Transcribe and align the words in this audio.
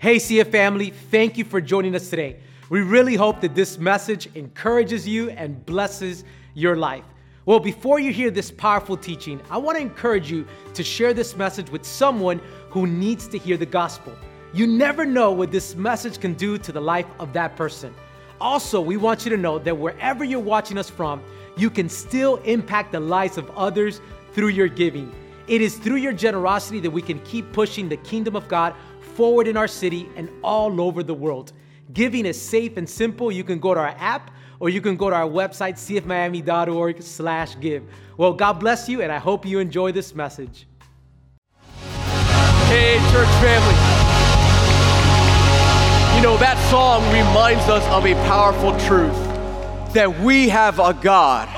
Hey, 0.00 0.16
CF 0.16 0.50
family, 0.50 0.88
thank 1.10 1.36
you 1.36 1.44
for 1.44 1.60
joining 1.60 1.94
us 1.94 2.08
today. 2.08 2.38
We 2.70 2.80
really 2.80 3.16
hope 3.16 3.42
that 3.42 3.54
this 3.54 3.76
message 3.76 4.34
encourages 4.34 5.06
you 5.06 5.28
and 5.28 5.62
blesses 5.66 6.24
your 6.54 6.74
life. 6.74 7.04
Well, 7.44 7.60
before 7.60 8.00
you 8.00 8.10
hear 8.10 8.30
this 8.30 8.50
powerful 8.50 8.96
teaching, 8.96 9.42
I 9.50 9.58
want 9.58 9.76
to 9.76 9.82
encourage 9.82 10.30
you 10.30 10.46
to 10.72 10.82
share 10.82 11.12
this 11.12 11.36
message 11.36 11.68
with 11.68 11.84
someone 11.84 12.40
who 12.70 12.86
needs 12.86 13.28
to 13.28 13.36
hear 13.36 13.58
the 13.58 13.66
gospel. 13.66 14.14
You 14.54 14.66
never 14.66 15.04
know 15.04 15.32
what 15.32 15.52
this 15.52 15.74
message 15.74 16.18
can 16.18 16.32
do 16.32 16.56
to 16.56 16.72
the 16.72 16.80
life 16.80 17.04
of 17.18 17.34
that 17.34 17.54
person. 17.54 17.94
Also, 18.40 18.80
we 18.80 18.96
want 18.96 19.26
you 19.26 19.30
to 19.32 19.36
know 19.36 19.58
that 19.58 19.76
wherever 19.76 20.24
you're 20.24 20.40
watching 20.40 20.78
us 20.78 20.88
from, 20.88 21.22
you 21.58 21.68
can 21.68 21.90
still 21.90 22.36
impact 22.36 22.92
the 22.92 23.00
lives 23.00 23.36
of 23.36 23.50
others 23.50 24.00
through 24.32 24.48
your 24.48 24.68
giving. 24.68 25.12
It 25.46 25.60
is 25.60 25.76
through 25.76 25.96
your 25.96 26.12
generosity 26.12 26.78
that 26.78 26.90
we 26.90 27.02
can 27.02 27.18
keep 27.20 27.52
pushing 27.52 27.88
the 27.88 27.96
kingdom 27.98 28.36
of 28.36 28.46
God 28.48 28.72
forward 29.10 29.46
in 29.48 29.56
our 29.56 29.68
city 29.68 30.08
and 30.16 30.28
all 30.42 30.80
over 30.80 31.02
the 31.02 31.14
world. 31.14 31.52
Giving 31.92 32.26
is 32.26 32.40
safe 32.40 32.76
and 32.76 32.88
simple. 32.88 33.32
You 33.32 33.44
can 33.44 33.58
go 33.58 33.74
to 33.74 33.80
our 33.80 33.94
app 33.98 34.30
or 34.60 34.68
you 34.68 34.80
can 34.80 34.96
go 34.96 35.10
to 35.10 35.16
our 35.16 35.28
website, 35.28 35.74
cfmiami.org 35.74 37.02
slash 37.02 37.58
give. 37.60 37.82
Well, 38.16 38.34
God 38.34 38.54
bless 38.54 38.88
you, 38.88 39.00
and 39.00 39.10
I 39.10 39.18
hope 39.18 39.46
you 39.46 39.58
enjoy 39.58 39.92
this 39.92 40.14
message. 40.14 40.66
Hey, 42.68 42.98
church 43.10 43.28
family. 43.40 43.74
You 46.16 46.22
know, 46.22 46.36
that 46.36 46.58
song 46.70 47.02
reminds 47.06 47.68
us 47.70 47.84
of 47.86 48.04
a 48.04 48.14
powerful 48.28 48.78
truth 48.80 49.94
that 49.94 50.20
we 50.20 50.50
have 50.50 50.78
a 50.78 50.92
God 50.92 51.48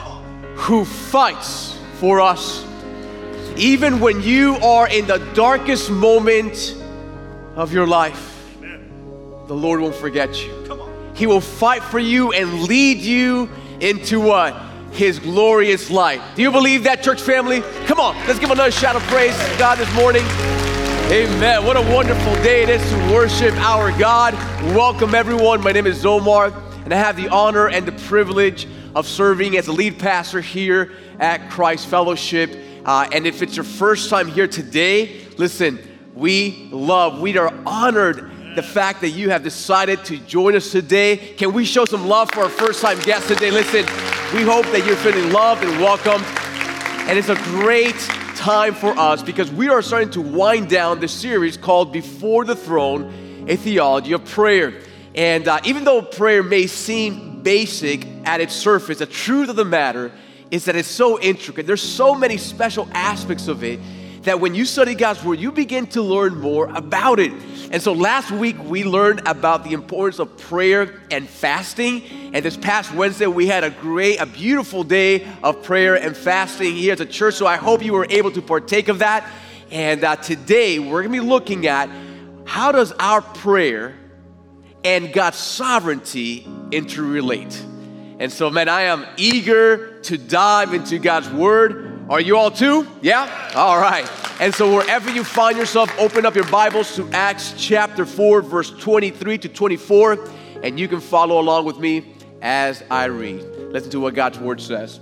who 0.57 0.85
fights 0.85 1.77
for 1.95 2.21
us. 2.21 2.65
Even 3.57 3.99
when 3.99 4.23
you 4.23 4.55
are 4.59 4.89
in 4.89 5.07
the 5.07 5.19
darkest 5.35 5.91
moment 5.91 6.77
of 7.55 7.73
your 7.73 7.87
life, 7.87 8.49
the 9.47 9.55
Lord 9.55 9.81
won't 9.81 9.95
forget 9.95 10.43
you. 10.43 10.63
He 11.15 11.27
will 11.27 11.41
fight 11.41 11.83
for 11.83 11.99
you 11.99 12.33
and 12.33 12.63
lead 12.63 12.99
you 12.99 13.51
into 13.81 14.21
what? 14.21 14.55
His 14.93 15.19
glorious 15.19 15.91
light. 15.91 16.21
Do 16.35 16.43
you 16.43 16.51
believe 16.51 16.85
that, 16.85 17.03
church 17.03 17.21
family? 17.21 17.61
Come 17.87 18.01
on, 18.01 18.17
let's 18.27 18.39
give 18.39 18.51
another 18.51 18.71
shout 18.71 18.97
of 18.97 19.03
praise 19.05 19.37
to 19.37 19.59
God 19.59 19.79
this 19.79 19.93
morning. 19.95 20.23
Amen. 21.11 21.65
What 21.67 21.77
a 21.77 21.95
wonderful 21.95 22.35
day 22.37 22.63
it 22.63 22.71
is 22.71 22.91
to 22.91 22.97
worship 23.13 23.55
our 23.57 23.91
God. 23.99 24.33
Welcome, 24.75 25.15
everyone. 25.15 25.63
My 25.63 25.73
name 25.73 25.87
is 25.87 26.07
Omar, 26.07 26.47
and 26.85 26.95
I 26.95 26.97
have 26.97 27.17
the 27.17 27.29
honor 27.29 27.69
and 27.69 27.87
the 27.87 27.93
privilege 28.07 28.67
of 28.95 29.07
serving 29.07 29.59
as 29.59 29.69
a 29.69 29.73
lead 29.73 29.99
pastor 29.99 30.41
here 30.41 30.93
at 31.19 31.51
Christ 31.51 31.87
Fellowship. 31.87 32.57
Uh, 32.87 33.09
and 33.13 33.27
if 33.27 33.43
it's 33.43 33.57
your 33.57 33.65
first 33.65 34.09
time 34.09 34.29
here 34.29 34.49
today, 34.49 35.21
listen, 35.37 35.79
we 36.15 36.69
love, 36.71 37.21
we 37.21 37.37
are 37.39 37.53
honored 37.65 38.31
the 38.55 38.63
fact 38.63 39.01
that 39.01 39.11
you 39.11 39.31
have 39.31 39.43
decided 39.43 40.05
to 40.05 40.19
join 40.19 40.55
us 40.55 40.71
today. 40.71 41.17
Can 41.17 41.53
we 41.53 41.65
show 41.65 41.85
some 41.85 42.07
love 42.07 42.31
for 42.33 42.41
our 42.41 42.51
first 42.51 42.83
time 42.83 43.01
guests 43.01 43.29
today? 43.29 43.51
Listen, 43.51 43.85
we 44.35 44.43
hope 44.43 44.67
that 44.67 44.85
you're 44.87 44.97
feeling 44.97 45.33
loved 45.33 45.65
and 45.65 45.81
welcomed. 45.81 46.25
And 47.09 47.19
it's 47.19 47.31
a 47.31 47.35
great 47.35 47.99
time 48.37 48.75
for 48.75 48.91
us 48.99 49.23
because 49.23 49.51
we 49.51 49.69
are 49.69 49.81
starting 49.81 50.11
to 50.11 50.21
wind 50.21 50.69
down 50.69 51.01
the 51.01 51.09
series 51.09 51.57
called 51.57 51.93
Before 51.93 52.45
the 52.45 52.57
Throne 52.57 53.45
A 53.49 53.57
Theology 53.57 54.13
of 54.13 54.25
Prayer. 54.27 54.83
And 55.15 55.49
uh, 55.49 55.61
even 55.65 55.85
though 55.85 56.03
prayer 56.03 56.43
may 56.43 56.67
seem 56.67 57.43
basic 57.43 58.07
at 58.25 58.41
its 58.41 58.55
surface, 58.55 58.99
the 58.99 59.07
truth 59.07 59.49
of 59.49 59.57
the 59.57 59.65
matter 59.65 60.13
is 60.51 60.67
that 60.67 60.77
it's 60.77 60.89
so 60.89 61.19
intricate. 61.21 61.67
There's 61.67 61.83
so 61.83 62.15
many 62.15 62.37
special 62.37 62.87
aspects 62.93 63.49
of 63.49 63.65
it 63.65 63.81
that 64.23 64.41
when 64.41 64.55
you 64.55 64.65
study 64.65 64.95
God's 64.95 65.23
Word, 65.25 65.41
you 65.41 65.53
begin 65.53 65.87
to 65.89 66.03
learn 66.03 66.39
more 66.39 66.67
about 66.75 67.19
it. 67.19 67.33
And 67.73 67.83
so 67.83 67.93
last 67.93 68.31
week 68.31 68.57
we 68.65 68.85
learned 68.85 69.27
about 69.27 69.65
the 69.65 69.73
importance 69.73 70.19
of 70.19 70.37
prayer 70.37 71.01
and 71.11 71.29
fasting. 71.29 72.05
And 72.33 72.45
this 72.45 72.57
past 72.57 72.93
Wednesday 72.95 73.27
we 73.27 73.47
had 73.47 73.65
a 73.65 73.71
great, 73.71 74.21
a 74.21 74.27
beautiful 74.27 74.85
day 74.85 75.27
of 75.43 75.63
prayer 75.63 75.97
and 75.97 76.17
fasting 76.17 76.75
here 76.75 76.93
at 76.93 76.99
the 76.99 77.07
church. 77.07 77.35
So 77.35 77.47
I 77.47 77.57
hope 77.57 77.85
you 77.85 77.95
were 77.95 78.07
able 78.11 78.31
to 78.33 78.43
partake 78.43 78.89
of 78.89 79.01
that. 79.01 79.29
And 79.71 80.05
uh, 80.05 80.17
today 80.17 80.79
we're 80.79 81.03
going 81.03 81.15
to 81.15 81.23
be 81.23 81.27
looking 81.27 81.67
at 81.67 81.89
how 82.45 82.73
does 82.73 82.93
our 82.93 83.23
prayer 83.23 83.97
and 84.85 85.13
God's 85.13 85.39
sovereignty 85.39 86.45
interrelate. 86.71 87.59
And 88.19 88.31
so, 88.31 88.51
man, 88.51 88.69
I 88.69 88.83
am 88.83 89.07
eager 89.17 90.01
to 90.03 90.19
dive 90.19 90.75
into 90.75 90.99
God's 90.99 91.31
Word. 91.31 91.92
Are 92.11 92.21
you 92.21 92.37
all 92.37 92.51
too? 92.51 92.87
Yeah? 93.01 93.53
All 93.55 93.81
right. 93.81 94.11
And 94.41 94.53
so, 94.53 94.75
wherever 94.75 95.09
you 95.09 95.23
find 95.23 95.57
yourself, 95.57 95.89
open 95.99 96.27
up 96.27 96.35
your 96.35 96.49
Bibles 96.49 96.97
to 96.97 97.09
Acts 97.13 97.55
chapter 97.57 98.05
4, 98.05 98.43
verse 98.43 98.71
23 98.71 99.39
to 99.39 99.49
24, 99.49 100.29
and 100.65 100.81
you 100.81 100.89
can 100.89 101.01
follow 101.01 101.41
along 101.41 101.65
with 101.65 101.79
me 101.79 102.15
as 102.43 102.83
I 102.91 103.05
read. 103.05 103.41
Listen 103.71 103.91
to 103.93 104.01
what 104.01 104.15
God's 104.15 104.41
Word 104.41 104.61
says. 104.61 104.99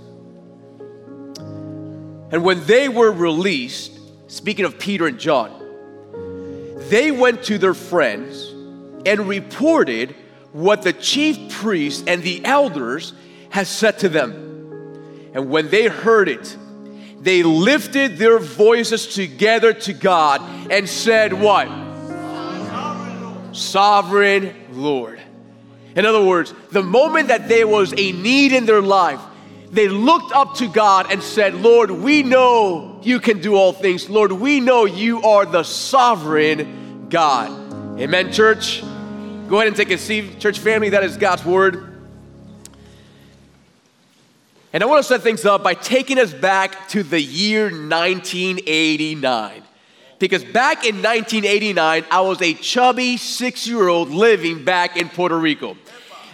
And 2.31 2.43
when 2.43 2.63
they 2.65 2.87
were 2.87 3.11
released, 3.11 3.99
speaking 4.27 4.65
of 4.65 4.77
Peter 4.77 5.07
and 5.07 5.19
John, 5.19 5.57
they 6.89 7.11
went 7.11 7.43
to 7.45 7.57
their 7.57 7.73
friends 7.73 8.49
and 9.07 9.27
reported 9.27 10.15
what 10.51 10.83
the 10.83 10.93
chief 10.93 11.51
priests 11.51 12.03
and 12.05 12.21
the 12.21 12.45
elders 12.45 13.13
had 13.49 13.65
said 13.65 13.97
to 13.99 14.09
them. 14.09 15.31
And 15.33 15.49
when 15.49 15.69
they 15.69 15.87
heard 15.87 16.29
it, 16.29 16.57
they 17.21 17.43
lifted 17.43 18.17
their 18.17 18.39
voices 18.39 19.07
together 19.07 19.73
to 19.73 19.93
God 19.93 20.41
and 20.71 20.89
said, 20.89 21.33
What? 21.33 21.67
Sovereign 23.55 24.55
Lord. 24.71 25.21
In 25.95 26.05
other 26.05 26.23
words, 26.23 26.53
the 26.71 26.81
moment 26.81 27.27
that 27.27 27.47
there 27.47 27.67
was 27.67 27.93
a 27.95 28.11
need 28.13 28.53
in 28.53 28.65
their 28.65 28.81
life, 28.81 29.19
they 29.71 29.87
looked 29.87 30.33
up 30.33 30.55
to 30.55 30.67
God 30.67 31.11
and 31.11 31.21
said, 31.21 31.53
Lord, 31.55 31.91
we 31.91 32.23
know 32.23 32.99
you 33.03 33.19
can 33.19 33.39
do 33.39 33.55
all 33.55 33.73
things. 33.73 34.09
Lord, 34.09 34.31
we 34.31 34.59
know 34.59 34.85
you 34.85 35.21
are 35.21 35.45
the 35.45 35.63
sovereign 35.63 37.07
God. 37.09 37.99
Amen, 37.99 38.31
church. 38.31 38.81
Go 38.81 39.57
ahead 39.57 39.67
and 39.67 39.75
take 39.75 39.91
a 39.91 39.97
seat, 39.97 40.39
church 40.39 40.59
family. 40.59 40.89
That 40.89 41.03
is 41.03 41.17
God's 41.17 41.45
word. 41.45 41.90
And 44.73 44.81
I 44.81 44.85
want 44.85 45.03
to 45.03 45.07
set 45.07 45.21
things 45.21 45.45
up 45.45 45.63
by 45.63 45.73
taking 45.73 46.17
us 46.17 46.33
back 46.33 46.87
to 46.89 47.03
the 47.03 47.21
year 47.21 47.65
1989. 47.65 49.63
Because 50.17 50.43
back 50.43 50.85
in 50.85 50.97
1989, 50.97 52.05
I 52.09 52.21
was 52.21 52.41
a 52.41 52.53
chubby 52.53 53.17
six 53.17 53.67
year 53.67 53.87
old 53.87 54.09
living 54.09 54.63
back 54.63 54.95
in 54.95 55.09
Puerto 55.09 55.37
Rico. 55.37 55.75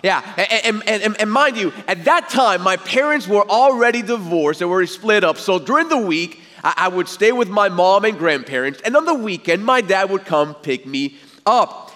Yeah, 0.03 0.21
and, 0.63 0.83
and, 0.87 1.19
and, 1.19 1.31
mind 1.31 1.57
you, 1.57 1.73
at 1.87 2.05
that 2.05 2.29
time, 2.29 2.61
my 2.61 2.77
parents 2.77 3.27
were 3.27 3.49
already 3.49 4.03
divorced 4.03 4.61
and 4.61 4.69
were 4.69 4.85
split 4.85 5.23
up. 5.23 5.37
So 5.37 5.57
during 5.57 5.89
the 5.89 5.97
week, 5.97 6.39
I 6.63 6.87
would 6.87 7.07
stay 7.07 7.31
with 7.31 7.49
my 7.49 7.69
mom 7.69 8.05
and 8.05 8.17
grandparents, 8.17 8.79
and 8.81 8.95
on 8.95 9.05
the 9.05 9.13
weekend, 9.13 9.65
my 9.65 9.81
dad 9.81 10.09
would 10.11 10.25
come 10.25 10.53
pick 10.53 10.85
me 10.85 11.17
up. 11.45 11.91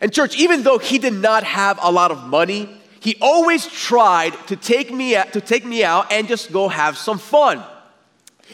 And, 0.00 0.12
church, 0.12 0.36
even 0.36 0.62
though 0.62 0.78
he 0.78 0.98
did 0.98 1.14
not 1.14 1.42
have 1.42 1.78
a 1.82 1.90
lot 1.90 2.12
of 2.12 2.24
money, 2.24 2.68
he 3.04 3.18
always 3.20 3.66
tried 3.66 4.32
to 4.46 4.56
take 4.56 4.90
me 4.90 5.14
out, 5.14 5.34
to 5.34 5.40
take 5.42 5.66
me 5.66 5.84
out 5.84 6.10
and 6.10 6.26
just 6.26 6.50
go 6.50 6.68
have 6.68 6.96
some 6.96 7.18
fun. 7.18 7.62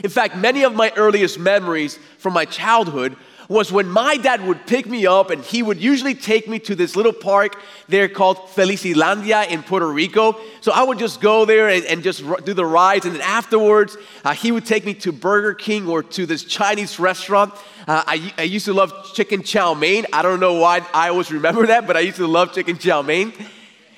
In 0.03 0.11
fact, 0.11 0.37
many 0.37 0.65
of 0.65 0.75
my 0.75 0.93
earliest 0.97 1.39
memories 1.39 2.01
from 2.19 2.33
my 2.33 2.47
childhood 2.47 3.15
was 3.49 3.71
when 3.71 3.89
my 3.89 4.17
dad 4.17 4.45
would 4.45 4.67
pick 4.67 4.87
me 4.87 5.07
up 5.07 5.31
and 5.31 5.45
he 5.45 5.63
would 5.63 5.81
usually 5.81 6.17
take 6.17 6.49
me 6.49 6.59
to 6.59 6.75
this 6.75 6.97
little 6.97 7.13
park 7.13 7.61
there 7.87 8.09
called 8.09 8.39
Felicilandia 8.39 9.49
in 9.49 9.63
Puerto 9.63 9.89
Rico. 9.89 10.37
So 10.63 10.73
I 10.73 10.83
would 10.83 10.99
just 10.99 11.21
go 11.21 11.45
there 11.45 11.69
and, 11.69 11.85
and 11.85 12.03
just 12.03 12.25
do 12.45 12.53
the 12.53 12.67
rides. 12.67 13.07
And 13.07 13.15
then 13.15 13.23
afterwards, 13.23 13.97
uh, 14.25 14.35
he 14.35 14.51
would 14.51 14.67
take 14.67 14.85
me 14.85 14.95
to 14.95 15.13
Burger 15.13 15.55
King 15.55 15.87
or 15.87 16.03
to 16.03 16.27
this 16.27 16.43
Chinese 16.43 16.99
restaurant. 16.99 17.55
Uh, 17.87 18.03
I, 18.05 18.35
I 18.37 18.43
used 18.43 18.65
to 18.65 18.73
love 18.73 19.13
chicken 19.15 19.45
chow 19.45 19.75
mein. 19.75 20.07
I 20.13 20.23
don't 20.23 20.41
know 20.41 20.55
why 20.55 20.85
I 20.93 21.11
always 21.11 21.31
remember 21.31 21.69
that, 21.69 21.87
but 21.87 21.97
I 21.97 22.01
used 22.01 22.17
to 22.17 22.27
love 22.27 22.53
chicken 22.53 22.77
chow 22.77 23.03
mein. 23.03 23.33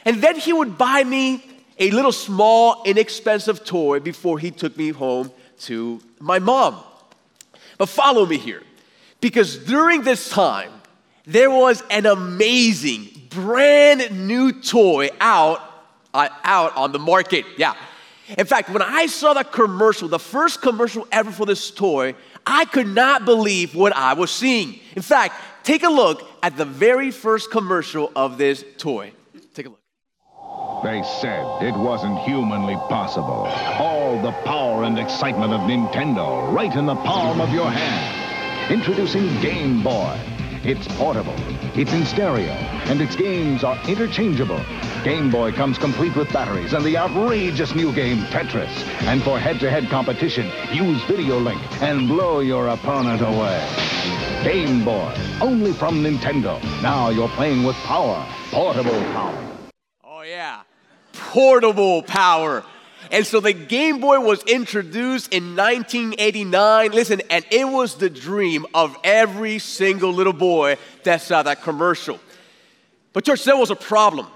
And 0.04 0.22
then 0.22 0.36
he 0.36 0.52
would 0.52 0.76
buy 0.76 1.04
me 1.04 1.44
a 1.78 1.90
little 1.90 2.12
small, 2.12 2.82
inexpensive 2.84 3.64
toy 3.64 4.00
before 4.00 4.38
he 4.38 4.50
took 4.50 4.76
me 4.76 4.90
home 4.90 5.30
to 5.60 6.00
my 6.20 6.38
mom. 6.38 6.82
But 7.78 7.88
follow 7.88 8.26
me 8.26 8.38
here, 8.38 8.62
because 9.20 9.58
during 9.58 10.02
this 10.02 10.28
time, 10.28 10.70
there 11.24 11.50
was 11.50 11.82
an 11.90 12.06
amazing, 12.06 13.08
brand 13.30 14.26
new 14.26 14.60
toy 14.60 15.08
out, 15.20 15.60
uh, 16.12 16.28
out 16.44 16.76
on 16.76 16.92
the 16.92 16.98
market. 16.98 17.44
Yeah. 17.56 17.74
In 18.38 18.46
fact, 18.46 18.70
when 18.70 18.82
I 18.82 19.06
saw 19.06 19.34
that 19.34 19.52
commercial, 19.52 20.08
the 20.08 20.18
first 20.18 20.62
commercial 20.62 21.06
ever 21.12 21.30
for 21.30 21.46
this 21.46 21.70
toy, 21.70 22.14
I 22.46 22.64
could 22.64 22.88
not 22.88 23.24
believe 23.24 23.74
what 23.74 23.94
I 23.94 24.14
was 24.14 24.30
seeing. 24.30 24.80
In 24.96 25.02
fact, 25.02 25.34
take 25.64 25.82
a 25.82 25.88
look 25.88 26.28
at 26.42 26.56
the 26.56 26.64
very 26.64 27.10
first 27.10 27.50
commercial 27.50 28.10
of 28.16 28.38
this 28.38 28.64
toy. 28.78 29.12
They 30.82 31.04
said 31.04 31.46
it 31.62 31.76
wasn't 31.76 32.18
humanly 32.18 32.74
possible. 32.88 33.46
All 33.78 34.20
the 34.20 34.32
power 34.44 34.82
and 34.82 34.98
excitement 34.98 35.52
of 35.52 35.60
Nintendo 35.60 36.52
right 36.52 36.74
in 36.74 36.86
the 36.86 36.96
palm 36.96 37.40
of 37.40 37.52
your 37.52 37.70
hand. 37.70 38.72
Introducing 38.72 39.40
Game 39.40 39.82
Boy. 39.84 40.18
It's 40.64 40.86
portable, 40.96 41.34
it's 41.74 41.92
in 41.92 42.04
stereo, 42.04 42.52
and 42.86 43.00
its 43.00 43.16
games 43.16 43.64
are 43.64 43.76
interchangeable. 43.88 44.60
Game 45.04 45.30
Boy 45.30 45.52
comes 45.52 45.78
complete 45.78 46.16
with 46.16 46.32
batteries 46.32 46.72
and 46.72 46.84
the 46.84 46.96
outrageous 46.96 47.74
new 47.74 47.92
game 47.92 48.18
Tetris. 48.26 48.70
And 49.02 49.22
for 49.22 49.38
head-to-head 49.38 49.88
competition, 49.88 50.50
use 50.72 51.02
Video 51.04 51.38
Link 51.38 51.60
and 51.82 52.08
blow 52.08 52.40
your 52.40 52.68
opponent 52.68 53.22
away. 53.22 53.60
Game 54.44 54.84
Boy, 54.84 55.14
only 55.40 55.72
from 55.72 56.02
Nintendo. 56.02 56.60
Now 56.82 57.10
you're 57.10 57.28
playing 57.30 57.62
with 57.62 57.76
power, 57.76 58.24
portable 58.50 59.00
power. 59.12 59.48
Oh, 60.04 60.22
yeah. 60.22 60.62
Portable 61.32 62.02
power. 62.02 62.62
And 63.10 63.26
so 63.26 63.40
the 63.40 63.54
Game 63.54 64.00
Boy 64.00 64.20
was 64.20 64.42
introduced 64.42 65.32
in 65.32 65.56
1989. 65.56 66.92
Listen, 66.92 67.22
and 67.30 67.42
it 67.50 67.66
was 67.66 67.94
the 67.94 68.10
dream 68.10 68.66
of 68.74 68.94
every 69.02 69.58
single 69.58 70.12
little 70.12 70.34
boy 70.34 70.76
that 71.04 71.22
saw 71.22 71.42
that 71.42 71.62
commercial. 71.62 72.20
But, 73.14 73.24
church, 73.24 73.44
there 73.44 73.56
was 73.56 73.70
a 73.70 73.76
problem. 73.76 74.26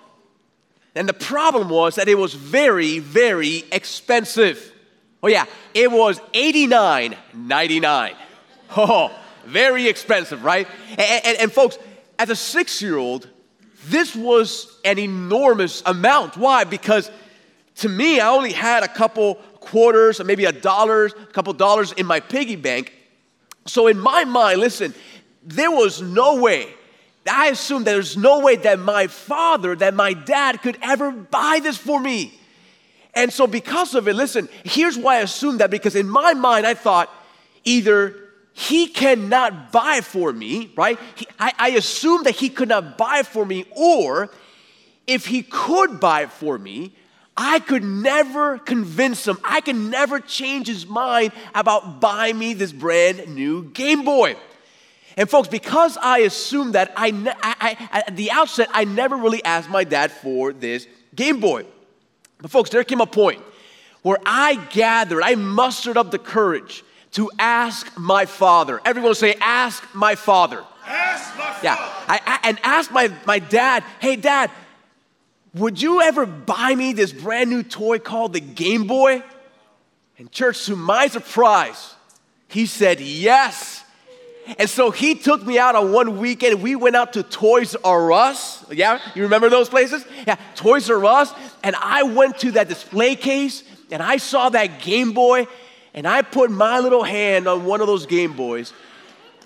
And 0.95 1.07
the 1.07 1.13
problem 1.13 1.69
was 1.69 1.97
that 1.97 2.09
it 2.09 2.17
was 2.17 2.33
very, 2.33 2.99
very 2.99 3.65
expensive. 3.71 4.73
Oh, 5.23 5.29
yeah, 5.29 5.45
it 5.75 5.93
was 5.93 6.19
$89.99. 6.33 8.15
Oh, 8.75 9.15
very 9.45 9.87
expensive, 9.87 10.45
right? 10.45 10.67
And, 10.91 11.25
and, 11.25 11.39
and 11.41 11.53
folks, 11.53 11.79
as 12.19 12.31
a 12.31 12.37
six 12.37 12.81
year 12.81 12.97
old, 12.97 13.29
this 13.89 14.15
was 14.15 14.79
an 14.85 14.99
enormous 14.99 15.83
amount. 15.87 16.37
Why? 16.37 16.65
Because 16.65 17.11
to 17.77 17.89
me, 17.89 18.21
I 18.21 18.29
only 18.29 18.53
had 18.53 18.83
a 18.83 18.89
couple 18.89 19.37
quarters 19.61 20.21
or 20.21 20.25
maybe 20.25 20.45
a 20.45 20.53
dollar, 20.53 21.07
a 21.07 21.11
couple 21.11 21.53
dollars 21.53 21.93
in 21.93 22.07
my 22.07 22.21
piggy 22.21 22.57
bank. 22.57 22.93
So 23.67 23.87
in 23.87 23.99
my 23.99 24.25
mind, 24.25 24.61
listen, 24.61 24.95
there 25.43 25.71
was 25.71 26.01
no 26.01 26.41
way. 26.41 26.69
I 27.31 27.49
assumed 27.49 27.85
there's 27.85 28.17
no 28.17 28.41
way 28.41 28.57
that 28.57 28.79
my 28.79 29.09
father, 29.09 29.75
that 29.77 29.95
my 29.95 30.13
dad 30.13 30.63
could 30.63 30.79
ever 30.81 31.11
buy 31.11 31.61
this 31.63 31.77
for 31.77 32.01
me. 32.01 32.39
And 33.15 33.33
so 33.33 33.47
because 33.47 33.95
of 33.95 34.07
it, 34.09 34.15
listen, 34.15 34.49
here's 34.65 34.97
why 34.97 35.17
I 35.17 35.21
assumed 35.21 35.61
that 35.61 35.71
because 35.71 35.97
in 35.97 36.09
my 36.09 36.35
mind 36.35 36.67
I 36.67 36.75
thought 36.75 37.11
either 37.65 38.15
he 38.59 38.87
cannot 38.87 39.71
buy 39.71 40.01
for 40.01 40.33
me, 40.33 40.73
right? 40.77 40.99
He, 41.15 41.29
I, 41.39 41.53
I 41.59 41.69
assumed 41.73 42.25
that 42.25 42.37
he 42.37 42.49
could 42.49 42.71
not 42.71 42.97
buy 42.97 43.23
for 43.23 43.45
me, 43.45 43.67
or 43.77 44.31
if 45.07 45.27
he 45.27 45.43
could 45.43 46.01
buy 46.01 46.25
for 46.25 46.57
me, 46.57 46.93
I 47.37 47.59
could 47.59 47.85
never 47.85 48.57
convince 48.57 49.29
him, 49.29 49.37
I 49.45 49.61
could 49.61 49.77
never 49.77 50.21
change 50.21 50.69
his 50.69 50.87
mind 50.87 51.33
about 51.55 52.01
buying 52.01 52.39
me 52.39 52.55
this 52.55 52.73
brand 52.73 53.29
new 53.35 53.65
Game 53.65 54.07
Boy. 54.07 54.37
And 55.19 55.29
folks, 55.29 55.49
because 55.49 55.99
I 55.99 56.21
assumed 56.21 56.77
that, 56.77 56.95
I, 56.97 57.09
I, 57.43 57.77
I, 57.93 58.03
at 58.07 58.17
the 58.17 58.31
outset, 58.31 58.71
I 58.73 58.85
never 58.85 59.19
really 59.19 59.45
asked 59.45 59.69
my 59.69 59.85
dad 59.85 60.11
for 60.11 60.55
this 60.55 60.87
Game 61.15 61.41
Boy. 61.41 61.67
But 62.41 62.51
folks, 62.51 62.71
there 62.71 62.83
came 62.85 63.03
a 63.03 63.07
point 63.07 63.43
where 64.01 64.19
I 64.25 64.55
gathered, 64.71 65.23
I 65.23 65.35
mustered 65.35 65.99
up 65.99 66.11
the 66.11 66.19
courage 66.19 66.83
to 67.13 67.31
ask 67.39 67.97
my 67.99 68.27
father. 68.27 68.81
Everyone 68.85 69.15
say, 69.15 69.35
ask 69.41 69.83
my 69.95 70.15
father. 70.15 70.65
Ask 70.87 71.37
my 71.37 71.45
father. 71.45 71.61
Yeah, 71.63 71.75
I, 71.79 72.21
I, 72.27 72.49
and 72.49 72.59
ask 72.63 72.91
my, 72.93 73.13
my 73.27 73.39
dad, 73.39 73.85
hey, 74.01 74.17
dad, 74.17 74.51
would 75.55 75.81
you 75.81 76.03
ever 76.03 76.27
buy 76.27 76.75
me 76.75 76.93
this 76.93 77.13
brand 77.13 77.49
new 77.49 77.63
toy 77.63 77.99
called 77.99 78.35
the 78.35 78.41
Game 78.41 78.87
Boy? 78.87 79.23
And, 80.19 80.31
church, 80.31 80.67
to 80.67 80.77
my 80.77 81.09
surprise, 81.09 81.95
he 82.49 82.67
said 82.67 83.01
yes. 83.01 83.83
And 84.59 84.71
so 84.71 84.91
he 84.91 85.15
took 85.15 85.45
me 85.45 85.59
out 85.59 85.75
on 85.75 85.93
one 85.93 86.19
weekend. 86.19 86.63
We 86.63 86.77
went 86.77 86.95
out 86.95 87.15
to 87.15 87.23
Toys 87.23 87.75
R 87.75 88.13
Us. 88.13 88.65
Yeah, 88.71 89.01
you 89.15 89.23
remember 89.23 89.51
those 89.51 89.69
places? 89.69 90.05
Yeah, 90.27 90.37
Toys 90.55 90.89
R 90.89 91.05
Us. 91.05 91.33
And 91.65 91.75
I 91.77 92.05
went 92.05 92.39
to 92.41 92.53
that 92.53 92.69
display 92.69 93.17
case 93.17 93.65
and 93.91 94.03
I 94.03 94.19
saw 94.19 94.49
that 94.51 94.81
Game 94.81 95.13
Boy 95.13 95.47
and 95.97 96.07
I 96.07 96.23
put 96.23 96.51
my 96.51 96.79
little 96.79 97.03
hand 97.03 97.49
on 97.49 97.65
one 97.65 97.81
of 97.81 97.87
those 97.87 98.07
Game 98.07 98.35
Boys. 98.35 98.73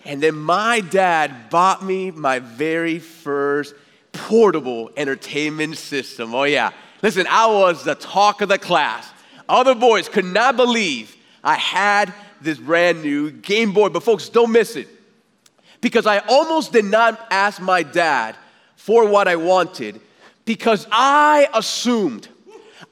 And 0.05 0.23
then 0.23 0.35
my 0.35 0.81
dad 0.81 1.49
bought 1.49 1.85
me 1.85 2.11
my 2.11 2.41
very 2.41 2.99
first 2.99 3.75
portable 4.13 4.91
entertainment 4.97 5.79
system. 5.79 6.35
Oh, 6.35 6.45
yeah. 6.45 6.73
Listen, 7.03 7.27
I 7.31 7.47
was 7.47 7.85
the 7.85 7.95
talk 7.95 8.41
of 8.41 8.49
the 8.49 8.59
class. 8.59 9.09
Other 9.49 9.75
boys 9.75 10.09
could 10.09 10.25
not 10.25 10.57
believe 10.57 11.17
I 11.45 11.55
had 11.55 12.13
this 12.41 12.59
brand 12.59 13.03
new 13.03 13.31
Game 13.31 13.73
Boy. 13.73 13.89
But, 13.89 14.03
folks, 14.03 14.29
don't 14.29 14.51
miss 14.51 14.75
it. 14.75 14.89
Because 15.81 16.07
I 16.07 16.19
almost 16.19 16.73
did 16.73 16.85
not 16.85 17.27
ask 17.31 17.61
my 17.61 17.83
dad 17.83 18.37
for 18.77 19.07
what 19.07 19.29
I 19.29 19.37
wanted 19.37 20.01
because 20.45 20.87
I 20.91 21.49
assumed, 21.55 22.29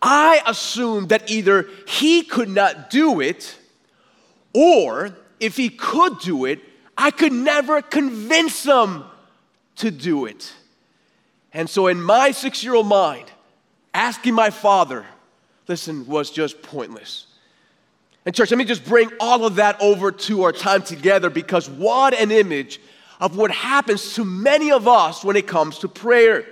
I 0.01 0.43
assumed 0.47 1.09
that 1.09 1.31
either 1.31 1.69
he 1.87 2.23
could 2.23 2.49
not 2.49 2.91
do 2.91 3.21
it 3.21 3.57
or 4.53 5.17
if 5.41 5.57
he 5.57 5.69
could 5.69 6.19
do 6.21 6.45
it, 6.45 6.61
I 6.97 7.11
could 7.11 7.33
never 7.33 7.83
convince 7.83 8.65
him 8.65 9.05
to 9.77 9.91
do 9.91 10.27
it. 10.27 10.53
And 11.53 11.69
so, 11.69 11.87
in 11.87 12.01
my 12.01 12.33
six 12.33 12.63
year 12.63 12.75
old 12.75 12.87
mind, 12.87 13.31
asking 13.95 14.35
my 14.35 14.51
father, 14.51 15.07
listen, 15.67 16.07
was 16.07 16.31
just 16.31 16.63
pointless. 16.63 17.27
And, 18.27 18.35
church, 18.35 18.51
let 18.51 18.59
me 18.59 18.65
just 18.65 18.85
bring 18.85 19.11
all 19.21 19.47
of 19.47 19.57
that 19.57 19.81
over 19.81 20.13
to 20.13 20.43
our 20.43 20.53
time 20.53 20.83
together 20.83 21.31
because 21.31 21.71
what 21.71 22.13
an 22.15 22.31
image 22.31 22.81
of 23.21 23.37
what 23.37 23.51
happens 23.51 24.15
to 24.15 24.25
many 24.25 24.71
of 24.71 24.87
us 24.87 25.25
when 25.25 25.37
it 25.37 25.47
comes 25.47 25.79
to 25.79 25.89
prayer. 25.89 26.45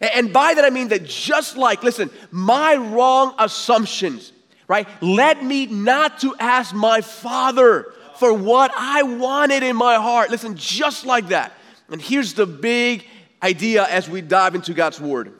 And 0.00 0.32
by 0.32 0.54
that 0.54 0.64
I 0.64 0.70
mean 0.70 0.88
that 0.88 1.04
just 1.04 1.56
like, 1.56 1.82
listen, 1.82 2.10
my 2.30 2.76
wrong 2.76 3.34
assumptions, 3.38 4.32
right, 4.68 4.86
led 5.02 5.42
me 5.42 5.66
not 5.66 6.20
to 6.20 6.34
ask 6.38 6.74
my 6.74 7.00
father 7.00 7.92
for 8.18 8.32
what 8.32 8.72
I 8.76 9.02
wanted 9.02 9.62
in 9.62 9.76
my 9.76 9.96
heart. 9.96 10.30
Listen, 10.30 10.56
just 10.56 11.06
like 11.06 11.28
that. 11.28 11.52
And 11.88 12.00
here's 12.00 12.34
the 12.34 12.46
big 12.46 13.06
idea 13.42 13.84
as 13.84 14.08
we 14.08 14.20
dive 14.20 14.54
into 14.54 14.74
God's 14.74 15.00
Word. 15.00 15.32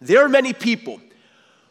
There 0.00 0.24
are 0.24 0.28
many 0.28 0.52
people 0.52 1.00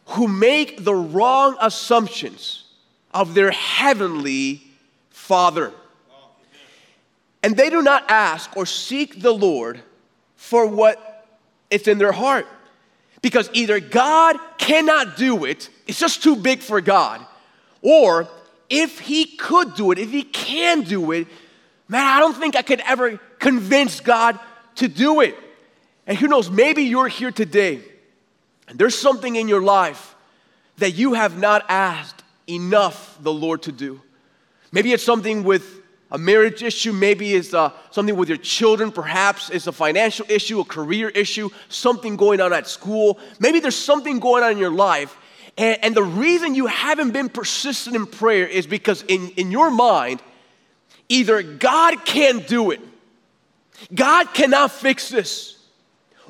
who 0.07 0.27
make 0.27 0.83
the 0.83 0.95
wrong 0.95 1.57
assumptions 1.59 2.65
of 3.13 3.33
their 3.33 3.51
heavenly 3.51 4.61
Father. 5.09 5.73
And 7.43 7.55
they 7.55 7.69
do 7.69 7.81
not 7.81 8.09
ask 8.09 8.55
or 8.57 8.65
seek 8.65 9.21
the 9.21 9.31
Lord 9.31 9.81
for 10.35 10.65
what 10.65 11.16
is 11.69 11.87
in 11.87 11.97
their 11.97 12.11
heart. 12.11 12.47
Because 13.21 13.49
either 13.53 13.79
God 13.79 14.37
cannot 14.57 15.17
do 15.17 15.45
it, 15.45 15.69
it's 15.87 15.99
just 15.99 16.23
too 16.23 16.35
big 16.35 16.59
for 16.59 16.81
God, 16.81 17.25
or 17.81 18.27
if 18.69 18.99
He 18.99 19.25
could 19.25 19.75
do 19.75 19.91
it, 19.91 19.99
if 19.99 20.11
He 20.11 20.23
can 20.23 20.81
do 20.81 21.11
it, 21.11 21.27
man, 21.87 22.05
I 22.05 22.19
don't 22.19 22.35
think 22.35 22.55
I 22.55 22.61
could 22.61 22.81
ever 22.81 23.17
convince 23.39 23.99
God 23.99 24.39
to 24.75 24.87
do 24.87 25.21
it. 25.21 25.35
And 26.05 26.17
who 26.17 26.27
knows, 26.27 26.49
maybe 26.49 26.83
you're 26.83 27.07
here 27.07 27.31
today 27.31 27.81
and 28.67 28.77
there's 28.77 28.97
something 28.97 29.35
in 29.35 29.47
your 29.47 29.61
life 29.61 30.15
that 30.77 30.91
you 30.91 31.13
have 31.13 31.37
not 31.37 31.65
asked 31.69 32.23
enough 32.47 33.17
the 33.21 33.33
Lord 33.33 33.63
to 33.63 33.71
do. 33.71 34.01
Maybe 34.71 34.93
it's 34.93 35.03
something 35.03 35.43
with 35.43 35.76
a 36.09 36.17
marriage 36.17 36.63
issue, 36.63 36.93
maybe 36.93 37.33
it's 37.33 37.53
uh, 37.53 37.71
something 37.91 38.15
with 38.15 38.29
your 38.29 38.37
children, 38.37 38.91
perhaps 38.91 39.49
it's 39.49 39.67
a 39.67 39.71
financial 39.71 40.25
issue, 40.29 40.59
a 40.61 40.65
career 40.65 41.09
issue, 41.09 41.49
something 41.67 42.15
going 42.15 42.39
on 42.39 42.53
at 42.53 42.67
school. 42.67 43.19
Maybe 43.39 43.59
there's 43.59 43.75
something 43.75 44.19
going 44.19 44.43
on 44.43 44.51
in 44.51 44.57
your 44.57 44.71
life. 44.71 45.17
And, 45.57 45.83
and 45.83 45.95
the 45.95 46.03
reason 46.03 46.55
you 46.55 46.67
haven't 46.67 47.11
been 47.11 47.27
persistent 47.27 47.95
in 47.95 48.05
prayer 48.05 48.47
is 48.47 48.65
because 48.67 49.03
in, 49.03 49.31
in 49.31 49.51
your 49.51 49.69
mind, 49.69 50.21
either 51.09 51.43
God 51.43 52.05
can't 52.05 52.47
do 52.47 52.71
it, 52.71 52.79
God 53.93 54.33
cannot 54.33 54.71
fix 54.71 55.09
this, 55.09 55.57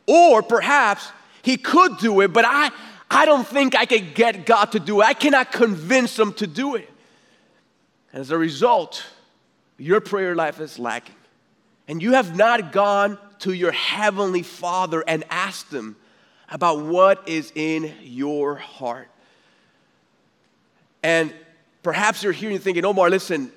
or 0.07 0.41
perhaps 0.41 1.07
He 1.43 1.57
could 1.57 1.99
do 1.99 2.21
it, 2.21 2.33
but 2.33 2.45
I, 2.45 2.71
I 3.11 3.25
don't 3.25 3.47
think 3.47 3.75
I 3.75 3.85
could 3.85 4.15
get 4.15 4.45
God 4.45 4.71
to 4.71 4.79
do 4.79 5.01
it. 5.01 5.05
I 5.05 5.13
cannot 5.13 5.51
convince 5.51 6.17
Him 6.17 6.33
to 6.33 6.47
do 6.47 6.75
it. 6.75 6.89
As 8.11 8.31
a 8.31 8.37
result, 8.37 9.05
your 9.77 10.01
prayer 10.01 10.35
life 10.35 10.59
is 10.59 10.79
lacking. 10.79 11.15
And 11.87 12.01
you 12.01 12.13
have 12.13 12.35
not 12.35 12.71
gone 12.71 13.17
to 13.39 13.53
your 13.53 13.71
heavenly 13.71 14.43
Father 14.43 15.03
and 15.07 15.23
asked 15.29 15.71
Him 15.71 15.95
about 16.49 16.81
what 16.81 17.27
is 17.27 17.51
in 17.55 17.93
your 18.01 18.55
heart. 18.55 19.09
And 21.03 21.33
perhaps 21.83 22.23
you're 22.23 22.33
here 22.33 22.49
and 22.49 22.61
thinking, 22.61 22.83
Omar, 22.83 23.09
listen, 23.09 23.51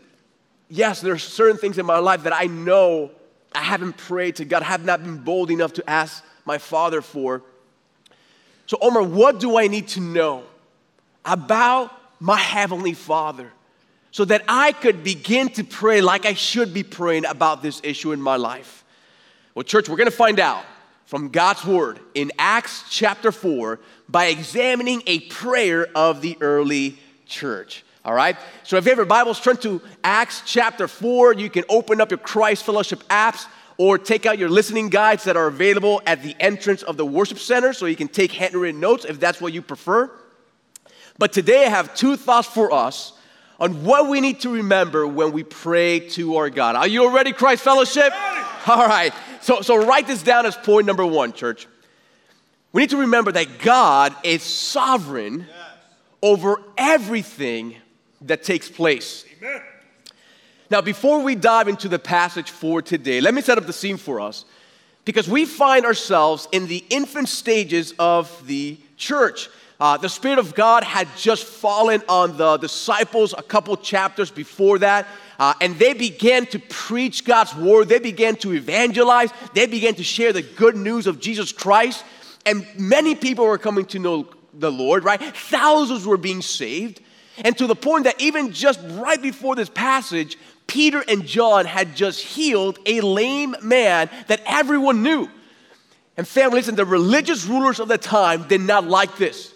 yes, 0.69 1.01
there 1.01 1.13
are 1.13 1.19
certain 1.19 1.57
things 1.57 1.79
in 1.79 1.87
my 1.87 1.99
life 1.99 2.25
that 2.25 2.35
I 2.35 2.47
know 2.47 3.11
I 3.53 3.61
haven't 3.61 3.97
prayed 3.97 4.37
to 4.37 4.45
God, 4.45 4.63
I 4.63 4.67
have 4.67 4.85
not 4.85 5.03
been 5.03 5.19
bold 5.19 5.51
enough 5.51 5.73
to 5.75 5.91
ask 5.91 6.25
my 6.45 6.59
Father 6.59 7.03
for. 7.03 7.43
So, 8.67 8.79
Omar, 8.81 9.03
what 9.03 9.41
do 9.41 9.59
I 9.59 9.67
need 9.67 9.89
to 9.89 10.01
know 10.01 10.45
about 11.25 11.93
my 12.21 12.39
Heavenly 12.39 12.95
Father 12.95 13.51
so 14.13 14.25
that 14.25 14.43
I 14.49 14.73
could 14.73 15.05
begin 15.05 15.49
to 15.51 15.65
pray 15.65 16.01
like 16.01 16.27
I 16.27 16.35
should 16.35 16.75
be 16.75 16.83
praying 16.83 17.27
about 17.27 17.63
this 17.63 17.81
issue 17.85 18.13
in 18.13 18.21
my 18.21 18.37
life? 18.37 18.85
Well, 19.55 19.63
church, 19.63 19.89
we're 19.89 19.97
to 19.97 20.11
find 20.11 20.41
out 20.41 20.65
from 21.07 21.29
God's 21.29 21.65
word 21.65 21.99
in 22.15 22.31
Acts 22.39 22.85
chapter 22.89 23.33
4 23.33 23.81
by 24.09 24.27
examining 24.27 25.03
a 25.07 25.21
prayer 25.21 25.89
of 25.95 26.23
the 26.23 26.37
early 26.41 26.99
church. 27.27 27.85
All 28.05 28.15
right? 28.15 28.37
So 28.63 28.77
if 28.77 28.85
you 28.85 28.91
have 28.91 28.99
your 28.99 29.07
Bibles, 29.07 29.41
turn 29.41 29.57
to 29.59 29.83
Acts 30.03 30.43
chapter 30.47 30.89
4. 30.89 31.35
You 31.35 31.51
can 31.51 31.65
open 31.69 32.01
up 32.01 32.11
your 32.11 32.19
Christ 32.19 32.65
Fellowship 32.65 33.03
apps 33.09 33.47
or 33.77 33.99
take 33.99 34.27
out 34.27 34.39
your 34.39 34.49
listening 34.49 34.89
guides 34.89 35.25
that 35.25 35.37
are 35.37 35.47
available 35.47 36.01
at 36.07 36.23
the 36.23 36.37
entrance 36.39 36.83
of 36.83 36.97
the 36.97 37.05
worship 37.05 37.39
center 37.39 37.73
so 37.73 37.87
you 37.87 37.97
can 37.97 38.09
take 38.09 38.33
handwritten 38.33 38.81
notes 38.81 39.05
if 39.05 39.19
that's 39.19 39.41
what 39.41 39.53
you 39.53 39.63
prefer. 39.63 40.11
But 41.19 41.33
today 41.33 41.67
I 41.67 41.71
have 41.71 41.95
two 41.95 42.17
thoughts 42.17 42.47
for 42.47 42.73
us 42.73 43.15
on 43.61 43.85
what 43.85 44.09
we 44.09 44.21
need 44.21 44.41
to 44.41 44.51
remember 44.51 45.07
when 45.07 45.33
we 45.33 45.45
pray 45.45 46.01
to 46.01 46.37
our 46.37 46.49
God. 46.49 46.77
Are 46.77 46.89
you 46.89 47.15
ready, 47.15 47.33
Christ 47.33 47.63
Fellowship? 47.63 48.13
All 48.67 48.87
right. 48.87 49.13
So, 49.43 49.61
so 49.61 49.77
write 49.77 50.07
this 50.07 50.23
down 50.23 50.47
as 50.47 50.57
point 50.57 50.87
number 50.87 51.05
one, 51.05 51.33
church. 51.33 51.67
We 52.73 52.83
need 52.83 52.91
to 52.91 52.99
remember 52.99 53.33
that 53.33 53.59
God 53.59 54.15
is 54.23 54.43
sovereign 54.43 55.41
yes. 55.41 55.57
over 56.23 56.63
everything 56.79 57.77
that 58.23 58.43
takes 58.43 58.71
place. 58.71 59.25
Amen. 59.39 59.63
Now, 60.71 60.81
before 60.81 61.21
we 61.21 61.35
dive 61.35 61.69
into 61.69 61.89
the 61.89 61.99
passage 61.99 62.51
for 62.51 62.81
today, 62.81 63.21
let 63.21 63.35
me 63.35 63.43
set 63.43 63.59
up 63.59 63.67
the 63.67 63.73
scene 63.73 63.97
for 63.97 64.21
us 64.21 64.45
because 65.05 65.29
we 65.29 65.45
find 65.45 65.85
ourselves 65.85 66.47
in 66.53 66.69
the 66.69 66.85
infant 66.91 67.29
stages 67.29 67.93
of 67.99 68.47
the 68.47 68.79
church. 68.97 69.49
Uh, 69.81 69.97
the 69.97 70.09
Spirit 70.11 70.39
of 70.39 70.55
God 70.55 70.85
had 70.85 71.09
just 71.17 71.45
fallen 71.45 72.03
on 72.07 72.37
the 72.37 72.59
disciples 72.59 73.35
a 73.37 73.43
couple 73.43 73.75
chapters 73.79 74.31
before 74.31 74.79
that. 74.79 75.09
Uh, 75.39 75.55
and 75.63 75.79
they 75.79 75.95
began 75.95 76.45
to 76.45 76.59
preach 76.59 77.25
God's 77.25 77.57
word. 77.57 77.89
They 77.89 77.99
began 77.99 78.37
to 78.37 78.53
evangelize. 78.53 79.31
They 79.55 79.67
began 79.67 79.95
to 79.95 80.05
share 80.05 80.35
the 80.35 80.43
good 80.43 80.77
news 80.77 81.07
of 81.07 81.19
Jesus 81.19 81.51
Christ. 81.51 82.05
And 82.45 82.67
many 82.79 83.15
people 83.15 83.47
were 83.47 83.57
coming 83.57 83.87
to 83.87 83.99
know 83.99 84.29
the 84.53 84.71
Lord, 84.71 85.03
right? 85.03 85.21
Thousands 85.35 86.07
were 86.07 86.19
being 86.19 86.43
saved. 86.43 87.01
And 87.43 87.57
to 87.57 87.67
the 87.67 87.75
point 87.75 88.05
that 88.05 88.21
even 88.21 88.53
just 88.53 88.81
right 88.91 89.21
before 89.21 89.57
this 89.57 89.71
passage, 89.71 90.37
Peter 90.67 91.03
and 91.09 91.25
John 91.25 91.65
had 91.65 91.97
just 91.97 92.21
healed 92.21 92.79
a 92.85 93.01
lame 93.01 93.57
man 93.63 94.11
that 94.27 94.43
everyone 94.45 95.03
knew. 95.03 95.31
And 96.19 96.29
families 96.29 96.69
and 96.69 96.77
the 96.77 96.85
religious 96.85 97.47
rulers 97.47 97.81
of 97.81 97.89
the 97.89 97.97
time 97.97 98.47
did 98.47 98.61
not 98.61 98.85
like 98.85 99.17
this 99.17 99.55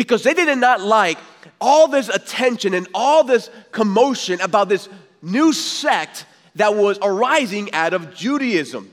because 0.00 0.22
they 0.22 0.32
did 0.32 0.56
not 0.56 0.80
like 0.80 1.18
all 1.60 1.86
this 1.86 2.08
attention 2.08 2.72
and 2.72 2.88
all 2.94 3.22
this 3.22 3.50
commotion 3.70 4.40
about 4.40 4.66
this 4.66 4.88
new 5.20 5.52
sect 5.52 6.24
that 6.54 6.74
was 6.74 6.98
arising 7.02 7.70
out 7.74 7.92
of 7.92 8.14
Judaism. 8.14 8.90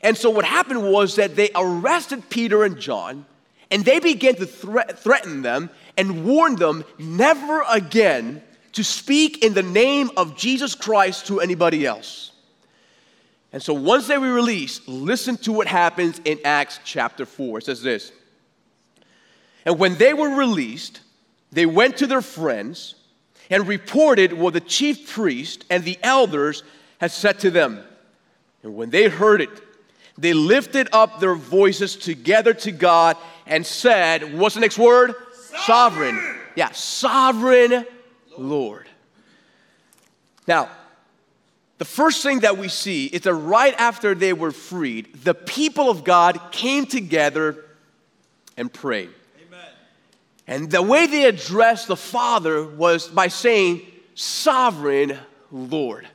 And 0.00 0.16
so 0.16 0.30
what 0.30 0.46
happened 0.46 0.90
was 0.90 1.16
that 1.16 1.36
they 1.36 1.50
arrested 1.54 2.30
Peter 2.30 2.64
and 2.64 2.80
John 2.80 3.26
and 3.70 3.84
they 3.84 4.00
began 4.00 4.34
to 4.36 4.46
thre- 4.46 4.90
threaten 4.94 5.42
them 5.42 5.68
and 5.98 6.24
warn 6.24 6.56
them 6.56 6.84
never 6.98 7.62
again 7.68 8.42
to 8.72 8.82
speak 8.82 9.44
in 9.44 9.52
the 9.52 9.62
name 9.62 10.10
of 10.16 10.38
Jesus 10.38 10.74
Christ 10.74 11.26
to 11.26 11.42
anybody 11.42 11.84
else. 11.84 12.32
And 13.52 13.62
so 13.62 13.74
once 13.74 14.06
they 14.06 14.16
were 14.16 14.32
released, 14.32 14.88
listen 14.88 15.36
to 15.36 15.52
what 15.52 15.66
happens 15.66 16.18
in 16.24 16.38
Acts 16.46 16.80
chapter 16.82 17.26
4. 17.26 17.58
It 17.58 17.66
says 17.66 17.82
this 17.82 18.10
And 19.64 19.78
when 19.78 19.96
they 19.96 20.14
were 20.14 20.30
released, 20.30 21.00
they 21.50 21.66
went 21.66 21.98
to 21.98 22.06
their 22.06 22.22
friends 22.22 22.94
and 23.50 23.68
reported 23.68 24.32
what 24.32 24.54
the 24.54 24.60
chief 24.60 25.10
priest 25.10 25.64
and 25.70 25.84
the 25.84 25.98
elders 26.02 26.62
had 26.98 27.10
said 27.10 27.38
to 27.40 27.50
them. 27.50 27.84
And 28.62 28.74
when 28.74 28.90
they 28.90 29.08
heard 29.08 29.40
it, 29.40 29.50
they 30.16 30.32
lifted 30.32 30.88
up 30.92 31.20
their 31.20 31.34
voices 31.34 31.96
together 31.96 32.54
to 32.54 32.72
God 32.72 33.16
and 33.46 33.64
said, 33.66 34.38
What's 34.38 34.54
the 34.54 34.60
next 34.60 34.78
word? 34.78 35.14
Sovereign. 35.64 36.16
sovereign. 36.16 36.38
Yeah, 36.54 36.70
sovereign 36.72 37.86
Lord. 38.38 38.88
Now, 40.46 40.68
the 41.78 41.84
first 41.84 42.22
thing 42.22 42.40
that 42.40 42.58
we 42.58 42.68
see 42.68 43.06
is 43.06 43.22
that 43.22 43.34
right 43.34 43.74
after 43.78 44.14
they 44.14 44.32
were 44.32 44.52
freed, 44.52 45.12
the 45.24 45.34
people 45.34 45.90
of 45.90 46.04
God 46.04 46.40
came 46.52 46.86
together 46.86 47.64
and 48.56 48.72
prayed. 48.72 49.10
And 50.46 50.70
the 50.70 50.82
way 50.82 51.06
they 51.06 51.24
addressed 51.24 51.88
the 51.88 51.96
Father 51.96 52.64
was 52.64 53.08
by 53.08 53.28
saying, 53.28 53.82
Sovereign 54.14 55.18
Lord. 55.50 56.06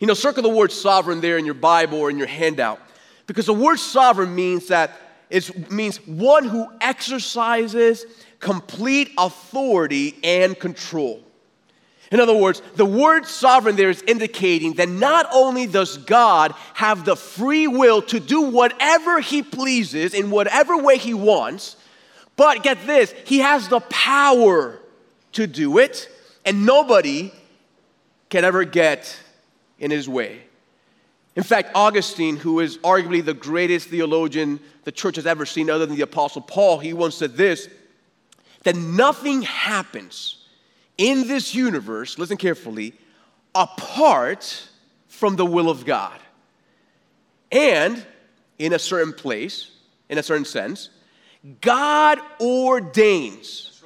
You 0.00 0.06
know, 0.06 0.14
circle 0.14 0.42
the 0.42 0.48
word 0.48 0.72
sovereign 0.72 1.20
there 1.20 1.38
in 1.38 1.44
your 1.44 1.54
Bible 1.54 1.98
or 1.98 2.10
in 2.10 2.18
your 2.18 2.26
handout. 2.26 2.80
Because 3.26 3.46
the 3.46 3.54
word 3.54 3.78
sovereign 3.78 4.34
means 4.34 4.68
that 4.68 4.98
it 5.30 5.70
means 5.70 5.98
one 6.06 6.44
who 6.44 6.66
exercises 6.80 8.04
complete 8.40 9.12
authority 9.16 10.18
and 10.24 10.58
control. 10.58 11.22
In 12.10 12.20
other 12.20 12.36
words, 12.36 12.60
the 12.76 12.84
word 12.84 13.24
sovereign 13.24 13.76
there 13.76 13.88
is 13.88 14.02
indicating 14.06 14.74
that 14.74 14.88
not 14.90 15.26
only 15.32 15.66
does 15.66 15.96
God 15.96 16.52
have 16.74 17.06
the 17.06 17.16
free 17.16 17.66
will 17.66 18.02
to 18.02 18.20
do 18.20 18.42
whatever 18.42 19.20
he 19.20 19.42
pleases 19.42 20.12
in 20.12 20.30
whatever 20.30 20.76
way 20.76 20.98
he 20.98 21.14
wants, 21.14 21.76
but 22.36 22.62
get 22.62 22.86
this, 22.86 23.12
he 23.24 23.38
has 23.38 23.68
the 23.68 23.80
power 23.80 24.78
to 25.32 25.46
do 25.46 25.78
it, 25.78 26.08
and 26.44 26.66
nobody 26.66 27.32
can 28.28 28.44
ever 28.44 28.64
get 28.64 29.18
in 29.78 29.90
his 29.90 30.08
way. 30.08 30.42
In 31.34 31.42
fact, 31.42 31.70
Augustine, 31.74 32.36
who 32.36 32.60
is 32.60 32.78
arguably 32.78 33.24
the 33.24 33.34
greatest 33.34 33.88
theologian 33.88 34.60
the 34.84 34.92
church 34.92 35.16
has 35.16 35.26
ever 35.26 35.46
seen 35.46 35.70
other 35.70 35.86
than 35.86 35.96
the 35.96 36.02
Apostle 36.02 36.42
Paul, 36.42 36.78
he 36.78 36.92
once 36.92 37.14
said 37.14 37.36
this 37.36 37.68
that 38.64 38.76
nothing 38.76 39.42
happens 39.42 40.46
in 40.96 41.26
this 41.26 41.54
universe, 41.54 42.16
listen 42.16 42.36
carefully, 42.36 42.92
apart 43.54 44.68
from 45.08 45.36
the 45.36 45.44
will 45.44 45.68
of 45.68 45.84
God. 45.84 46.18
And 47.50 48.04
in 48.58 48.72
a 48.72 48.78
certain 48.78 49.12
place, 49.12 49.70
in 50.08 50.18
a 50.18 50.22
certain 50.22 50.44
sense, 50.44 50.90
God 51.60 52.18
ordains 52.40 53.82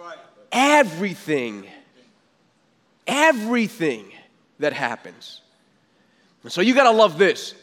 everything, 0.53 1.67
everything 3.07 4.05
that 4.59 4.73
happens. 4.73 5.41
And 6.43 6.53
so 6.53 6.61
you 6.61 6.75
gotta 6.75 6.97
love 6.97 7.19
this. 7.19 7.55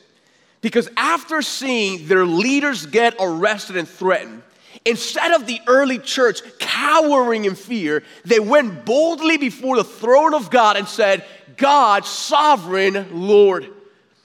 Because 0.61 0.89
after 0.95 1.41
seeing 1.41 2.07
their 2.07 2.25
leaders 2.25 2.85
get 2.85 3.15
arrested 3.19 3.75
and 3.75 3.87
threatened, 3.87 4.43
instead 4.85 5.33
of 5.33 5.45
the 5.45 5.59
early 5.67 5.99
church 5.99 6.41
cowering 6.57 7.45
in 7.45 7.55
fear, 7.55 8.03
they 8.23 8.39
went 8.39 8.85
boldly 8.85 9.37
before 9.37 9.75
the 9.75 9.83
throne 9.83 10.33
of 10.33 10.49
God 10.49 10.77
and 10.77 10.87
said, 10.87 11.25
God, 11.57 12.05
sovereign 12.05 13.07
Lord. 13.11 13.72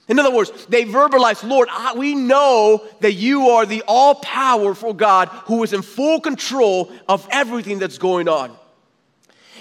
In 0.09 0.17
other 0.17 0.31
words, 0.31 0.51
they 0.65 0.85
verbalize, 0.85 1.47
Lord, 1.47 1.69
we 1.95 2.15
know 2.15 2.83
that 2.99 3.13
you 3.13 3.49
are 3.49 3.67
the 3.67 3.83
all 3.87 4.15
powerful 4.15 4.91
God 4.91 5.29
who 5.45 5.63
is 5.63 5.71
in 5.71 5.83
full 5.83 6.19
control 6.19 6.91
of 7.07 7.27
everything 7.31 7.77
that's 7.77 7.99
going 7.99 8.27
on. 8.27 8.57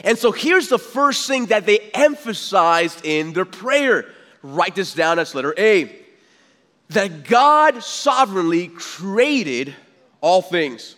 And 0.03 0.17
so 0.17 0.33
here's 0.33 0.69
the 0.69 0.79
first 0.79 1.29
thing 1.29 1.47
that 1.47 1.67
they 1.67 1.79
emphasized 1.93 3.05
in 3.05 3.35
their 3.35 3.45
prayer. 3.45 4.07
Write 4.43 4.75
this 4.75 4.95
down 4.95 5.19
as 5.19 5.35
letter 5.35 5.55
A 5.59 5.95
that 6.91 7.25
God 7.25 7.83
sovereignly 7.83 8.69
created 8.69 9.75
all 10.23 10.41
things. 10.41 10.97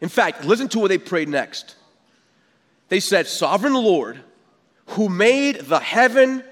In 0.00 0.08
fact, 0.08 0.46
listen 0.46 0.68
to 0.68 0.78
what 0.78 0.88
they 0.88 0.96
prayed 0.96 1.28
next. 1.28 1.74
They 2.88 3.00
said, 3.00 3.26
Sovereign 3.26 3.74
Lord, 3.74 4.20
who 4.86 5.10
made 5.10 5.60
the 5.60 5.80
heaven 5.80 6.42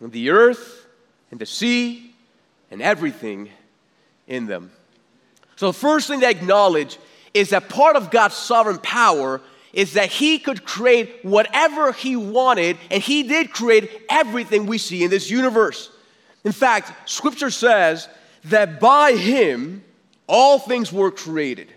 and 0.00 0.12
the 0.12 0.30
earth 0.30 0.79
and 1.30 1.40
the 1.40 1.46
sea 1.46 2.12
and 2.70 2.82
everything 2.82 3.50
in 4.26 4.46
them. 4.46 4.70
So, 5.56 5.68
the 5.68 5.78
first 5.78 6.08
thing 6.08 6.20
they 6.20 6.30
acknowledge 6.30 6.98
is 7.34 7.50
that 7.50 7.68
part 7.68 7.96
of 7.96 8.10
God's 8.10 8.34
sovereign 8.34 8.78
power 8.78 9.40
is 9.72 9.92
that 9.94 10.08
He 10.08 10.38
could 10.38 10.64
create 10.64 11.24
whatever 11.24 11.92
He 11.92 12.16
wanted, 12.16 12.78
and 12.90 13.02
He 13.02 13.22
did 13.22 13.52
create 13.52 13.90
everything 14.08 14.66
we 14.66 14.78
see 14.78 15.04
in 15.04 15.10
this 15.10 15.30
universe. 15.30 15.90
In 16.44 16.52
fact, 16.52 17.08
Scripture 17.08 17.50
says 17.50 18.08
that 18.44 18.80
by 18.80 19.12
Him 19.12 19.84
all 20.26 20.58
things 20.58 20.92
were 20.92 21.10
created 21.10 21.72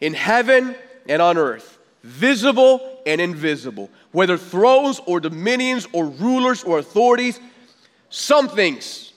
in 0.00 0.14
heaven 0.14 0.74
and 1.08 1.20
on 1.20 1.36
earth, 1.36 1.78
visible 2.02 3.00
and 3.06 3.20
invisible, 3.20 3.90
whether 4.12 4.36
thrones 4.36 5.00
or 5.06 5.20
dominions 5.20 5.86
or 5.92 6.06
rulers 6.06 6.62
or 6.64 6.78
authorities 6.78 7.40
some 8.10 8.48
things. 8.48 9.12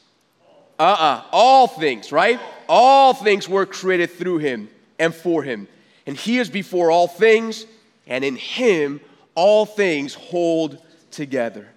Uh 0.79 0.83
uh-uh. 0.83 1.03
uh 1.03 1.24
All 1.31 1.67
things, 1.67 2.12
right? 2.12 2.39
All 2.67 3.13
things 3.13 3.48
were 3.48 3.65
created 3.65 4.12
through 4.12 4.39
him 4.39 4.69
and 5.00 5.13
for 5.13 5.43
him. 5.43 5.67
And 6.05 6.17
he 6.17 6.39
is 6.39 6.50
before 6.50 6.91
all 6.91 7.07
things, 7.07 7.65
and 8.07 8.24
in 8.24 8.36
him 8.36 9.01
all 9.36 9.65
things 9.65 10.13
hold 10.13 10.83
together. 11.12 11.67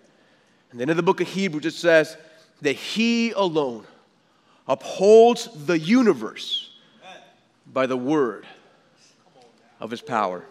And 0.71 0.81
then 0.81 0.91
in 0.91 0.97
the 0.97 1.03
book 1.03 1.21
of 1.21 1.29
Hebrews, 1.29 1.67
it 1.67 1.75
says 1.75 2.17
that 2.63 2.73
he 2.73 3.31
alone 3.33 3.87
upholds 4.67 5.49
the 5.67 5.79
universe 5.79 6.71
by 7.67 7.87
the 7.87 7.97
word 7.97 8.47
of 9.81 9.91
his 9.91 10.01
power. 10.01 10.45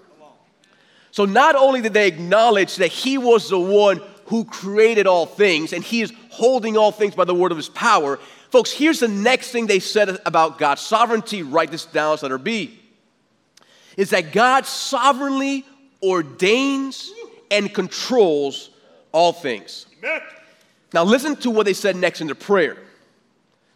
So 1.11 1.25
not 1.25 1.55
only 1.55 1.81
did 1.81 1.93
they 1.93 2.07
acknowledge 2.07 2.77
that 2.77 2.87
he 2.87 3.17
was 3.17 3.49
the 3.49 3.59
one 3.59 4.01
who 4.25 4.45
created 4.45 5.07
all 5.07 5.25
things 5.25 5.73
and 5.73 5.83
he 5.83 6.01
is 6.01 6.13
holding 6.29 6.77
all 6.77 6.91
things 6.91 7.15
by 7.15 7.25
the 7.25 7.35
word 7.35 7.51
of 7.51 7.57
his 7.57 7.69
power, 7.69 8.19
folks, 8.49 8.71
here's 8.71 8.99
the 8.99 9.07
next 9.07 9.51
thing 9.51 9.67
they 9.67 9.79
said 9.79 10.19
about 10.25 10.57
God's 10.57 10.81
sovereignty. 10.81 11.43
Write 11.43 11.71
this 11.71 11.85
down, 11.85 12.17
letter 12.21 12.37
B. 12.37 12.79
Is 13.97 14.09
that 14.11 14.31
God 14.31 14.65
sovereignly 14.65 15.65
ordains 16.01 17.11
and 17.51 17.73
controls 17.73 18.71
all 19.11 19.31
things. 19.31 19.85
Amen. 19.99 20.21
Now, 20.93 21.03
listen 21.03 21.35
to 21.37 21.49
what 21.49 21.65
they 21.65 21.73
said 21.73 21.95
next 21.95 22.21
in 22.21 22.27
the 22.27 22.35
prayer. 22.35 22.77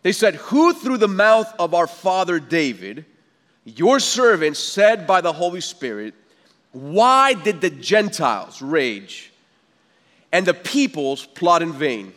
They 0.04 0.12
said, 0.12 0.36
Who 0.36 0.74
through 0.74 0.98
the 0.98 1.08
mouth 1.08 1.52
of 1.60 1.74
our 1.74 1.88
father 1.88 2.40
David, 2.40 3.06
your 3.66 4.00
servant, 4.00 4.58
said 4.58 5.08
by 5.08 5.22
the 5.22 5.34
Holy 5.34 5.62
Spirit, 5.62 6.14
Why 6.72 7.34
did 7.34 7.62
the 7.62 7.70
Gentiles 7.70 8.62
rage 8.62 9.32
and 10.38 10.46
the 10.46 10.54
peoples 10.54 11.26
plot 11.26 11.64
in 11.64 11.74
vain? 11.74 12.14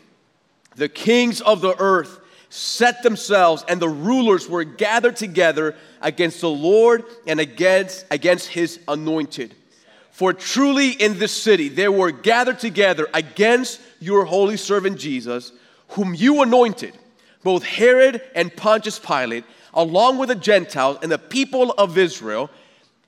The 0.76 0.90
kings 0.90 1.40
of 1.40 1.62
the 1.62 1.74
earth 1.78 2.20
set 2.50 3.02
themselves, 3.02 3.64
and 3.66 3.80
the 3.80 3.88
rulers 3.88 4.46
were 4.46 4.62
gathered 4.62 5.16
together 5.16 5.74
against 6.02 6.42
the 6.42 6.50
Lord 6.50 7.04
and 7.26 7.40
against, 7.40 8.04
against 8.10 8.48
his 8.48 8.78
anointed. 8.86 9.54
For 10.10 10.34
truly 10.34 10.90
in 10.90 11.18
this 11.18 11.32
city 11.32 11.70
they 11.70 11.88
were 11.88 12.10
gathered 12.10 12.58
together 12.58 13.08
against 13.14 13.80
your 14.00 14.26
holy 14.26 14.58
servant 14.58 14.98
Jesus, 14.98 15.52
whom 15.88 16.14
you 16.14 16.42
anointed, 16.42 16.92
both 17.42 17.64
Herod 17.64 18.20
and 18.34 18.54
Pontius 18.54 18.98
Pilate, 18.98 19.44
along 19.72 20.18
with 20.18 20.28
the 20.28 20.34
Gentiles 20.34 20.98
and 21.02 21.10
the 21.10 21.16
people 21.16 21.72
of 21.78 21.96
Israel. 21.96 22.50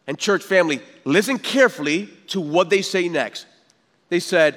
And, 0.07 0.19
church 0.19 0.43
family, 0.43 0.81
listen 1.05 1.39
carefully 1.39 2.09
to 2.29 2.41
what 2.41 2.71
they 2.71 2.81
say 2.81 3.09
next. 3.09 3.45
They 4.09 4.21
said, 4.21 4.57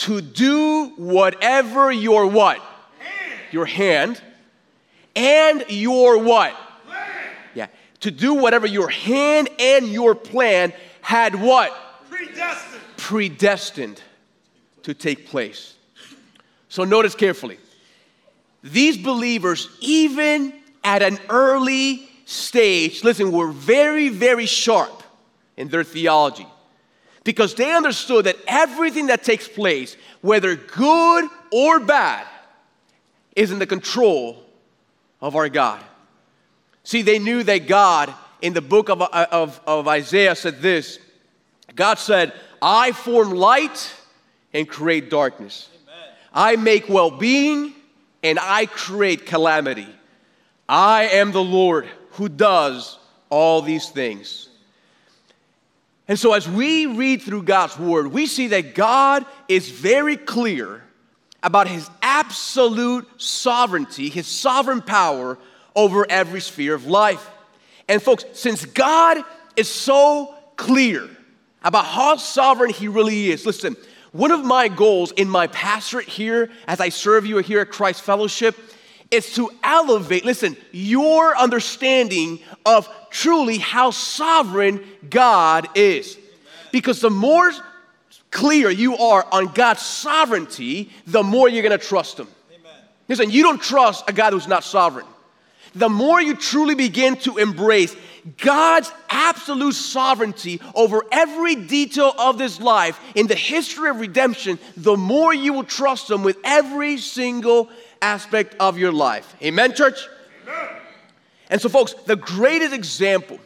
to 0.00 0.22
do 0.22 0.92
whatever 0.96 1.92
your 1.92 2.26
what? 2.26 2.56
Hand. 2.56 3.40
Your 3.52 3.66
hand 3.66 4.20
and 5.14 5.64
your 5.68 6.22
what? 6.22 6.54
Plan. 6.86 7.10
Yeah. 7.54 7.66
To 8.00 8.10
do 8.10 8.34
whatever 8.34 8.66
your 8.66 8.88
hand 8.88 9.50
and 9.58 9.88
your 9.88 10.14
plan 10.14 10.72
had 11.02 11.34
what? 11.34 11.72
Predestined. 12.08 12.82
Predestined 12.96 14.02
to 14.84 14.94
take 14.94 15.26
place. 15.26 15.74
So 16.70 16.84
notice 16.84 17.14
carefully. 17.14 17.58
These 18.62 18.96
believers, 18.96 19.68
even 19.80 20.54
at 20.82 21.02
an 21.02 21.18
early 21.28 22.08
stage, 22.24 23.04
listen, 23.04 23.32
were 23.32 23.50
very, 23.50 24.08
very 24.08 24.46
sharp 24.46 25.02
in 25.58 25.68
their 25.68 25.84
theology 25.84 26.46
because 27.24 27.54
they 27.54 27.72
understood 27.74 28.26
that 28.26 28.36
everything 28.46 29.06
that 29.06 29.22
takes 29.22 29.46
place, 29.46 29.96
whether 30.20 30.56
good 30.56 31.28
or 31.52 31.80
bad, 31.80 32.26
is 33.36 33.50
in 33.52 33.58
the 33.58 33.66
control 33.66 34.42
of 35.20 35.36
our 35.36 35.48
God. 35.48 35.82
See, 36.82 37.02
they 37.02 37.18
knew 37.18 37.42
that 37.42 37.66
God, 37.66 38.12
in 38.40 38.52
the 38.52 38.62
book 38.62 38.88
of, 38.88 39.02
of, 39.02 39.60
of 39.66 39.86
Isaiah, 39.86 40.34
said 40.34 40.60
this 40.60 40.98
God 41.74 41.98
said, 41.98 42.32
I 42.60 42.92
form 42.92 43.30
light 43.30 43.94
and 44.52 44.68
create 44.68 45.10
darkness. 45.10 45.68
Amen. 45.84 46.08
I 46.32 46.56
make 46.56 46.88
well 46.88 47.10
being 47.10 47.74
and 48.22 48.38
I 48.40 48.66
create 48.66 49.26
calamity. 49.26 49.88
I 50.68 51.04
am 51.04 51.32
the 51.32 51.42
Lord 51.42 51.88
who 52.12 52.28
does 52.28 52.98
all 53.28 53.62
these 53.62 53.88
things. 53.88 54.48
And 56.10 56.18
so, 56.18 56.32
as 56.32 56.48
we 56.48 56.86
read 56.86 57.22
through 57.22 57.44
God's 57.44 57.78
word, 57.78 58.08
we 58.08 58.26
see 58.26 58.48
that 58.48 58.74
God 58.74 59.24
is 59.48 59.70
very 59.70 60.16
clear 60.16 60.82
about 61.40 61.68
his 61.68 61.88
absolute 62.02 63.08
sovereignty, 63.16 64.08
his 64.08 64.26
sovereign 64.26 64.82
power 64.82 65.38
over 65.76 66.04
every 66.10 66.40
sphere 66.40 66.74
of 66.74 66.86
life. 66.86 67.30
And, 67.88 68.02
folks, 68.02 68.24
since 68.32 68.64
God 68.64 69.18
is 69.54 69.68
so 69.68 70.34
clear 70.56 71.08
about 71.62 71.84
how 71.84 72.16
sovereign 72.16 72.70
He 72.70 72.88
really 72.88 73.30
is. 73.30 73.46
Listen, 73.46 73.76
one 74.10 74.32
of 74.32 74.44
my 74.44 74.66
goals 74.66 75.12
in 75.12 75.28
my 75.28 75.46
pastorate 75.46 76.08
here, 76.08 76.50
as 76.66 76.80
I 76.80 76.88
serve 76.88 77.24
you 77.24 77.38
here 77.38 77.60
at 77.60 77.70
Christ 77.70 78.02
Fellowship, 78.02 78.56
is 79.10 79.34
to 79.34 79.50
elevate, 79.62 80.24
listen, 80.24 80.56
your 80.72 81.36
understanding 81.36 82.38
of 82.64 82.88
truly 83.10 83.58
how 83.58 83.90
sovereign 83.90 84.84
God 85.08 85.68
is. 85.74 86.16
Because 86.70 87.00
the 87.00 87.10
more 87.10 87.50
clear 88.30 88.70
you 88.70 88.96
are 88.96 89.26
on 89.32 89.46
God's 89.46 89.82
sovereignty, 89.82 90.90
the 91.06 91.22
more 91.22 91.48
you're 91.48 91.62
gonna 91.62 91.78
trust 91.78 92.18
Him. 92.18 92.28
Listen, 93.08 93.30
you 93.30 93.42
don't 93.42 93.60
trust 93.60 94.08
a 94.08 94.12
God 94.12 94.32
who's 94.32 94.46
not 94.46 94.62
sovereign. 94.62 95.06
The 95.74 95.88
more 95.88 96.20
you 96.20 96.36
truly 96.36 96.74
begin 96.74 97.16
to 97.18 97.38
embrace 97.38 97.94
God's 98.38 98.92
absolute 99.08 99.74
sovereignty 99.74 100.60
over 100.74 101.02
every 101.10 101.54
detail 101.54 102.12
of 102.18 102.38
this 102.38 102.60
life 102.60 103.00
in 103.14 103.26
the 103.26 103.34
history 103.34 103.88
of 103.88 103.98
redemption, 103.98 104.58
the 104.76 104.96
more 104.96 105.32
you 105.32 105.52
will 105.52 105.64
trust 105.64 106.10
Him 106.10 106.22
with 106.22 106.36
every 106.44 106.98
single 106.98 107.68
aspect 108.02 108.56
of 108.60 108.78
your 108.78 108.92
life. 108.92 109.34
Amen, 109.42 109.74
church? 109.74 110.08
Amen. 110.42 110.68
And 111.50 111.60
so, 111.60 111.68
folks, 111.68 111.92
the 111.92 112.16
greatest 112.16 112.72
example 112.72 113.38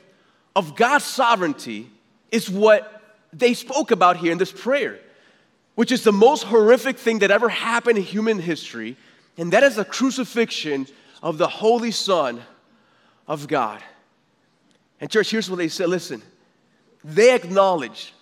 of 0.55 0.77
God's 0.77 1.05
sovereignty 1.05 1.91
is 2.31 2.51
what 2.51 3.03
they 3.33 3.55
spoke 3.55 3.91
about 3.91 4.17
here 4.17 4.33
in 4.33 4.39
this 4.39 4.53
prayer, 4.53 4.99
which 5.75 5.91
is 5.91 6.05
the 6.05 6.13
most 6.13 6.45
horrific 6.45 6.99
thing 6.99 7.21
that 7.21 7.31
ever 7.31 7.49
happened 7.49 7.99
in 7.99 8.05
human 8.05 8.39
history, 8.39 8.97
and 9.37 9.53
that 9.53 9.63
is 9.63 9.77
the 9.77 9.85
crucifixion 9.85 10.87
of 11.23 11.39
the 11.39 11.49
Holy 11.49 11.91
Son 11.91 12.43
of 13.27 13.49
God. 13.49 13.83
And, 15.01 15.11
church, 15.11 15.31
here's 15.31 15.51
what 15.51 15.57
they 15.57 15.69
said 15.69 15.89
listen, 15.89 16.23
they 17.03 17.35
acknowledge 17.35 18.13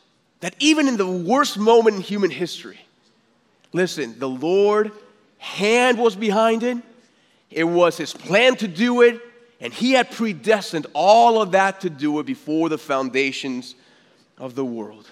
that 0.41 0.55
even 0.59 0.89
in 0.89 0.97
the 0.97 1.07
worst 1.07 1.59
moment 1.59 1.97
in 1.97 2.03
human 2.03 2.31
history, 2.31 2.81
listen, 3.73 4.19
the 4.19 4.29
Lord 4.29 4.93
hand 5.43 5.99
was 5.99 6.15
behind 6.15 6.63
it. 6.63 6.79
It 7.51 7.65
was 7.65 7.97
his 7.97 8.13
plan 8.13 8.57
to 8.57 8.69
do 8.69 9.03
it, 9.03 9.21
and 9.61 9.73
he 9.73 9.93
had 9.93 10.11
predestined 10.11 10.87
all 10.95 11.43
of 11.43 11.53
that 11.53 11.81
to 11.83 11.91
do 11.91 12.21
it 12.21 12.27
before 12.27 12.69
the 12.69 12.79
foundations 12.79 13.75
of 14.39 14.55
the 14.55 14.65
world. 14.65 15.07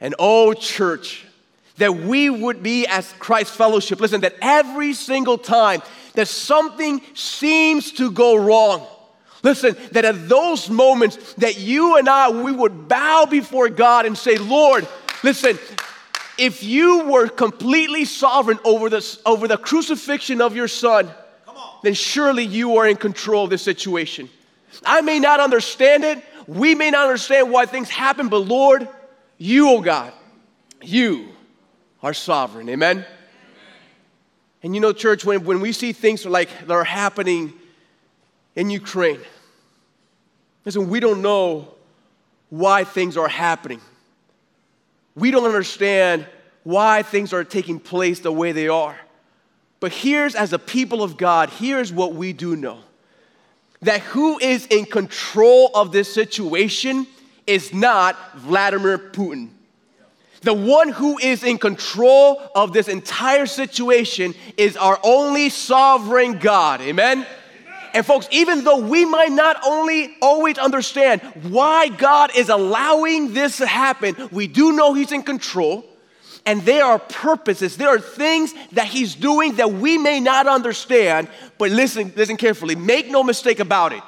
And 0.00 0.14
oh, 0.18 0.52
church, 0.54 1.24
that 1.76 1.94
we 1.94 2.28
would 2.28 2.62
be 2.62 2.86
as 2.86 3.12
Christ 3.18 3.54
Fellowship, 3.54 4.00
listen, 4.00 4.20
that 4.22 4.34
every 4.42 4.92
single 4.92 5.38
time 5.38 5.82
that 6.14 6.28
something 6.28 7.00
seems 7.14 7.92
to 7.92 8.10
go 8.10 8.36
wrong, 8.36 8.86
Listen, 9.44 9.76
that 9.92 10.04
at 10.04 10.28
those 10.28 10.68
moments 10.68 11.34
that 11.34 11.60
you 11.60 11.96
and 11.96 12.08
I, 12.08 12.28
we 12.28 12.50
would 12.50 12.88
bow 12.88 13.24
before 13.30 13.68
God 13.68 14.04
and 14.04 14.18
say, 14.18 14.36
Lord, 14.36 14.84
listen, 15.22 15.56
if 16.38 16.62
you 16.62 17.08
were 17.08 17.28
completely 17.28 18.04
sovereign 18.04 18.58
over, 18.64 18.88
this, 18.88 19.20
over 19.26 19.48
the 19.48 19.56
crucifixion 19.56 20.40
of 20.40 20.54
your 20.54 20.68
son, 20.68 21.10
then 21.82 21.94
surely 21.94 22.44
you 22.44 22.76
are 22.76 22.86
in 22.86 22.96
control 22.96 23.44
of 23.44 23.50
this 23.50 23.62
situation. 23.62 24.30
I 24.84 25.00
may 25.00 25.18
not 25.18 25.40
understand 25.40 26.04
it. 26.04 26.22
We 26.46 26.74
may 26.74 26.90
not 26.90 27.06
understand 27.06 27.50
why 27.50 27.66
things 27.66 27.90
happen, 27.90 28.28
but 28.28 28.38
Lord, 28.38 28.88
you, 29.36 29.68
oh 29.68 29.80
God, 29.80 30.12
you 30.82 31.28
are 32.02 32.14
sovereign. 32.14 32.68
Amen? 32.68 32.98
Amen. 32.98 33.06
And 34.62 34.74
you 34.74 34.80
know, 34.80 34.92
church, 34.92 35.24
when, 35.24 35.44
when 35.44 35.60
we 35.60 35.72
see 35.72 35.92
things 35.92 36.24
like 36.24 36.48
that 36.66 36.70
are 36.70 36.84
happening 36.84 37.52
in 38.56 38.70
Ukraine. 38.70 39.20
Listen, 40.64 40.88
we 40.88 41.00
don't 41.00 41.22
know 41.22 41.74
why 42.50 42.84
things 42.84 43.16
are 43.16 43.28
happening. 43.28 43.80
We 45.18 45.30
don't 45.30 45.44
understand 45.44 46.26
why 46.62 47.02
things 47.02 47.32
are 47.32 47.44
taking 47.44 47.80
place 47.80 48.20
the 48.20 48.32
way 48.32 48.52
they 48.52 48.68
are. 48.68 48.98
But 49.80 49.92
here's, 49.92 50.34
as 50.34 50.52
a 50.52 50.58
people 50.58 51.02
of 51.02 51.16
God, 51.16 51.50
here's 51.50 51.92
what 51.92 52.14
we 52.14 52.32
do 52.32 52.56
know 52.56 52.80
that 53.80 54.00
who 54.00 54.38
is 54.40 54.66
in 54.66 54.84
control 54.84 55.70
of 55.72 55.92
this 55.92 56.12
situation 56.12 57.06
is 57.46 57.72
not 57.72 58.16
Vladimir 58.36 58.98
Putin. 58.98 59.50
The 60.42 60.54
one 60.54 60.90
who 60.90 61.18
is 61.18 61.42
in 61.44 61.58
control 61.58 62.42
of 62.54 62.72
this 62.72 62.88
entire 62.88 63.46
situation 63.46 64.34
is 64.56 64.76
our 64.76 64.98
only 65.02 65.48
sovereign 65.48 66.38
God. 66.38 66.80
Amen? 66.80 67.26
And 67.94 68.04
folks, 68.04 68.28
even 68.30 68.64
though 68.64 68.78
we 68.78 69.04
might 69.04 69.32
not 69.32 69.58
only 69.64 70.16
always 70.20 70.58
understand 70.58 71.20
why 71.50 71.88
God 71.88 72.30
is 72.36 72.48
allowing 72.48 73.34
this 73.34 73.58
to 73.58 73.66
happen, 73.66 74.28
we 74.30 74.46
do 74.46 74.72
know 74.72 74.94
He's 74.94 75.12
in 75.12 75.22
control. 75.22 75.84
And 76.46 76.62
there 76.62 76.84
are 76.84 76.98
purposes, 76.98 77.76
there 77.76 77.88
are 77.88 78.00
things 78.00 78.54
that 78.72 78.86
He's 78.86 79.14
doing 79.14 79.56
that 79.56 79.72
we 79.72 79.98
may 79.98 80.20
not 80.20 80.46
understand, 80.46 81.28
but 81.58 81.70
listen, 81.70 82.12
listen 82.16 82.36
carefully. 82.36 82.74
Make 82.74 83.10
no 83.10 83.22
mistake 83.22 83.60
about 83.60 83.92
it. 83.92 84.02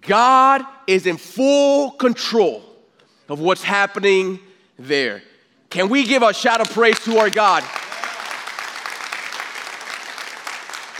God 0.00 0.62
is 0.86 1.06
in 1.06 1.16
full 1.16 1.90
control 1.92 2.62
of 3.28 3.40
what's 3.40 3.62
happening 3.62 4.40
there. 4.78 5.22
Can 5.68 5.88
we 5.88 6.04
give 6.04 6.22
a 6.22 6.32
shout 6.32 6.60
of 6.60 6.70
praise 6.70 6.98
to 7.00 7.18
our 7.18 7.28
God? 7.28 7.62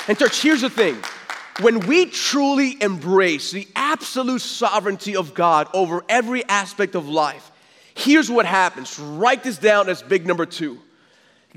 And, 0.09 0.19
church, 0.19 0.41
here's 0.43 0.61
the 0.61 0.71
thing 0.71 1.03
when 1.61 1.81
we 1.81 2.07
truly 2.07 2.81
embrace 2.83 3.51
the 3.51 3.67
absolute 3.75 4.43
sovereignty 4.43 5.17
of 5.17 5.35
God 5.35 5.69
over 5.73 6.05
every 6.09 6.45
aspect 6.45 6.95
of 6.95 7.09
life, 7.09 7.51
here's 7.95 8.31
what 8.31 8.45
happens. 8.45 8.99
Write 8.99 9.43
this 9.43 9.59
down 9.59 9.89
as 9.89 10.03
big 10.03 10.27
number 10.27 10.45
two. 10.45 10.79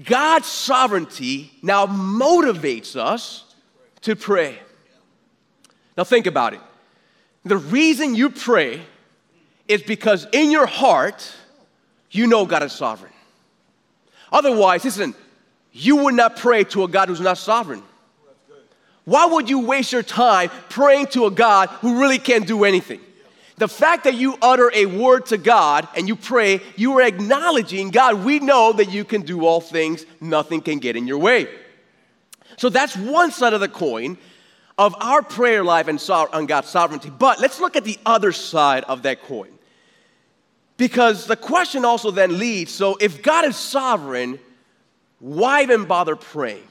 God's 0.03 0.47
sovereignty 0.47 1.51
now 1.61 1.85
motivates 1.85 2.95
us 2.95 3.43
to 4.01 4.15
pray. 4.15 4.57
Now, 5.97 6.05
think 6.05 6.27
about 6.27 6.53
it. 6.53 6.61
The 7.43 7.57
reason 7.57 8.15
you 8.15 8.29
pray 8.29 8.81
is 9.67 9.83
because 9.83 10.25
in 10.31 10.51
your 10.51 10.65
heart, 10.65 11.33
you 12.11 12.27
know 12.27 12.45
God 12.45 12.63
is 12.63 12.71
sovereign. 12.71 13.11
Otherwise, 14.31 14.85
listen, 14.85 15.13
you 15.73 15.97
would 15.97 16.13
not 16.13 16.37
pray 16.37 16.63
to 16.65 16.83
a 16.83 16.87
God 16.87 17.09
who's 17.09 17.19
not 17.19 17.37
sovereign. 17.37 17.83
Why 19.09 19.25
would 19.25 19.49
you 19.49 19.61
waste 19.61 19.91
your 19.91 20.03
time 20.03 20.51
praying 20.69 21.07
to 21.07 21.25
a 21.25 21.31
God 21.31 21.69
who 21.81 21.99
really 21.99 22.19
can't 22.19 22.45
do 22.45 22.63
anything? 22.63 22.99
The 23.57 23.67
fact 23.67 24.03
that 24.03 24.13
you 24.13 24.37
utter 24.39 24.71
a 24.71 24.85
word 24.85 25.25
to 25.27 25.37
God 25.39 25.87
and 25.95 26.07
you 26.07 26.15
pray, 26.15 26.61
you 26.75 26.95
are 26.99 27.01
acknowledging, 27.01 27.89
God, 27.89 28.23
we 28.23 28.37
know 28.37 28.71
that 28.71 28.91
you 28.91 29.03
can 29.03 29.23
do 29.23 29.47
all 29.47 29.61
things, 29.61 30.05
nothing 30.21 30.61
can 30.61 30.77
get 30.77 30.95
in 30.95 31.07
your 31.07 31.17
way. 31.17 31.49
So 32.57 32.69
that's 32.69 32.95
one 32.95 33.31
side 33.31 33.53
of 33.53 33.61
the 33.61 33.67
coin 33.67 34.19
of 34.77 34.95
our 34.99 35.23
prayer 35.23 35.63
life 35.63 35.87
and 35.87 35.99
on 36.31 36.45
God's 36.45 36.69
sovereignty. 36.69 37.09
But 37.09 37.39
let's 37.39 37.59
look 37.59 37.75
at 37.75 37.85
the 37.85 37.97
other 38.05 38.31
side 38.31 38.83
of 38.83 39.01
that 39.01 39.23
coin. 39.23 39.49
Because 40.77 41.25
the 41.25 41.35
question 41.35 41.83
also 41.83 42.11
then 42.11 42.37
leads 42.37 42.71
so 42.71 42.95
if 43.01 43.23
God 43.23 43.45
is 43.45 43.55
sovereign, 43.55 44.39
why 45.17 45.63
even 45.63 45.85
bother 45.85 46.15
praying? 46.15 46.67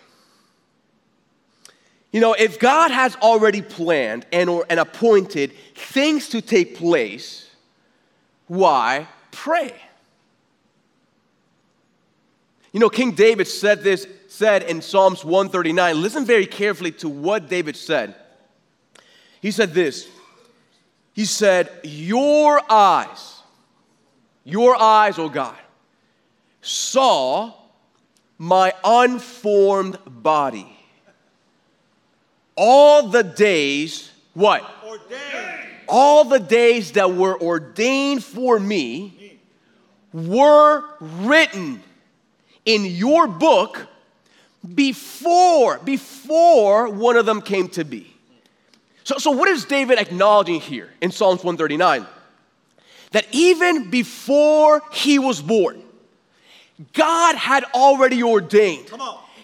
You 2.10 2.20
know, 2.20 2.32
if 2.32 2.58
God 2.58 2.90
has 2.90 3.16
already 3.16 3.60
planned 3.60 4.26
and, 4.32 4.48
or, 4.48 4.64
and 4.70 4.80
appointed 4.80 5.52
things 5.74 6.30
to 6.30 6.40
take 6.40 6.76
place, 6.76 7.50
why 8.46 9.06
pray? 9.30 9.74
You 12.72 12.80
know, 12.80 12.88
King 12.88 13.12
David 13.12 13.46
said 13.46 13.82
this, 13.82 14.06
said 14.28 14.62
in 14.62 14.80
Psalms 14.80 15.24
139. 15.24 16.00
Listen 16.00 16.24
very 16.24 16.46
carefully 16.46 16.92
to 16.92 17.08
what 17.08 17.48
David 17.48 17.76
said. 17.76 18.14
He 19.42 19.50
said 19.50 19.74
this. 19.74 20.08
He 21.12 21.24
said, 21.24 21.70
Your 21.82 22.60
eyes, 22.70 23.42
your 24.44 24.80
eyes, 24.80 25.18
oh 25.18 25.28
God, 25.28 25.56
saw 26.62 27.52
my 28.38 28.72
unformed 28.84 29.98
body 30.06 30.77
all 32.58 33.08
the 33.08 33.22
days, 33.22 34.10
what? 34.34 34.68
Ordained. 34.84 35.64
All 35.88 36.24
the 36.24 36.40
days 36.40 36.92
that 36.92 37.14
were 37.14 37.40
ordained 37.40 38.22
for 38.22 38.58
me 38.58 39.38
were 40.12 40.84
written 41.00 41.82
in 42.66 42.84
your 42.84 43.26
book 43.26 43.86
before, 44.74 45.78
before 45.78 46.90
one 46.90 47.16
of 47.16 47.24
them 47.24 47.40
came 47.40 47.68
to 47.68 47.84
be. 47.84 48.12
So, 49.04 49.16
so 49.16 49.30
what 49.30 49.48
is 49.48 49.64
David 49.64 49.98
acknowledging 49.98 50.60
here 50.60 50.90
in 51.00 51.10
Psalms 51.10 51.42
139? 51.42 52.06
That 53.12 53.26
even 53.32 53.88
before 53.88 54.82
he 54.92 55.18
was 55.18 55.40
born, 55.40 55.82
God 56.92 57.36
had 57.36 57.64
already 57.72 58.22
ordained. 58.22 58.90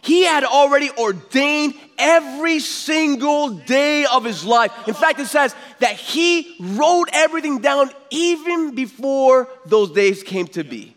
He 0.02 0.24
had 0.24 0.44
already 0.44 0.90
ordained 0.98 1.74
every 1.98 2.58
single 2.60 3.50
day 3.50 4.04
of 4.06 4.24
his 4.24 4.44
life. 4.44 4.72
In 4.86 4.94
fact, 4.94 5.20
it 5.20 5.26
says 5.26 5.54
that 5.80 5.96
he 5.96 6.56
wrote 6.60 7.08
everything 7.12 7.58
down 7.58 7.90
even 8.10 8.74
before 8.74 9.48
those 9.66 9.90
days 9.90 10.22
came 10.22 10.46
to 10.48 10.64
be. 10.64 10.94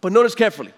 But 0.00 0.12
notice 0.12 0.34
carefully, 0.34 0.72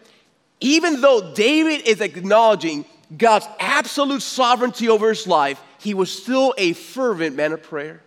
even 0.60 1.00
though 1.00 1.32
David 1.34 1.86
is 1.86 2.00
acknowledging 2.00 2.84
God's 3.16 3.46
absolute 3.58 4.22
sovereignty 4.22 4.88
over 4.88 5.08
his 5.08 5.26
life, 5.26 5.60
he 5.78 5.94
was 5.94 6.10
still 6.10 6.54
a 6.58 6.72
fervent 6.72 7.36
man 7.36 7.52
of 7.52 7.62
prayer. 7.62 8.02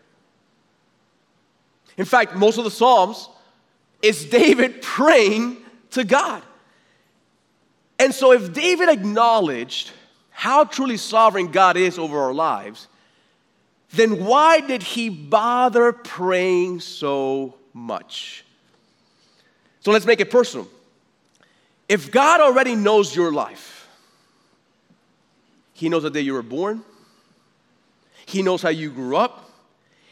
In 1.97 2.05
fact, 2.05 2.35
most 2.35 2.57
of 2.57 2.63
the 2.63 2.71
Psalms 2.71 3.29
is 4.01 4.25
David 4.25 4.81
praying 4.81 5.57
to 5.91 6.03
God. 6.03 6.43
And 7.99 8.13
so, 8.13 8.31
if 8.31 8.51
David 8.53 8.89
acknowledged 8.89 9.91
how 10.41 10.63
truly 10.63 10.97
sovereign 10.97 11.51
God 11.51 11.77
is 11.77 11.99
over 11.99 12.19
our 12.19 12.33
lives, 12.33 12.87
then 13.93 14.25
why 14.25 14.59
did 14.59 14.81
he 14.81 15.07
bother 15.07 15.93
praying 15.93 16.79
so 16.79 17.53
much? 17.75 18.43
So 19.81 19.91
let's 19.91 20.07
make 20.07 20.19
it 20.19 20.31
personal. 20.31 20.67
If 21.87 22.09
God 22.09 22.41
already 22.41 22.73
knows 22.73 23.15
your 23.15 23.31
life, 23.31 23.87
He 25.73 25.89
knows 25.89 26.01
the 26.01 26.09
day 26.09 26.21
you 26.21 26.33
were 26.33 26.41
born, 26.41 26.81
He 28.25 28.41
knows 28.41 28.63
how 28.63 28.69
you 28.69 28.89
grew 28.89 29.17
up, 29.17 29.47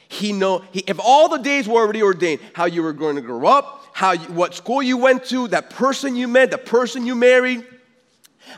He 0.09 0.31
know 0.31 0.63
he, 0.71 0.83
if 0.85 0.99
all 0.99 1.27
the 1.27 1.39
days 1.39 1.67
were 1.67 1.79
already 1.79 2.03
ordained, 2.03 2.39
how 2.53 2.65
you 2.65 2.83
were 2.83 2.93
going 2.93 3.15
to 3.15 3.23
grow 3.23 3.47
up, 3.47 3.83
how 3.93 4.11
you, 4.11 4.27
what 4.27 4.53
school 4.53 4.83
you 4.83 4.97
went 4.97 5.25
to, 5.29 5.47
that 5.47 5.71
person 5.71 6.15
you 6.15 6.27
met, 6.27 6.51
the 6.51 6.59
person 6.59 7.07
you 7.07 7.15
married, 7.15 7.65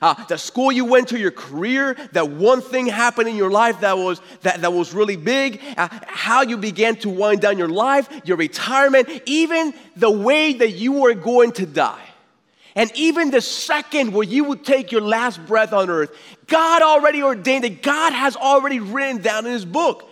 uh, 0.02 0.14
the 0.26 0.38
school 0.38 0.72
you 0.72 0.86
went 0.86 1.10
to, 1.10 1.20
your 1.20 1.32
career, 1.32 1.96
that 2.14 2.30
one 2.30 2.62
thing 2.62 2.88
happened 2.88 3.28
in 3.28 3.36
your 3.36 3.52
life 3.52 3.80
that 3.82 3.98
was, 3.98 4.22
that, 4.42 4.62
that 4.62 4.74
was 4.74 4.94
really 4.94 5.16
big, 5.16 5.62
uh, 5.78 5.88
how 6.08 6.42
you 6.42 6.58
began 6.58 6.96
to 6.98 7.10
wind 7.10 7.42
down 7.42 7.58
your 7.58 7.70
life, 7.70 8.10
your 8.26 8.38
retirement, 8.38 9.10
even 9.26 9.74
the 9.96 10.12
way 10.12 10.54
that 10.54 10.72
you 10.72 10.94
were 10.94 11.14
going 11.14 11.52
to 11.54 11.66
die. 11.66 12.08
And 12.76 12.92
even 12.96 13.32
the 13.32 13.42
second 13.42 14.14
where 14.14 14.24
you 14.24 14.46
would 14.46 14.64
take 14.64 14.92
your 14.92 15.02
last 15.02 15.46
breath 15.46 15.74
on 15.74 15.90
earth, 15.90 16.16
God 16.48 16.82
already 16.82 17.22
ordained 17.22 17.66
it. 17.66 17.84
God 17.84 18.14
has 18.14 18.36
already 18.36 18.80
written 18.80 19.22
down 19.22 19.46
in 19.46 19.52
His 19.52 19.66
book. 19.66 20.10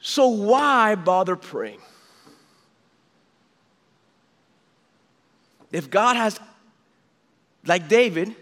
So 0.00 0.28
why 0.28 0.96
bother 0.96 1.36
praying? 1.36 1.80
If 5.70 5.90
God 5.90 6.16
has, 6.16 6.38
like 7.66 7.88
David, 7.88 8.34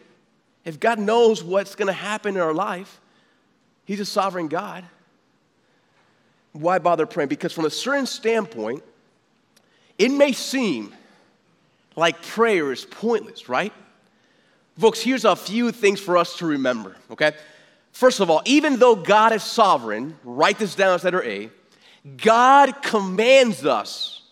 if 0.65 0.79
God 0.79 0.99
knows 0.99 1.43
what's 1.43 1.75
going 1.75 1.87
to 1.87 1.93
happen 1.93 2.37
in 2.37 2.41
our 2.41 2.55
life, 2.55 3.01
He's 3.85 4.01
a 4.01 4.05
sovereign 4.05 4.49
God. 4.49 4.85
Why 6.53 6.79
bother 6.79 7.07
praying? 7.07 7.29
Because 7.29 7.53
from 7.53 7.65
a 7.65 7.71
certain 7.71 8.07
standpoint, 8.07 8.83
it 9.99 10.11
may 10.11 10.33
seem 10.33 10.95
like 11.97 12.23
prayer 12.23 12.73
is 12.73 12.85
pointless, 12.85 13.49
right? 13.49 13.73
Folks, 14.79 15.01
here's 15.01 15.25
a 15.25 15.37
few 15.37 15.73
things 15.73 16.01
for 16.01 16.17
us 16.17 16.39
to 16.39 16.47
remember, 16.47 16.97
okay? 17.11 17.33
First 17.93 18.21
of 18.21 18.31
all, 18.31 18.43
even 18.45 18.79
though 18.79 18.97
God 18.97 19.33
is 19.33 19.43
sovereign, 19.43 20.17
write 20.25 20.59
this 20.59 20.75
down 20.75 20.95
as 20.95 21.05
letter 21.05 21.23
A, 21.23 21.51
God 22.17 22.83
commands 22.83 23.67
us 23.67 24.23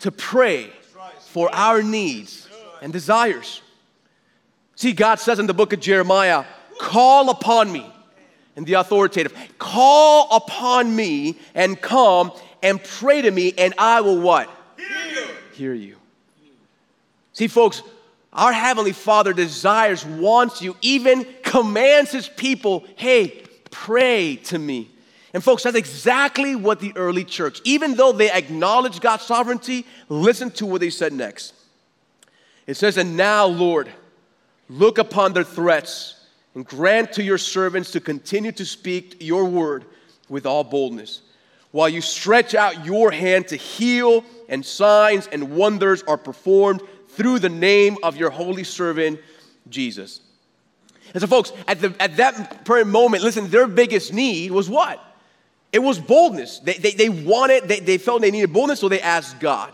to 0.00 0.12
pray 0.12 0.70
for 1.18 1.52
our 1.54 1.82
needs 1.82 2.48
and 2.80 2.92
desires. 2.92 3.62
See, 4.80 4.94
God 4.94 5.16
says 5.16 5.38
in 5.38 5.46
the 5.46 5.52
book 5.52 5.74
of 5.74 5.80
Jeremiah, 5.80 6.46
call 6.78 7.28
upon 7.28 7.70
me. 7.70 7.84
And 8.56 8.64
the 8.64 8.74
authoritative, 8.74 9.34
call 9.58 10.34
upon 10.34 10.96
me 10.96 11.38
and 11.54 11.78
come 11.78 12.32
and 12.62 12.82
pray 12.82 13.20
to 13.20 13.30
me, 13.30 13.52
and 13.58 13.74
I 13.76 14.00
will 14.00 14.18
what? 14.18 14.48
Hear 14.78 15.04
you. 15.04 15.26
Hear 15.52 15.74
you. 15.74 15.96
See, 17.34 17.46
folks, 17.46 17.82
our 18.32 18.54
Heavenly 18.54 18.92
Father 18.92 19.34
desires, 19.34 20.06
wants 20.06 20.62
you, 20.62 20.74
even 20.80 21.26
commands 21.42 22.10
His 22.10 22.30
people, 22.30 22.86
hey, 22.96 23.42
pray 23.70 24.36
to 24.44 24.58
me. 24.58 24.88
And 25.34 25.44
folks, 25.44 25.62
that's 25.64 25.76
exactly 25.76 26.56
what 26.56 26.80
the 26.80 26.96
early 26.96 27.26
church, 27.26 27.60
even 27.64 27.96
though 27.96 28.12
they 28.12 28.32
acknowledged 28.32 29.02
God's 29.02 29.24
sovereignty, 29.24 29.84
listen 30.08 30.50
to 30.52 30.64
what 30.64 30.80
they 30.80 30.88
said 30.88 31.12
next. 31.12 31.52
It 32.66 32.78
says, 32.78 32.96
And 32.96 33.18
now, 33.18 33.44
Lord, 33.44 33.90
Look 34.70 34.98
upon 34.98 35.32
their 35.32 35.42
threats 35.42 36.14
and 36.54 36.64
grant 36.64 37.12
to 37.14 37.24
your 37.24 37.38
servants 37.38 37.90
to 37.90 38.00
continue 38.00 38.52
to 38.52 38.64
speak 38.64 39.16
your 39.18 39.44
word 39.44 39.84
with 40.28 40.46
all 40.46 40.62
boldness. 40.62 41.22
While 41.72 41.88
you 41.88 42.00
stretch 42.00 42.54
out 42.54 42.86
your 42.86 43.10
hand 43.10 43.48
to 43.48 43.56
heal, 43.56 44.24
and 44.48 44.64
signs 44.64 45.26
and 45.26 45.56
wonders 45.56 46.04
are 46.04 46.16
performed 46.16 46.82
through 47.08 47.40
the 47.40 47.48
name 47.48 47.96
of 48.04 48.16
your 48.16 48.30
holy 48.30 48.62
servant 48.62 49.20
Jesus. 49.68 50.20
And 51.14 51.20
so, 51.20 51.26
folks, 51.26 51.52
at, 51.66 51.80
the, 51.80 51.92
at 51.98 52.16
that 52.18 52.64
very 52.64 52.84
moment, 52.84 53.24
listen, 53.24 53.50
their 53.50 53.66
biggest 53.66 54.12
need 54.12 54.52
was 54.52 54.70
what? 54.70 55.04
It 55.72 55.80
was 55.80 55.98
boldness. 55.98 56.60
They, 56.60 56.74
they, 56.74 56.92
they 56.92 57.08
wanted, 57.08 57.64
they, 57.64 57.80
they 57.80 57.98
felt 57.98 58.22
they 58.22 58.30
needed 58.30 58.52
boldness, 58.52 58.78
so 58.78 58.88
they 58.88 59.00
asked 59.00 59.40
God. 59.40 59.72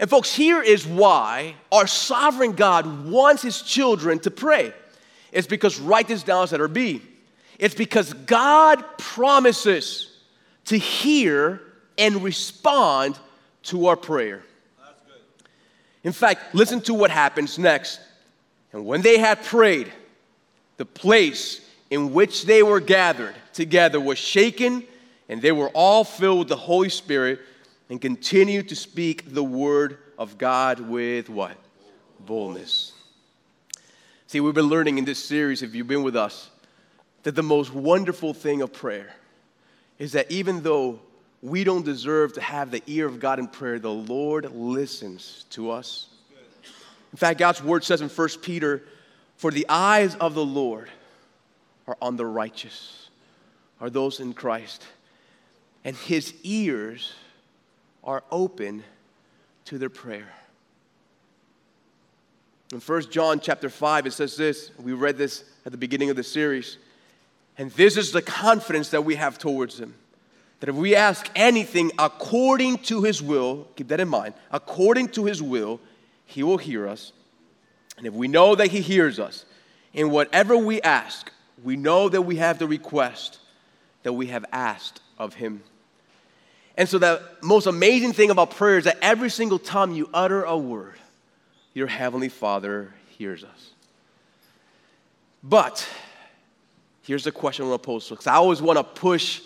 And, 0.00 0.08
folks, 0.08 0.34
here 0.34 0.62
is 0.62 0.86
why 0.86 1.54
our 1.70 1.86
sovereign 1.86 2.52
God 2.52 3.04
wants 3.04 3.42
his 3.42 3.60
children 3.60 4.18
to 4.20 4.30
pray. 4.30 4.72
It's 5.30 5.46
because, 5.46 5.78
write 5.78 6.08
this 6.08 6.22
down 6.22 6.44
as 6.44 6.52
letter 6.52 6.68
B. 6.68 7.02
It's 7.58 7.74
because 7.74 8.14
God 8.14 8.82
promises 8.96 10.16
to 10.64 10.78
hear 10.78 11.60
and 11.98 12.24
respond 12.24 13.18
to 13.64 13.88
our 13.88 13.96
prayer. 13.96 14.42
In 16.02 16.12
fact, 16.12 16.54
listen 16.54 16.80
to 16.82 16.94
what 16.94 17.10
happens 17.10 17.58
next. 17.58 18.00
And 18.72 18.86
when 18.86 19.02
they 19.02 19.18
had 19.18 19.44
prayed, 19.44 19.92
the 20.78 20.86
place 20.86 21.60
in 21.90 22.14
which 22.14 22.46
they 22.46 22.62
were 22.62 22.80
gathered 22.80 23.34
together 23.52 24.00
was 24.00 24.16
shaken, 24.16 24.82
and 25.28 25.42
they 25.42 25.52
were 25.52 25.68
all 25.74 26.04
filled 26.04 26.38
with 26.38 26.48
the 26.48 26.56
Holy 26.56 26.88
Spirit 26.88 27.40
and 27.90 28.00
continue 28.00 28.62
to 28.62 28.76
speak 28.76 29.34
the 29.34 29.42
word 29.42 29.98
of 30.16 30.38
God 30.38 30.78
with 30.80 31.28
what? 31.28 31.56
Boldness. 32.20 32.92
See, 34.28 34.38
we've 34.38 34.54
been 34.54 34.68
learning 34.68 34.96
in 34.98 35.04
this 35.04 35.22
series, 35.22 35.62
if 35.62 35.74
you've 35.74 35.88
been 35.88 36.04
with 36.04 36.14
us, 36.14 36.50
that 37.24 37.34
the 37.34 37.42
most 37.42 37.74
wonderful 37.74 38.32
thing 38.32 38.62
of 38.62 38.72
prayer 38.72 39.12
is 39.98 40.12
that 40.12 40.30
even 40.30 40.62
though 40.62 41.00
we 41.42 41.64
don't 41.64 41.84
deserve 41.84 42.32
to 42.34 42.40
have 42.40 42.70
the 42.70 42.80
ear 42.86 43.06
of 43.06 43.18
God 43.18 43.40
in 43.40 43.48
prayer, 43.48 43.80
the 43.80 43.90
Lord 43.90 44.52
listens 44.52 45.46
to 45.50 45.70
us. 45.72 46.06
In 47.12 47.18
fact, 47.18 47.40
God's 47.40 47.62
word 47.62 47.82
says 47.82 48.00
in 48.00 48.08
1 48.08 48.28
Peter, 48.40 48.84
For 49.36 49.50
the 49.50 49.66
eyes 49.68 50.14
of 50.14 50.34
the 50.34 50.44
Lord 50.44 50.90
are 51.88 51.96
on 52.00 52.16
the 52.16 52.26
righteous, 52.26 53.08
are 53.80 53.90
those 53.90 54.20
in 54.20 54.32
Christ, 54.32 54.84
and 55.84 55.96
his 55.96 56.34
ears 56.44 57.14
are 58.04 58.22
open 58.30 58.84
to 59.66 59.78
their 59.78 59.90
prayer. 59.90 60.32
In 62.72 62.80
1 62.80 63.10
John 63.10 63.40
chapter 63.40 63.68
5, 63.68 64.06
it 64.06 64.12
says 64.12 64.36
this. 64.36 64.70
We 64.78 64.92
read 64.92 65.18
this 65.18 65.44
at 65.66 65.72
the 65.72 65.78
beginning 65.78 66.10
of 66.10 66.16
the 66.16 66.22
series. 66.22 66.78
And 67.58 67.70
this 67.72 67.96
is 67.96 68.12
the 68.12 68.22
confidence 68.22 68.90
that 68.90 69.04
we 69.04 69.16
have 69.16 69.38
towards 69.38 69.78
him. 69.78 69.94
That 70.60 70.68
if 70.68 70.74
we 70.74 70.94
ask 70.94 71.28
anything 71.34 71.90
according 71.98 72.78
to 72.78 73.02
his 73.02 73.22
will, 73.22 73.66
keep 73.76 73.88
that 73.88 74.00
in 74.00 74.08
mind, 74.08 74.34
according 74.52 75.08
to 75.08 75.24
his 75.24 75.42
will, 75.42 75.80
he 76.26 76.42
will 76.42 76.58
hear 76.58 76.86
us. 76.86 77.12
And 78.00 78.06
if 78.06 78.14
we 78.14 78.28
know 78.28 78.54
that 78.54 78.68
He 78.68 78.80
hears 78.80 79.20
us, 79.20 79.44
in 79.92 80.10
whatever 80.10 80.56
we 80.56 80.80
ask, 80.80 81.30
we 81.62 81.76
know 81.76 82.08
that 82.08 82.22
we 82.22 82.36
have 82.36 82.58
the 82.58 82.66
request 82.66 83.40
that 84.04 84.14
we 84.14 84.28
have 84.28 84.46
asked 84.52 85.02
of 85.18 85.34
Him. 85.34 85.62
And 86.80 86.88
so, 86.88 86.96
the 86.96 87.20
most 87.42 87.66
amazing 87.66 88.14
thing 88.14 88.30
about 88.30 88.52
prayer 88.52 88.78
is 88.78 88.84
that 88.84 88.96
every 89.02 89.28
single 89.28 89.58
time 89.58 89.92
you 89.92 90.08
utter 90.14 90.44
a 90.44 90.56
word, 90.56 90.94
your 91.74 91.86
Heavenly 91.86 92.30
Father 92.30 92.94
hears 93.18 93.44
us. 93.44 93.72
But 95.42 95.86
here's 97.02 97.24
the 97.24 97.32
question 97.32 97.66
I 97.66 97.68
want 97.68 97.82
to 97.82 97.86
pose 97.86 98.08
because 98.08 98.26
I 98.26 98.36
always 98.36 98.62
want 98.62 98.78
to 98.78 98.84
push 98.84 99.42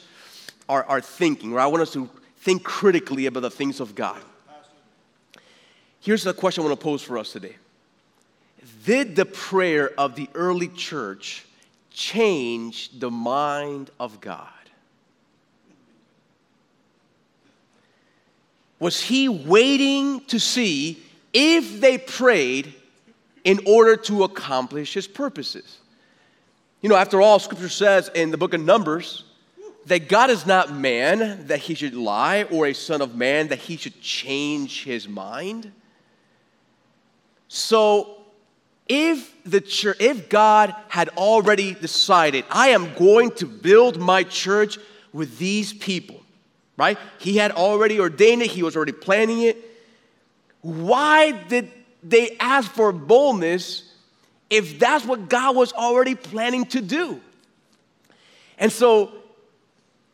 our, 0.68 0.84
our 0.84 1.00
thinking, 1.00 1.52
or 1.52 1.58
I 1.58 1.66
want 1.66 1.82
us 1.82 1.92
to 1.94 2.08
think 2.36 2.62
critically 2.62 3.26
about 3.26 3.40
the 3.40 3.50
things 3.50 3.80
of 3.80 3.96
God. 3.96 4.22
Here's 5.98 6.22
the 6.22 6.34
question 6.34 6.62
I 6.62 6.68
want 6.68 6.78
to 6.78 6.84
pose 6.84 7.02
for 7.02 7.18
us 7.18 7.32
today 7.32 7.56
Did 8.86 9.16
the 9.16 9.26
prayer 9.26 9.90
of 9.98 10.14
the 10.14 10.28
early 10.34 10.68
church 10.68 11.44
change 11.90 12.96
the 12.96 13.10
mind 13.10 13.90
of 13.98 14.20
God? 14.20 14.53
Was 18.84 19.00
he 19.00 19.30
waiting 19.30 20.20
to 20.26 20.38
see 20.38 21.02
if 21.32 21.80
they 21.80 21.96
prayed 21.96 22.74
in 23.42 23.60
order 23.66 23.96
to 23.96 24.24
accomplish 24.24 24.92
his 24.92 25.06
purposes? 25.06 25.78
You 26.82 26.90
know, 26.90 26.94
after 26.94 27.22
all, 27.22 27.38
scripture 27.38 27.70
says 27.70 28.10
in 28.14 28.30
the 28.30 28.36
book 28.36 28.52
of 28.52 28.60
Numbers 28.60 29.24
that 29.86 30.10
God 30.10 30.28
is 30.28 30.44
not 30.44 30.70
man 30.70 31.46
that 31.46 31.60
he 31.60 31.72
should 31.72 31.94
lie, 31.94 32.42
or 32.42 32.66
a 32.66 32.74
son 32.74 33.00
of 33.00 33.14
man 33.14 33.48
that 33.48 33.58
he 33.58 33.78
should 33.78 34.02
change 34.02 34.84
his 34.84 35.08
mind. 35.08 35.72
So 37.48 38.18
if 38.86 39.34
the 39.44 39.62
church, 39.62 39.96
if 39.98 40.28
God 40.28 40.74
had 40.88 41.08
already 41.16 41.72
decided, 41.72 42.44
I 42.50 42.68
am 42.68 42.92
going 42.92 43.30
to 43.36 43.46
build 43.46 43.98
my 43.98 44.24
church 44.24 44.76
with 45.14 45.38
these 45.38 45.72
people, 45.72 46.20
right? 46.76 46.98
He 47.18 47.36
had 47.36 47.52
already 47.52 48.00
ordained 48.00 48.42
it, 48.42 48.50
he 48.50 48.62
was 48.62 48.76
already 48.76 48.92
planning 48.92 49.42
it. 49.42 49.56
Why 50.62 51.30
did 51.30 51.70
they 52.02 52.36
ask 52.38 52.70
for 52.70 52.92
boldness 52.92 53.92
if 54.50 54.78
that's 54.78 55.04
what 55.04 55.28
God 55.28 55.56
was 55.56 55.72
already 55.72 56.14
planning 56.14 56.64
to 56.66 56.80
do? 56.80 57.20
And 58.58 58.72
so 58.72 59.12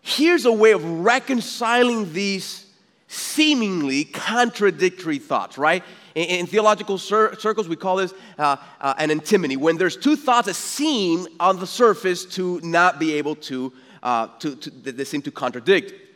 here's 0.02 0.44
a 0.44 0.52
way 0.52 0.72
of 0.72 0.84
reconciling 0.84 2.12
these 2.12 2.66
seemingly 3.06 4.04
contradictory 4.04 5.18
thoughts, 5.18 5.58
right? 5.58 5.82
In, 6.14 6.24
in 6.24 6.46
theological 6.46 6.96
cir- 6.98 7.34
circles, 7.38 7.68
we 7.68 7.76
call 7.76 7.96
this 7.96 8.14
uh, 8.38 8.56
uh, 8.80 8.94
an 8.98 9.10
antinomy. 9.10 9.56
When 9.56 9.76
there's 9.76 9.96
two 9.96 10.16
thoughts 10.16 10.46
that 10.46 10.54
seem 10.54 11.26
on 11.38 11.58
the 11.58 11.66
surface 11.66 12.24
to 12.36 12.60
not 12.62 12.98
be 12.98 13.14
able 13.14 13.34
to, 13.36 13.72
uh, 14.02 14.28
to, 14.38 14.56
to 14.56 14.70
they 14.70 15.04
seem 15.04 15.22
to 15.22 15.30
contradict. 15.30 16.09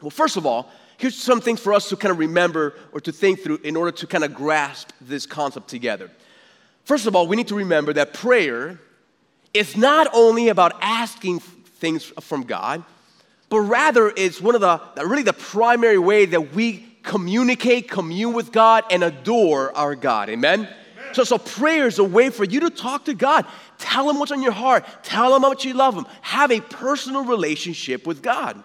Well, 0.00 0.10
first 0.10 0.36
of 0.36 0.46
all, 0.46 0.70
here's 0.98 1.14
some 1.14 1.40
things 1.40 1.60
for 1.60 1.72
us 1.72 1.88
to 1.88 1.96
kind 1.96 2.12
of 2.12 2.18
remember 2.18 2.74
or 2.92 3.00
to 3.00 3.12
think 3.12 3.40
through 3.40 3.60
in 3.64 3.76
order 3.76 3.92
to 3.92 4.06
kind 4.06 4.24
of 4.24 4.34
grasp 4.34 4.90
this 5.00 5.26
concept 5.26 5.68
together. 5.68 6.10
First 6.84 7.06
of 7.06 7.16
all, 7.16 7.26
we 7.26 7.36
need 7.36 7.48
to 7.48 7.54
remember 7.54 7.92
that 7.94 8.12
prayer 8.12 8.80
is 9.52 9.76
not 9.76 10.08
only 10.12 10.48
about 10.48 10.74
asking 10.80 11.40
things 11.40 12.04
from 12.04 12.42
God, 12.42 12.84
but 13.48 13.60
rather 13.60 14.12
it's 14.16 14.40
one 14.40 14.54
of 14.54 14.60
the 14.60 14.80
really 15.04 15.22
the 15.22 15.32
primary 15.32 15.98
way 15.98 16.26
that 16.26 16.54
we 16.54 16.86
communicate, 17.02 17.88
commune 17.88 18.34
with 18.34 18.52
God, 18.52 18.84
and 18.90 19.02
adore 19.02 19.74
our 19.76 19.94
God. 19.94 20.28
Amen? 20.28 20.68
So, 21.12 21.24
so 21.24 21.38
prayer 21.38 21.86
is 21.86 21.98
a 21.98 22.04
way 22.04 22.30
for 22.30 22.44
you 22.44 22.60
to 22.60 22.70
talk 22.70 23.06
to 23.06 23.14
God. 23.14 23.46
Tell 23.78 24.10
Him 24.10 24.18
what's 24.18 24.32
on 24.32 24.42
your 24.42 24.52
heart. 24.52 24.84
Tell 25.02 25.34
Him 25.34 25.42
how 25.42 25.48
much 25.48 25.64
you 25.64 25.72
love 25.72 25.94
Him. 25.94 26.06
Have 26.20 26.50
a 26.50 26.60
personal 26.60 27.24
relationship 27.24 28.06
with 28.06 28.22
God. 28.22 28.62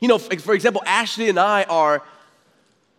You 0.00 0.08
know, 0.08 0.18
for 0.18 0.54
example, 0.54 0.82
Ashley 0.84 1.28
and 1.28 1.38
I 1.38 1.64
are, 1.64 2.02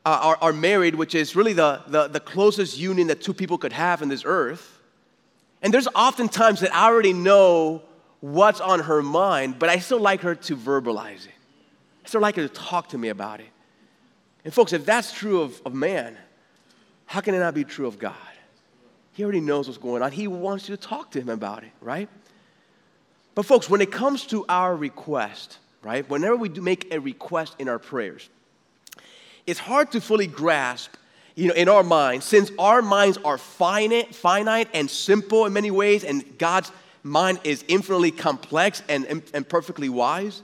uh, 0.05 0.19
are, 0.21 0.37
are, 0.41 0.53
married, 0.53 0.95
which 0.95 1.15
is 1.15 1.35
really 1.35 1.53
the, 1.53 1.81
the, 1.87 2.07
the 2.07 2.19
closest 2.19 2.77
union 2.77 3.07
that 3.07 3.21
two 3.21 3.33
people 3.33 3.57
could 3.57 3.73
have 3.73 4.01
in 4.01 4.09
this 4.09 4.23
earth. 4.25 4.79
And 5.61 5.73
there's 5.73 5.87
often 5.93 6.29
times 6.29 6.61
that 6.61 6.73
I 6.73 6.85
already 6.85 7.13
know 7.13 7.81
what's 8.19 8.61
on 8.61 8.79
her 8.81 9.01
mind, 9.01 9.59
but 9.59 9.69
I 9.69 9.79
still 9.79 9.99
like 9.99 10.21
her 10.21 10.35
to 10.35 10.55
verbalize 10.55 11.25
it. 11.25 11.33
I 12.05 12.07
still 12.07 12.21
like 12.21 12.35
her 12.35 12.47
to 12.47 12.53
talk 12.53 12.89
to 12.89 12.97
me 12.97 13.09
about 13.09 13.39
it. 13.41 13.49
And 14.45 14.53
folks, 14.53 14.73
if 14.73 14.85
that's 14.85 15.11
true 15.11 15.41
of, 15.41 15.61
of 15.65 15.73
man, 15.73 16.17
how 17.05 17.21
can 17.21 17.35
it 17.35 17.39
not 17.39 17.53
be 17.53 17.63
true 17.63 17.87
of 17.87 17.99
God? 17.99 18.15
He 19.13 19.23
already 19.23 19.41
knows 19.41 19.67
what's 19.67 19.77
going 19.77 20.01
on. 20.01 20.11
He 20.11 20.27
wants 20.27 20.69
you 20.69 20.75
to 20.75 20.81
talk 20.81 21.11
to 21.11 21.19
him 21.19 21.29
about 21.29 21.63
it, 21.63 21.71
right? 21.81 22.07
But 23.33 23.45
folks, 23.45 23.69
when 23.69 23.81
it 23.81 23.91
comes 23.91 24.25
to 24.27 24.45
our 24.47 24.75
request, 24.75 25.57
right? 25.87 26.09
Whenever 26.09 26.35
we 26.35 26.49
do 26.49 26.61
make 26.61 26.93
a 26.93 26.99
request 26.99 27.55
in 27.59 27.69
our 27.69 27.79
prayers, 27.79 28.29
it's 29.45 29.59
hard 29.59 29.89
to 29.93 30.01
fully 30.01 30.27
grasp, 30.27 30.91
you 31.35 31.47
know, 31.47 31.53
in 31.53 31.69
our 31.69 31.83
minds, 31.83 32.25
since 32.25 32.51
our 32.59 32.81
minds 32.81 33.17
are 33.23 33.37
finite, 33.37 34.13
finite 34.13 34.67
and 34.73 34.89
simple 34.89 35.45
in 35.45 35.53
many 35.53 35.71
ways, 35.71 36.03
and 36.03 36.37
God's 36.37 36.73
mind 37.03 37.39
is 37.45 37.63
infinitely 37.69 38.11
complex 38.11 38.83
and, 38.89 39.23
and 39.33 39.47
perfectly 39.47 39.87
wise. 39.87 40.41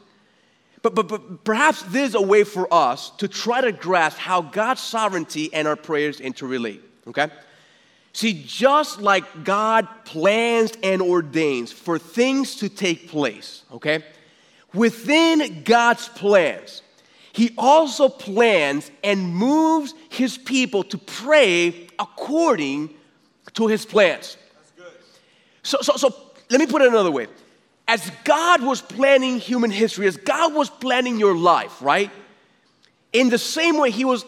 But, 0.82 0.96
but, 0.96 1.10
but 1.10 1.44
perhaps 1.44 1.82
this 1.84 2.10
is 2.10 2.16
a 2.16 2.22
way 2.22 2.46
for 2.46 2.74
us 2.74 3.10
to 3.18 3.28
try 3.28 3.60
to 3.60 3.74
grasp 3.74 4.18
how 4.18 4.42
God's 4.42 4.82
sovereignty 4.82 5.54
and 5.54 5.68
our 5.68 5.76
prayers 5.76 6.22
interrelate, 6.22 6.80
okay? 7.08 7.28
See, 8.14 8.44
just 8.46 9.02
like 9.02 9.44
God 9.44 9.88
plans 10.06 10.72
and 10.84 11.02
ordains 11.02 11.74
for 11.74 12.00
things 12.00 12.58
to 12.58 12.70
take 12.70 13.10
place, 13.10 13.64
okay? 13.74 14.04
Within 14.74 15.64
God's 15.64 16.08
plans, 16.10 16.82
He 17.32 17.54
also 17.58 18.10
plans 18.10 18.90
and 19.04 19.36
moves 19.36 19.94
His 20.10 20.38
people 20.38 20.84
to 20.86 20.98
pray 20.98 21.88
according 22.00 22.94
to 23.54 23.68
His 23.68 23.86
plans. 23.86 24.38
So, 25.62 25.78
so, 25.82 25.96
so 25.96 26.16
let 26.50 26.60
me 26.60 26.66
put 26.66 26.82
it 26.82 26.90
another 26.90 27.12
way 27.12 27.28
as 27.88 28.12
God 28.24 28.62
was 28.62 28.82
planning 28.82 29.40
human 29.40 29.72
history, 29.72 30.08
as 30.08 30.18
God 30.18 30.54
was 30.54 30.70
planning 30.70 31.20
your 31.20 31.36
life, 31.36 31.82
right? 31.82 32.10
In 33.12 33.30
the 33.30 33.38
same 33.38 33.78
way, 33.78 33.92
He 33.92 34.06
was 34.06 34.26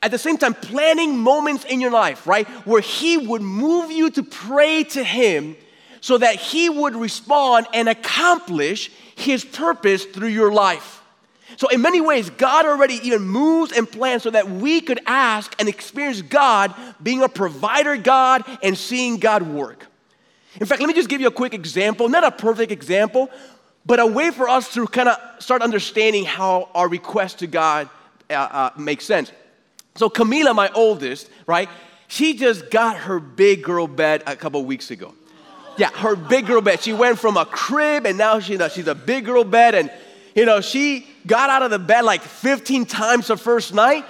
at 0.00 0.10
the 0.10 0.18
same 0.18 0.38
time 0.38 0.54
planning 0.54 1.18
moments 1.18 1.64
in 1.64 1.80
your 1.80 1.90
life, 1.90 2.26
right, 2.26 2.46
where 2.66 2.80
He 2.80 3.16
would 3.16 3.42
move 3.42 3.90
you 3.90 4.10
to 4.12 4.22
pray 4.22 4.84
to 4.84 5.02
Him 5.02 5.56
so 6.00 6.18
that 6.18 6.36
He 6.36 6.68
would 6.68 6.94
respond 6.94 7.66
and 7.74 7.88
accomplish 7.88 8.90
His 9.18 9.44
purpose 9.44 10.04
through 10.04 10.28
your 10.28 10.52
life. 10.52 11.02
So, 11.56 11.66
in 11.68 11.82
many 11.82 12.00
ways, 12.00 12.30
God 12.30 12.66
already 12.66 12.94
even 13.02 13.22
moves 13.22 13.72
and 13.72 13.90
plans 13.90 14.22
so 14.22 14.30
that 14.30 14.48
we 14.48 14.80
could 14.80 15.00
ask 15.06 15.56
and 15.58 15.68
experience 15.68 16.22
God 16.22 16.72
being 17.02 17.22
a 17.22 17.28
provider 17.28 17.96
God 17.96 18.44
and 18.62 18.78
seeing 18.78 19.18
God 19.18 19.42
work. 19.42 19.86
In 20.60 20.66
fact, 20.66 20.80
let 20.80 20.86
me 20.86 20.94
just 20.94 21.08
give 21.08 21.20
you 21.20 21.26
a 21.26 21.32
quick 21.32 21.54
example, 21.54 22.08
not 22.08 22.22
a 22.22 22.30
perfect 22.30 22.70
example, 22.70 23.28
but 23.84 23.98
a 23.98 24.06
way 24.06 24.30
for 24.30 24.48
us 24.48 24.72
to 24.74 24.86
kind 24.86 25.08
of 25.08 25.18
start 25.42 25.62
understanding 25.62 26.24
how 26.24 26.68
our 26.74 26.88
request 26.88 27.40
to 27.40 27.48
God 27.48 27.88
uh, 28.30 28.34
uh, 28.34 28.70
makes 28.76 29.04
sense. 29.04 29.32
So, 29.96 30.08
Camila, 30.08 30.54
my 30.54 30.70
oldest, 30.74 31.28
right, 31.46 31.68
she 32.06 32.34
just 32.34 32.70
got 32.70 32.98
her 32.98 33.18
big 33.18 33.64
girl 33.64 33.88
bed 33.88 34.22
a 34.26 34.36
couple 34.36 34.64
weeks 34.64 34.92
ago. 34.92 35.12
Yeah, 35.78 35.90
her 35.90 36.16
big 36.16 36.46
girl 36.46 36.60
bed. 36.60 36.82
She 36.82 36.92
went 36.92 37.18
from 37.18 37.36
a 37.36 37.46
crib 37.46 38.04
and 38.04 38.18
now 38.18 38.40
she, 38.40 38.58
she's 38.70 38.88
a 38.88 38.94
big 38.94 39.24
girl 39.24 39.44
bed 39.44 39.74
and 39.74 39.90
you 40.34 40.44
know, 40.44 40.60
she 40.60 41.06
got 41.26 41.50
out 41.50 41.62
of 41.62 41.70
the 41.70 41.78
bed 41.78 42.02
like 42.02 42.20
15 42.20 42.84
times 42.86 43.28
the 43.28 43.36
first 43.36 43.72
night. 43.72 44.04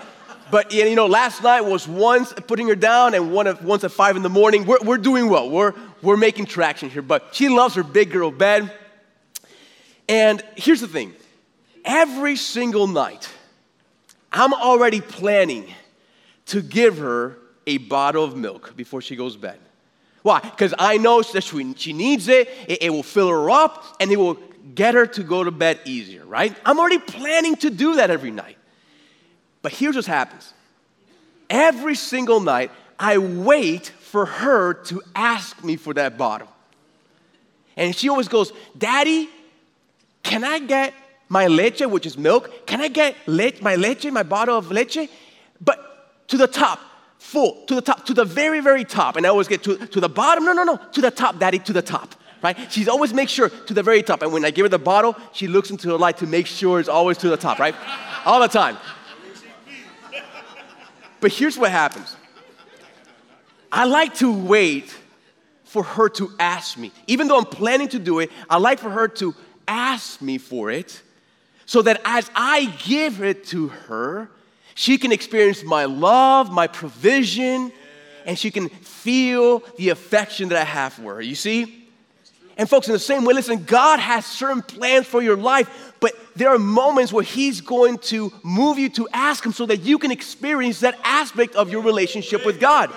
But 0.50 0.72
you 0.72 0.94
know, 0.94 1.06
last 1.06 1.42
night 1.42 1.60
was 1.60 1.86
once 1.86 2.32
putting 2.32 2.68
her 2.68 2.74
down 2.74 3.14
and 3.14 3.32
one 3.32 3.46
of, 3.46 3.62
once 3.62 3.84
at 3.84 3.92
five 3.92 4.16
in 4.16 4.22
the 4.22 4.30
morning. 4.30 4.64
We're, 4.64 4.80
we're 4.82 4.98
doing 4.98 5.28
well. 5.28 5.50
We're, 5.50 5.74
we're 6.02 6.16
making 6.16 6.46
traction 6.46 6.90
here. 6.90 7.02
But 7.02 7.28
she 7.32 7.48
loves 7.48 7.74
her 7.74 7.82
big 7.82 8.10
girl 8.10 8.30
bed. 8.30 8.72
And 10.08 10.42
here's 10.56 10.80
the 10.80 10.88
thing 10.88 11.14
every 11.84 12.36
single 12.36 12.86
night, 12.86 13.28
I'm 14.32 14.54
already 14.54 15.00
planning 15.00 15.72
to 16.46 16.62
give 16.62 16.98
her 16.98 17.36
a 17.66 17.76
bottle 17.76 18.24
of 18.24 18.36
milk 18.36 18.74
before 18.74 19.02
she 19.02 19.16
goes 19.16 19.36
bed. 19.36 19.58
Why? 20.22 20.40
Because 20.40 20.74
I 20.78 20.98
know 20.98 21.22
that 21.22 21.44
she, 21.44 21.92
needs 21.92 22.28
it, 22.28 22.48
it, 22.66 22.82
it 22.82 22.90
will 22.90 23.02
fill 23.02 23.28
her 23.28 23.50
up, 23.50 23.84
and 24.00 24.10
it 24.10 24.16
will 24.16 24.38
get 24.74 24.94
her 24.94 25.06
to 25.06 25.22
go 25.22 25.44
to 25.44 25.50
bed 25.50 25.80
easier, 25.84 26.24
right? 26.24 26.54
I'm 26.64 26.78
already 26.78 26.98
planning 26.98 27.56
to 27.56 27.70
do 27.70 27.96
that 27.96 28.10
every 28.10 28.30
night. 28.30 28.56
But 29.62 29.72
here's 29.72 29.96
what 29.96 30.06
happens 30.06 30.52
every 31.50 31.94
single 31.94 32.40
night, 32.40 32.70
I 32.98 33.18
wait 33.18 33.88
for 33.88 34.26
her 34.26 34.74
to 34.74 35.02
ask 35.14 35.62
me 35.64 35.76
for 35.76 35.94
that 35.94 36.18
bottle. 36.18 36.48
And 37.76 37.94
she 37.94 38.08
always 38.08 38.28
goes, 38.28 38.52
Daddy, 38.76 39.28
can 40.22 40.44
I 40.44 40.58
get 40.58 40.92
my 41.28 41.46
leche, 41.46 41.82
which 41.82 42.06
is 42.06 42.18
milk? 42.18 42.66
Can 42.66 42.80
I 42.80 42.88
get 42.88 43.14
le- 43.26 43.52
my 43.60 43.76
leche, 43.76 44.10
my 44.10 44.22
bottle 44.24 44.58
of 44.58 44.70
leche? 44.70 45.08
But 45.60 46.26
to 46.28 46.36
the 46.36 46.46
top, 46.46 46.80
full, 47.18 47.64
to 47.66 47.74
the 47.74 47.82
top, 47.82 48.06
to 48.06 48.14
the 48.14 48.24
very, 48.24 48.60
very 48.60 48.84
top. 48.84 49.16
And 49.16 49.26
I 49.26 49.28
always 49.28 49.48
get 49.48 49.62
to, 49.64 49.76
to 49.76 50.00
the 50.00 50.08
bottom. 50.08 50.44
No, 50.44 50.52
no, 50.52 50.64
no, 50.64 50.76
to 50.76 51.00
the 51.00 51.10
top, 51.10 51.38
Daddy, 51.38 51.58
to 51.60 51.72
the 51.72 51.82
top 51.82 52.14
right? 52.42 52.70
She's 52.70 52.88
always 52.88 53.12
make 53.12 53.28
sure 53.28 53.48
to 53.48 53.74
the 53.74 53.82
very 53.82 54.02
top. 54.02 54.22
And 54.22 54.32
when 54.32 54.44
I 54.44 54.50
give 54.50 54.64
her 54.64 54.68
the 54.68 54.78
bottle, 54.78 55.16
she 55.32 55.48
looks 55.48 55.70
into 55.70 55.88
the 55.88 55.98
light 55.98 56.18
to 56.18 56.26
make 56.26 56.46
sure 56.46 56.80
it's 56.80 56.88
always 56.88 57.18
to 57.18 57.28
the 57.28 57.36
top, 57.36 57.58
right? 57.58 57.74
All 58.24 58.40
the 58.40 58.48
time. 58.48 58.76
But 61.20 61.32
here's 61.32 61.58
what 61.58 61.70
happens. 61.70 62.16
I 63.72 63.84
like 63.84 64.14
to 64.16 64.32
wait 64.32 64.96
for 65.64 65.82
her 65.82 66.08
to 66.10 66.30
ask 66.38 66.78
me. 66.78 66.92
Even 67.06 67.28
though 67.28 67.38
I'm 67.38 67.44
planning 67.44 67.88
to 67.88 67.98
do 67.98 68.20
it, 68.20 68.30
I 68.48 68.58
like 68.58 68.78
for 68.78 68.90
her 68.90 69.08
to 69.08 69.34
ask 69.66 70.22
me 70.22 70.38
for 70.38 70.70
it 70.70 71.02
so 71.66 71.82
that 71.82 72.00
as 72.04 72.30
I 72.34 72.66
give 72.86 73.22
it 73.22 73.44
to 73.48 73.68
her, 73.68 74.30
she 74.78 74.96
can 74.96 75.10
experience 75.10 75.64
my 75.64 75.86
love, 75.86 76.52
my 76.52 76.68
provision, 76.68 77.72
and 78.24 78.38
she 78.38 78.52
can 78.52 78.68
feel 78.68 79.58
the 79.76 79.88
affection 79.88 80.50
that 80.50 80.56
I 80.56 80.62
have 80.62 80.92
for 80.92 81.16
her. 81.16 81.20
You 81.20 81.34
see? 81.34 81.88
And 82.56 82.70
folks, 82.70 82.86
in 82.86 82.92
the 82.92 83.00
same 83.00 83.24
way, 83.24 83.34
listen, 83.34 83.64
God 83.64 83.98
has 83.98 84.24
certain 84.24 84.62
plans 84.62 85.04
for 85.04 85.20
your 85.20 85.36
life, 85.36 85.94
but 85.98 86.12
there 86.36 86.50
are 86.50 86.60
moments 86.60 87.12
where 87.12 87.24
He's 87.24 87.60
going 87.60 87.98
to 87.98 88.32
move 88.44 88.78
you 88.78 88.88
to 88.90 89.08
ask 89.12 89.44
Him 89.44 89.50
so 89.50 89.66
that 89.66 89.78
you 89.78 89.98
can 89.98 90.12
experience 90.12 90.78
that 90.78 90.96
aspect 91.02 91.56
of 91.56 91.70
your 91.70 91.82
relationship 91.82 92.46
with 92.46 92.60
God. 92.60 92.92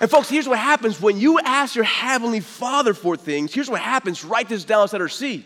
And 0.00 0.08
folks, 0.08 0.28
here's 0.28 0.48
what 0.48 0.60
happens 0.60 1.00
when 1.00 1.18
you 1.18 1.40
ask 1.40 1.74
your 1.74 1.84
Heavenly 1.84 2.38
Father 2.38 2.94
for 2.94 3.16
things. 3.16 3.52
Here's 3.52 3.68
what 3.68 3.80
happens. 3.80 4.24
Write 4.24 4.48
this 4.48 4.62
down, 4.62 4.86
set 4.86 5.00
or 5.00 5.08
see. 5.08 5.44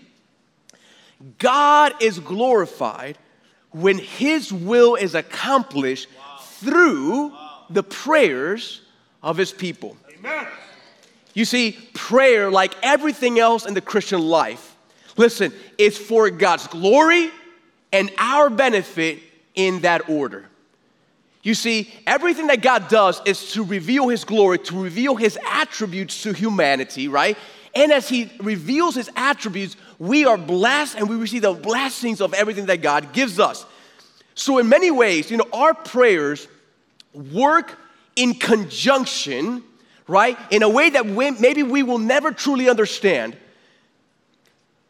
God 1.38 1.94
is 2.02 2.18
glorified 2.18 3.16
when 3.76 3.98
His 3.98 4.50
will 4.50 4.94
is 4.94 5.14
accomplished 5.14 6.08
wow. 6.16 6.38
through 6.40 7.28
wow. 7.28 7.64
the 7.68 7.82
prayers 7.82 8.80
of 9.22 9.36
His 9.36 9.52
people. 9.52 9.98
Amen. 10.18 10.46
You 11.34 11.44
see, 11.44 11.72
prayer, 11.92 12.50
like 12.50 12.74
everything 12.82 13.38
else 13.38 13.66
in 13.66 13.74
the 13.74 13.82
Christian 13.82 14.20
life, 14.20 14.74
listen, 15.18 15.52
is 15.76 15.98
for 15.98 16.30
God's 16.30 16.66
glory 16.68 17.30
and 17.92 18.10
our 18.16 18.48
benefit 18.48 19.18
in 19.54 19.80
that 19.80 20.08
order. 20.08 20.46
You 21.42 21.54
see, 21.54 21.92
everything 22.06 22.46
that 22.46 22.62
God 22.62 22.88
does 22.88 23.20
is 23.26 23.52
to 23.52 23.62
reveal 23.62 24.08
His 24.08 24.24
glory, 24.24 24.58
to 24.60 24.82
reveal 24.82 25.16
His 25.16 25.38
attributes 25.46 26.22
to 26.22 26.32
humanity, 26.32 27.08
right? 27.08 27.36
And 27.76 27.92
as 27.92 28.08
He 28.08 28.32
reveals 28.40 28.96
His 28.96 29.08
attributes, 29.14 29.76
we 30.00 30.24
are 30.24 30.36
blessed 30.36 30.96
and 30.96 31.08
we 31.08 31.14
receive 31.14 31.42
the 31.42 31.52
blessings 31.52 32.20
of 32.20 32.34
everything 32.34 32.66
that 32.66 32.82
God 32.82 33.12
gives 33.12 33.38
us. 33.38 33.64
So, 34.34 34.58
in 34.58 34.68
many 34.68 34.90
ways, 34.90 35.30
you 35.30 35.36
know, 35.36 35.46
our 35.52 35.74
prayers 35.74 36.48
work 37.14 37.78
in 38.16 38.34
conjunction 38.34 39.62
right? 40.08 40.38
In 40.50 40.62
a 40.62 40.68
way 40.68 40.90
that 40.90 41.06
we, 41.06 41.30
maybe 41.32 41.62
we 41.62 41.82
will 41.82 41.98
never 41.98 42.32
truly 42.32 42.68
understand. 42.68 43.36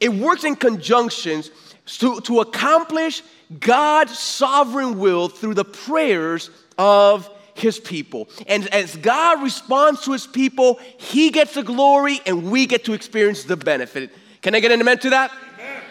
It 0.00 0.12
works 0.12 0.44
in 0.44 0.56
conjunctions 0.56 1.50
to, 1.98 2.20
to 2.22 2.40
accomplish 2.40 3.22
God's 3.58 4.18
sovereign 4.18 4.98
will 4.98 5.28
through 5.28 5.54
the 5.54 5.64
prayers 5.64 6.50
of 6.76 7.30
his 7.58 7.78
people. 7.78 8.28
And 8.46 8.68
as 8.68 8.96
God 8.96 9.42
responds 9.42 10.02
to 10.02 10.12
his 10.12 10.26
people, 10.26 10.78
he 10.98 11.30
gets 11.30 11.54
the 11.54 11.62
glory 11.62 12.20
and 12.26 12.50
we 12.50 12.66
get 12.66 12.84
to 12.84 12.92
experience 12.92 13.44
the 13.44 13.56
benefit. 13.56 14.12
Can 14.42 14.54
I 14.54 14.60
get 14.60 14.70
an 14.70 14.80
amen 14.80 14.98
to 15.00 15.10
that? 15.10 15.32
Amen. 15.54 15.82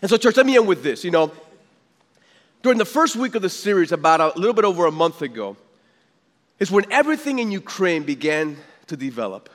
And 0.00 0.10
so, 0.10 0.16
church, 0.16 0.36
let 0.36 0.46
me 0.46 0.56
end 0.56 0.66
with 0.66 0.82
this. 0.82 1.04
You 1.04 1.10
know, 1.10 1.32
during 2.62 2.78
the 2.78 2.84
first 2.84 3.16
week 3.16 3.34
of 3.34 3.42
the 3.42 3.50
series, 3.50 3.92
about 3.92 4.20
a 4.20 4.38
little 4.38 4.54
bit 4.54 4.64
over 4.64 4.86
a 4.86 4.92
month 4.92 5.22
ago, 5.22 5.56
is 6.58 6.70
when 6.70 6.90
everything 6.92 7.40
in 7.40 7.50
Ukraine 7.50 8.04
began 8.04 8.56
to 8.86 8.96
develop. 8.96 9.48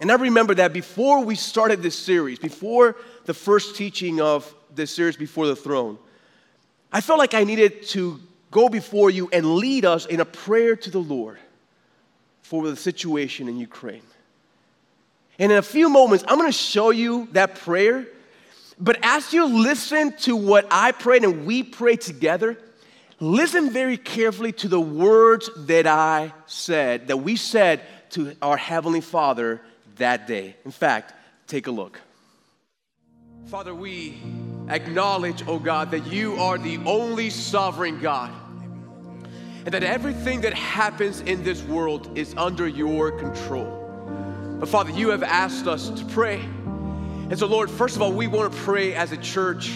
And 0.00 0.10
I 0.10 0.16
remember 0.16 0.54
that 0.56 0.72
before 0.72 1.24
we 1.24 1.34
started 1.34 1.82
this 1.82 1.98
series, 1.98 2.38
before 2.38 2.96
the 3.24 3.34
first 3.34 3.76
teaching 3.76 4.20
of 4.20 4.54
this 4.74 4.94
series, 4.94 5.16
Before 5.16 5.46
the 5.46 5.56
Throne, 5.56 5.96
I 6.92 7.00
felt 7.00 7.18
like 7.18 7.34
I 7.34 7.44
needed 7.44 7.84
to 7.88 8.20
go 8.52 8.68
before 8.68 9.10
you 9.10 9.28
and 9.32 9.56
lead 9.56 9.84
us 9.84 10.06
in 10.06 10.20
a 10.20 10.24
prayer 10.24 10.76
to 10.76 10.90
the 10.90 11.00
Lord 11.00 11.38
for 12.42 12.68
the 12.68 12.76
situation 12.76 13.48
in 13.48 13.56
Ukraine. 13.58 14.02
And 15.38 15.50
in 15.50 15.58
a 15.58 15.62
few 15.62 15.88
moments, 15.88 16.22
I'm 16.28 16.38
gonna 16.38 16.52
show 16.52 16.90
you 16.90 17.26
that 17.32 17.56
prayer. 17.56 18.06
But 18.78 18.98
as 19.02 19.32
you 19.32 19.46
listen 19.46 20.16
to 20.18 20.36
what 20.36 20.66
I 20.70 20.92
prayed 20.92 21.24
and 21.24 21.46
we 21.46 21.62
prayed 21.62 22.02
together, 22.02 22.58
listen 23.18 23.70
very 23.70 23.96
carefully 23.96 24.52
to 24.52 24.68
the 24.68 24.80
words 24.80 25.48
that 25.56 25.86
I 25.86 26.32
said, 26.46 27.08
that 27.08 27.16
we 27.16 27.36
said 27.36 27.80
to 28.10 28.36
our 28.42 28.58
Heavenly 28.58 29.00
Father 29.00 29.62
that 29.96 30.26
day. 30.26 30.56
In 30.66 30.70
fact, 30.70 31.14
take 31.46 31.66
a 31.66 31.70
look. 31.70 32.00
Father, 33.46 33.74
we 33.74 34.20
acknowledge, 34.68 35.42
oh 35.46 35.58
God, 35.58 35.90
that 35.92 36.06
you 36.06 36.34
are 36.34 36.58
the 36.58 36.78
only 36.84 37.30
sovereign 37.30 38.00
God 38.00 38.30
and 39.64 39.74
that 39.74 39.82
everything 39.82 40.40
that 40.42 40.54
happens 40.54 41.20
in 41.20 41.42
this 41.44 41.62
world 41.62 42.16
is 42.18 42.34
under 42.36 42.66
your 42.66 43.12
control. 43.12 43.78
But 44.58 44.68
Father, 44.68 44.90
you 44.90 45.10
have 45.10 45.22
asked 45.22 45.66
us 45.66 45.90
to 45.90 46.04
pray. 46.06 46.40
And 46.40 47.38
so, 47.38 47.46
Lord, 47.46 47.70
first 47.70 47.96
of 47.96 48.02
all, 48.02 48.12
we 48.12 48.26
want 48.26 48.52
to 48.52 48.58
pray 48.60 48.94
as 48.94 49.12
a 49.12 49.16
church 49.16 49.70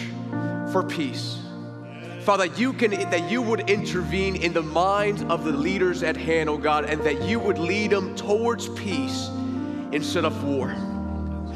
for 0.71 0.83
peace. 0.83 1.39
Father, 2.21 2.45
you 2.45 2.73
can 2.73 2.91
that 2.91 3.31
you 3.31 3.41
would 3.41 3.69
intervene 3.69 4.35
in 4.35 4.51
the 4.51 4.61
minds 4.61 5.23
of 5.23 5.45
the 5.45 5.51
leaders 5.53 6.03
at 6.03 6.17
hand, 6.17 6.49
oh 6.49 6.57
God, 6.57 6.85
and 6.85 7.01
that 7.03 7.23
you 7.23 7.39
would 7.39 7.57
lead 7.57 7.91
them 7.91 8.15
towards 8.15 8.67
peace 8.69 9.29
instead 9.93 10.25
of 10.25 10.43
war. 10.43 10.75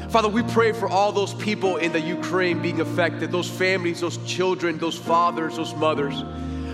Father, 0.08 0.28
we 0.28 0.42
pray 0.42 0.72
for 0.72 0.88
all 0.88 1.12
those 1.12 1.34
people 1.34 1.76
in 1.76 1.92
the 1.92 2.00
Ukraine 2.00 2.60
being 2.60 2.80
affected, 2.80 3.30
those 3.30 3.48
families, 3.48 4.00
those 4.00 4.16
children, 4.26 4.78
those 4.78 4.96
fathers, 4.96 5.56
those 5.56 5.74
mothers. 5.74 6.22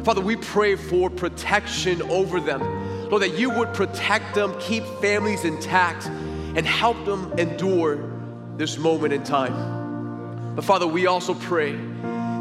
Father, 0.09 0.23
we 0.23 0.37
pray 0.37 0.75
for 0.75 1.11
protection 1.11 2.01
over 2.11 2.41
them. 2.41 3.11
Lord, 3.11 3.21
that 3.21 3.39
you 3.39 3.51
would 3.51 3.75
protect 3.75 4.35
them, 4.35 4.59
keep 4.59 4.83
families 5.03 5.45
intact, 5.45 6.07
and 6.07 6.65
help 6.65 7.05
them 7.05 7.31
endure 7.39 8.11
this 8.57 8.79
moment 8.79 9.13
in 9.13 9.23
time. 9.23 10.55
But 10.57 10.65
Father, 10.65 10.87
we 10.87 11.07
also 11.07 11.35
pray 11.35 11.73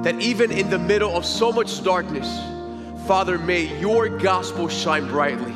that 0.03 0.15
even 0.21 0.49
in 0.49 0.69
the 0.69 0.79
middle 0.79 1.13
of 1.13 1.25
so 1.25 1.51
much 1.51 1.83
darkness, 1.83 2.39
Father, 3.05 3.37
may 3.37 3.77
your 3.81 4.07
gospel 4.07 4.69
shine 4.69 5.05
brightly. 5.05 5.51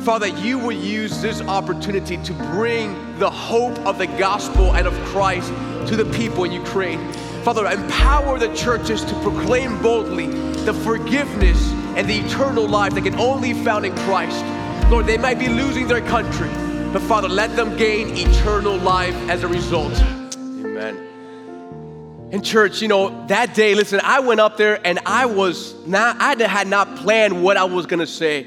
Father, 0.00 0.28
you 0.28 0.58
will 0.58 0.72
use 0.72 1.20
this 1.20 1.42
opportunity 1.42 2.16
to 2.22 2.32
bring 2.54 3.18
the 3.18 3.30
hope 3.30 3.78
of 3.80 3.98
the 3.98 4.06
gospel 4.06 4.74
and 4.74 4.86
of 4.86 4.94
Christ 5.08 5.48
to 5.88 5.94
the 5.94 6.10
people 6.16 6.44
in 6.44 6.52
Ukraine. 6.52 7.12
Father, 7.42 7.66
empower 7.66 8.38
the 8.38 8.48
churches 8.54 9.04
to 9.04 9.12
proclaim 9.20 9.82
boldly 9.82 10.53
the 10.64 10.74
forgiveness 10.74 11.72
and 11.96 12.08
the 12.08 12.18
eternal 12.18 12.66
life 12.66 12.94
that 12.94 13.02
can 13.02 13.18
only 13.18 13.52
be 13.52 13.64
found 13.64 13.84
in 13.84 13.94
Christ. 13.98 14.44
Lord, 14.90 15.06
they 15.06 15.18
might 15.18 15.38
be 15.38 15.48
losing 15.48 15.86
their 15.86 16.00
country, 16.00 16.48
but 16.92 17.02
Father, 17.02 17.28
let 17.28 17.54
them 17.54 17.76
gain 17.76 18.16
eternal 18.16 18.76
life 18.78 19.14
as 19.28 19.42
a 19.42 19.48
result. 19.48 19.92
Amen. 20.34 22.28
In 22.32 22.42
church, 22.42 22.80
you 22.82 22.88
know, 22.88 23.26
that 23.26 23.54
day, 23.54 23.74
listen, 23.74 24.00
I 24.02 24.20
went 24.20 24.40
up 24.40 24.56
there 24.56 24.84
and 24.86 24.98
I 25.06 25.26
was 25.26 25.74
not, 25.86 26.16
I 26.20 26.34
had 26.48 26.66
not 26.66 26.96
planned 26.96 27.42
what 27.42 27.56
I 27.56 27.64
was 27.64 27.86
gonna 27.86 28.06
say. 28.06 28.46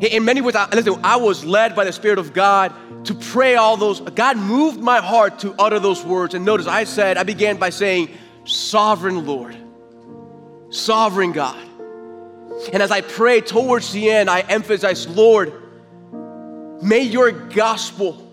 In 0.00 0.24
many 0.24 0.40
ways, 0.40 0.54
I, 0.54 0.68
listen, 0.70 1.00
I 1.02 1.16
was 1.16 1.44
led 1.44 1.74
by 1.74 1.84
the 1.84 1.92
Spirit 1.92 2.18
of 2.18 2.32
God 2.32 2.72
to 3.04 3.14
pray 3.14 3.56
all 3.56 3.76
those. 3.76 4.00
God 4.00 4.36
moved 4.36 4.80
my 4.80 5.00
heart 5.00 5.40
to 5.40 5.54
utter 5.58 5.78
those 5.80 6.04
words. 6.04 6.34
And 6.34 6.44
notice, 6.44 6.66
I 6.66 6.84
said, 6.84 7.18
I 7.18 7.24
began 7.24 7.56
by 7.56 7.70
saying, 7.70 8.10
Sovereign 8.44 9.26
Lord, 9.26 9.56
Sovereign 10.70 11.32
God. 11.32 11.64
And 12.72 12.82
as 12.82 12.90
I 12.90 13.00
pray 13.00 13.40
towards 13.40 13.92
the 13.92 14.10
end, 14.10 14.28
I 14.28 14.40
emphasize, 14.40 15.06
Lord, 15.08 15.52
may 16.82 17.02
your 17.02 17.30
gospel 17.30 18.24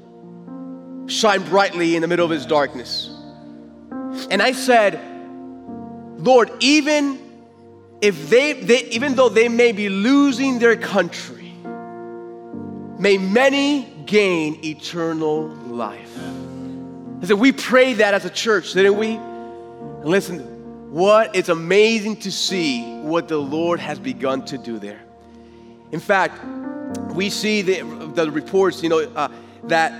shine 1.08 1.44
brightly 1.44 1.96
in 1.96 2.02
the 2.02 2.08
middle 2.08 2.26
of 2.26 2.32
this 2.32 2.46
darkness. 2.46 3.10
And 4.30 4.42
I 4.42 4.54
said, 4.54 5.00
Lord, 6.18 6.52
even 6.60 7.20
if 8.02 8.30
they, 8.30 8.54
they 8.54 8.86
even 8.86 9.16
though 9.16 9.30
they 9.30 9.50
may 9.50 9.72
be 9.72 9.90
losing 9.90 10.60
their 10.60 10.76
country, 10.76 11.36
May 12.98 13.18
many 13.18 13.84
gain 14.06 14.64
eternal 14.64 15.48
life. 15.48 16.18
I 17.22 17.26
said, 17.26 17.38
we 17.38 17.52
pray 17.52 17.94
that 17.94 18.14
as 18.14 18.24
a 18.24 18.30
church, 18.30 18.74
didn't 18.74 18.98
we? 18.98 19.16
And 19.16 20.06
listen, 20.06 20.55
what 20.96 21.36
it's 21.36 21.50
amazing 21.50 22.16
to 22.16 22.32
see 22.32 23.02
what 23.02 23.28
the 23.28 23.36
Lord 23.38 23.82
has 23.82 24.00
begun 24.00 24.46
to 24.46 24.58
do 24.58 24.80
there. 24.80 25.02
In 25.92 26.00
fact, 26.00 26.42
we 27.14 27.30
see 27.30 27.62
the, 27.62 27.82
the 28.16 28.32
reports, 28.32 28.82
you 28.82 28.88
know, 28.88 29.00
uh, 29.00 29.28
that 29.66 29.92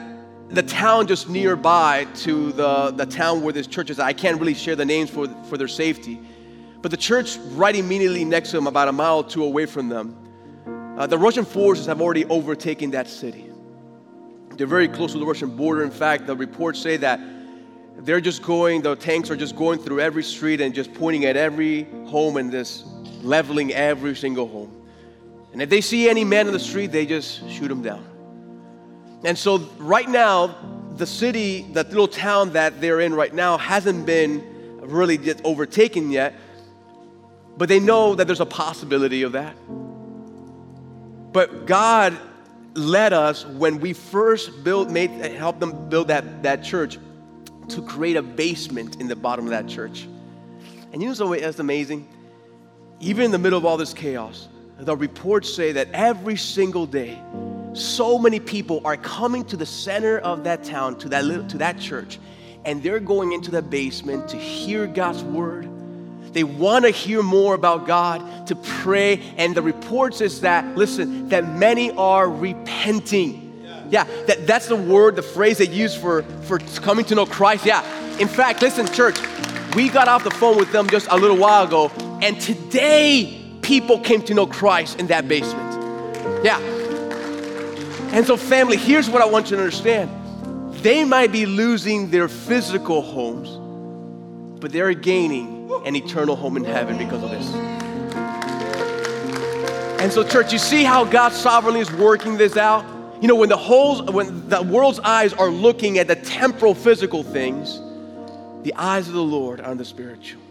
the 0.48 0.64
town 0.64 1.06
just 1.06 1.28
nearby 1.28 2.08
to 2.20 2.54
the, 2.54 2.92
the 2.92 3.06
town 3.06 3.42
where 3.42 3.52
this 3.52 3.68
church 3.68 3.90
is, 3.90 4.00
I 4.00 4.14
can't 4.14 4.40
really 4.40 4.54
share 4.54 4.78
the 4.78 4.86
names 4.86 5.10
for, 5.10 5.28
for 5.50 5.58
their 5.58 5.68
safety, 5.68 6.18
but 6.82 6.92
the 6.92 6.98
church 6.98 7.36
right 7.50 7.76
immediately 7.76 8.24
next 8.24 8.52
to 8.52 8.56
them, 8.56 8.66
about 8.66 8.88
a 8.88 8.94
mile 8.94 9.18
or 9.18 9.28
two 9.28 9.44
away 9.44 9.66
from 9.66 9.90
them, 9.90 10.16
uh, 10.98 11.06
the 11.06 11.18
Russian 11.18 11.44
forces 11.44 11.88
have 11.88 12.00
already 12.00 12.24
overtaken 12.28 12.92
that 12.92 13.10
city. 13.10 13.50
They're 14.52 14.66
very 14.66 14.88
close 14.88 15.12
to 15.12 15.20
the 15.20 15.26
Russian 15.26 15.58
border. 15.58 15.84
In 15.84 15.92
fact, 15.92 16.26
the 16.26 16.38
reports 16.38 16.80
say 16.80 16.96
that 16.96 17.20
they're 18.00 18.22
just 18.22 18.42
going, 18.42 18.82
the 18.82 18.96
tanks 18.96 19.30
are 19.30 19.36
just 19.36 19.56
going 19.56 19.80
through 19.80 20.00
every 20.00 20.24
street 20.24 20.62
and 20.62 20.74
just 20.74 20.94
pointing 20.94 21.26
at 21.26 21.38
every 21.38 21.84
home 22.06 22.38
and 22.38 22.52
just 22.52 22.86
leveling 23.22 23.74
every 23.74 24.16
single 24.16 24.48
home. 24.48 24.72
And 25.54 25.62
if 25.62 25.70
they 25.70 25.82
see 25.82 26.10
any 26.10 26.24
man 26.24 26.48
in 26.48 26.54
the 26.54 26.60
street, 26.60 26.92
they 26.92 27.06
just 27.06 27.50
shoot 27.50 27.70
them 27.70 27.82
down. 27.82 28.06
And 29.24 29.38
so, 29.38 29.58
right 29.80 30.08
now, 30.08 30.56
the 30.98 31.08
city, 31.08 31.64
that 31.74 31.90
little 31.90 32.08
town 32.08 32.54
that 32.54 32.82
they're 32.82 33.00
in 33.00 33.14
right 33.14 33.34
now, 33.34 33.58
hasn't 33.58 34.06
been 34.06 34.44
really 34.82 35.18
overtaken 35.44 36.12
yet, 36.12 36.36
but 37.58 37.70
they 37.70 37.80
know 37.80 38.16
that 38.16 38.28
there's 38.28 38.42
a 38.42 38.46
possibility 38.46 39.24
of 39.24 39.32
that. 39.32 39.56
But 41.32 41.66
God 41.66 42.18
led 42.76 43.14
us 43.14 43.46
when 43.46 43.80
we 43.80 43.94
first 43.94 44.64
built, 44.64 44.90
made, 44.90 45.10
helped 45.10 45.60
them 45.60 45.90
build 45.90 46.10
that, 46.10 46.44
that 46.44 46.64
church 46.64 47.00
to 47.70 47.82
create 47.82 48.16
a 48.16 48.22
basement 48.22 49.00
in 49.00 49.08
the 49.08 49.16
bottom 49.16 49.46
of 49.46 49.52
that 49.52 49.68
church. 49.68 50.08
And 50.94 51.02
you 51.02 51.14
know 51.14 51.36
that's 51.36 51.60
amazing? 51.60 52.08
Even 53.00 53.26
in 53.26 53.32
the 53.32 53.38
middle 53.38 53.58
of 53.58 53.66
all 53.66 53.78
this 53.78 53.94
chaos, 53.94 54.48
the 54.80 54.96
reports 54.96 55.54
say 55.54 55.72
that 55.74 55.90
every 55.92 56.36
single 56.36 56.86
day, 56.86 57.22
so 57.74 58.18
many 58.18 58.40
people 58.40 58.82
are 58.86 58.98
coming 58.98 59.44
to 59.46 59.58
the 59.58 59.66
center 59.66 60.20
of 60.20 60.44
that 60.46 60.64
town, 60.64 60.98
to 61.00 61.10
that, 61.10 61.26
little, 61.26 61.46
to 61.48 61.58
that 61.58 61.80
church, 61.80 62.20
and 62.64 62.82
they're 62.82 63.00
going 63.00 63.34
into 63.34 63.52
the 63.52 63.62
basement 63.62 64.28
to 64.30 64.38
hear 64.38 64.88
God's 64.88 65.24
word, 65.24 65.70
they 66.36 66.44
want 66.44 66.84
to 66.84 66.92
hear 66.92 67.24
more 67.24 67.56
about 67.56 67.88
God, 67.88 68.48
to 68.48 68.56
pray. 68.56 69.22
And 69.38 69.56
the 69.56 69.62
reports 69.62 70.20
is 70.20 70.42
that, 70.42 70.76
listen, 70.76 71.30
that 71.30 71.48
many 71.48 71.92
are 71.92 72.30
repenting. 72.30 73.45
Yeah, 73.90 74.06
that, 74.26 74.48
that's 74.48 74.68
the 74.68 74.76
word, 74.76 75.16
the 75.16 75.22
phrase 75.22 75.60
they 75.60 75.68
use 75.68 75.96
for, 75.96 76.24
for 76.44 76.60
coming 76.82 77.06
to 77.06 77.16
know 77.16 77.26
Christ. 77.26 77.66
Yeah. 77.66 77.84
In 78.20 78.28
fact, 78.28 78.62
listen, 78.62 78.88
church, 78.88 79.20
we 79.76 79.90
got 79.90 80.08
off 80.08 80.24
the 80.24 80.32
phone 80.32 80.58
with 80.58 80.72
them 80.72 80.90
just 80.90 81.08
a 81.10 81.18
little 81.18 81.38
while 81.38 81.66
ago, 81.66 81.92
and 82.22 82.40
today 82.40 83.42
people 83.62 84.00
came 84.00 84.22
to 84.24 84.34
know 84.34 84.48
Christ 84.48 85.00
in 85.00 85.08
that 85.08 85.28
basement. 85.28 86.44
Yeah. 86.44 86.60
And 88.12 88.26
so, 88.26 88.38
family, 88.38 88.78
here's 88.78 89.10
what 89.10 89.22
I 89.22 89.26
want 89.26 89.52
you 89.52 89.58
to 89.58 89.64
understand 89.64 90.10
they 90.82 91.04
might 91.04 91.32
be 91.32 91.46
losing 91.46 92.12
their 92.12 92.28
physical 92.28 93.02
homes, 93.02 93.50
but 94.62 94.72
they're 94.72 94.94
gaining 94.94 95.70
an 95.86 95.96
eternal 95.96 96.36
home 96.36 96.58
in 96.58 96.64
heaven 96.64 96.98
because 96.98 97.24
of 97.24 97.32
this. 97.32 97.54
And 100.00 100.14
so, 100.14 100.24
church, 100.24 100.54
you 100.54 100.60
see 100.60 100.84
how 100.84 101.04
God 101.04 101.34
sovereignly 101.34 101.80
is 101.80 101.92
working 101.92 102.38
this 102.38 102.56
out? 102.56 102.86
You 103.26 103.30
know, 103.30 103.38
when 103.38 103.50
the 103.50 103.58
whole, 103.58 104.06
when 104.06 104.50
the 104.50 104.62
world's 104.62 105.00
eyes 105.00 105.34
are 105.34 105.50
looking 105.50 105.98
at 105.98 106.08
the 106.08 106.16
temporal, 106.16 106.76
physical 106.76 107.24
things, 107.24 107.82
the 108.62 108.72
eyes 108.76 109.08
of 109.08 109.16
the 109.16 109.24
Lord 109.24 109.62
are 109.62 109.66
on 109.66 109.78
the 109.78 109.84
spiritual. 109.84 110.44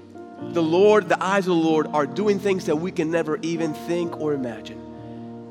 The 0.51 0.61
Lord, 0.61 1.09
the 1.09 1.23
eyes 1.23 1.47
of 1.47 1.55
the 1.57 1.63
Lord 1.63 1.87
are 1.93 2.05
doing 2.05 2.41
things 2.41 2.67
that 2.67 2.75
we 2.75 2.91
can 2.91 3.13
never 3.13 3.37
even 3.43 3.75
think 3.75 4.21
or 4.21 4.33
imagine. 4.33 4.81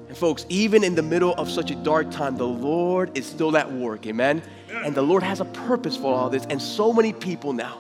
And 0.10 0.18
folks, 0.18 0.46
even 0.50 0.84
in 0.84 0.96
the 0.96 1.02
middle 1.02 1.34
of 1.36 1.50
such 1.50 1.72
a 1.72 1.76
dark 1.76 2.12
time, 2.12 2.36
the 2.36 2.46
Lord 2.46 3.18
is 3.18 3.26
still 3.26 3.56
at 3.56 3.72
work, 3.72 4.06
amen? 4.06 4.44
And 4.84 4.94
the 4.94 5.02
Lord 5.02 5.24
has 5.24 5.40
a 5.40 5.46
purpose 5.46 5.96
for 5.96 6.14
all 6.14 6.30
this. 6.30 6.46
And 6.50 6.62
so 6.62 6.92
many 6.92 7.14
people 7.14 7.54
now 7.54 7.80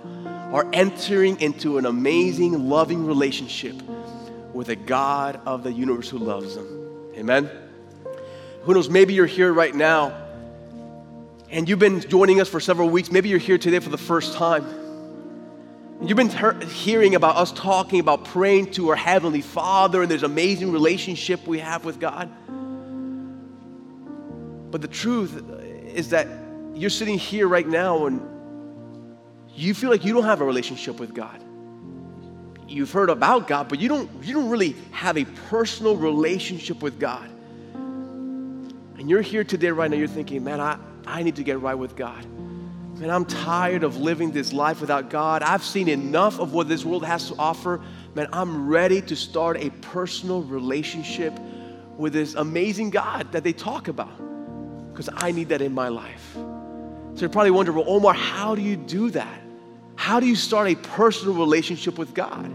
are 0.53 0.65
entering 0.71 1.41
into 1.41 1.77
an 1.77 1.85
amazing, 1.85 2.69
loving 2.69 3.05
relationship 3.05 3.75
with 4.53 4.69
a 4.69 4.77
God 4.77 5.41
of 5.45 5.63
the 5.63 5.73
universe 5.73 6.07
who 6.07 6.19
loves 6.19 6.55
them. 6.55 7.11
Amen? 7.17 7.49
Who 8.63 8.73
knows, 8.73 8.89
maybe 8.89 9.13
you're 9.13 9.25
here 9.25 9.51
right 9.51 9.75
now 9.75 10.23
and 11.49 11.67
you've 11.67 11.79
been 11.79 11.99
joining 11.99 12.39
us 12.39 12.47
for 12.47 12.61
several 12.61 12.89
weeks. 12.89 13.11
Maybe 13.11 13.27
you're 13.27 13.37
here 13.37 13.57
today 13.57 13.79
for 13.79 13.89
the 13.89 13.97
first 13.97 14.35
time. 14.35 14.65
You've 16.01 16.17
been 16.17 16.31
hearing 16.61 17.15
about 17.15 17.35
us 17.35 17.51
talking 17.51 17.99
about 17.99 18.23
praying 18.23 18.71
to 18.71 18.89
our 18.89 18.95
Heavenly 18.95 19.41
Father 19.41 20.01
and 20.01 20.09
there's 20.09 20.23
amazing 20.23 20.71
relationship 20.71 21.45
we 21.45 21.59
have 21.59 21.83
with 21.83 21.99
God. 21.99 22.31
But 24.71 24.81
the 24.81 24.87
truth 24.87 25.43
is 25.93 26.09
that 26.09 26.27
you're 26.73 26.89
sitting 26.89 27.17
here 27.17 27.49
right 27.49 27.67
now 27.67 28.05
and 28.05 28.21
you 29.53 29.73
feel 29.73 29.89
like 29.89 30.05
you 30.05 30.13
don't 30.13 30.23
have 30.23 30.39
a 30.39 30.45
relationship 30.45 31.01
with 31.01 31.13
God. 31.13 31.43
You've 32.67 32.91
heard 32.91 33.09
about 33.09 33.49
God, 33.49 33.67
but 33.67 33.81
you 33.81 33.89
don't, 33.89 34.09
you 34.23 34.33
don't 34.33 34.49
really 34.49 34.75
have 34.91 35.17
a 35.17 35.25
personal 35.49 35.97
relationship 35.97 36.81
with 36.81 36.97
God. 36.97 37.29
And 39.03 39.09
you're 39.09 39.21
here 39.21 39.43
today, 39.43 39.69
right 39.69 39.91
now, 39.91 39.97
you're 39.97 40.07
thinking, 40.07 40.45
man, 40.45 40.61
I, 40.61 40.77
I 41.05 41.23
need 41.23 41.35
to 41.35 41.43
get 41.43 41.59
right 41.59 41.73
with 41.73 41.97
God. 41.97 42.25
Man, 42.97 43.09
I'm 43.09 43.25
tired 43.25 43.83
of 43.83 43.97
living 43.97 44.31
this 44.31 44.53
life 44.53 44.79
without 44.79 45.09
God. 45.09 45.43
I've 45.43 45.61
seen 45.61 45.89
enough 45.89 46.39
of 46.39 46.53
what 46.53 46.69
this 46.69 46.85
world 46.85 47.03
has 47.03 47.27
to 47.27 47.35
offer. 47.37 47.81
Man, 48.15 48.29
I'm 48.31 48.69
ready 48.69 49.01
to 49.01 49.13
start 49.17 49.57
a 49.57 49.71
personal 49.71 50.41
relationship 50.43 51.37
with 51.97 52.13
this 52.13 52.35
amazing 52.35 52.91
God 52.91 53.29
that 53.33 53.43
they 53.43 53.51
talk 53.51 53.89
about 53.89 54.17
because 54.93 55.09
I 55.13 55.33
need 55.33 55.49
that 55.49 55.61
in 55.61 55.73
my 55.73 55.89
life. 55.89 56.31
So 56.35 57.13
you're 57.17 57.29
probably 57.29 57.51
wondering, 57.51 57.79
well, 57.79 57.89
Omar, 57.89 58.13
how 58.13 58.55
do 58.55 58.61
you 58.61 58.77
do 58.77 59.09
that? 59.09 59.41
How 59.97 60.21
do 60.21 60.27
you 60.27 60.37
start 60.37 60.69
a 60.69 60.75
personal 60.75 61.33
relationship 61.33 61.97
with 61.97 62.13
God? 62.13 62.49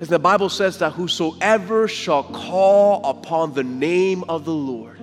As 0.00 0.08
the 0.08 0.18
Bible 0.18 0.48
says 0.48 0.78
that 0.78 0.94
whosoever 0.94 1.88
shall 1.88 2.22
call 2.22 3.04
upon 3.04 3.52
the 3.52 3.64
name 3.64 4.24
of 4.26 4.46
the 4.46 4.54
Lord 4.54 4.99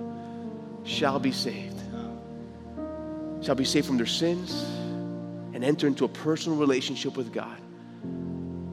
shall 0.88 1.18
be 1.18 1.32
saved. 1.32 1.80
Shall 3.42 3.54
be 3.54 3.64
saved 3.64 3.86
from 3.86 3.98
their 3.98 4.06
sins 4.06 4.64
and 5.54 5.62
enter 5.62 5.86
into 5.86 6.04
a 6.04 6.08
personal 6.08 6.58
relationship 6.58 7.16
with 7.16 7.32
God. 7.32 7.56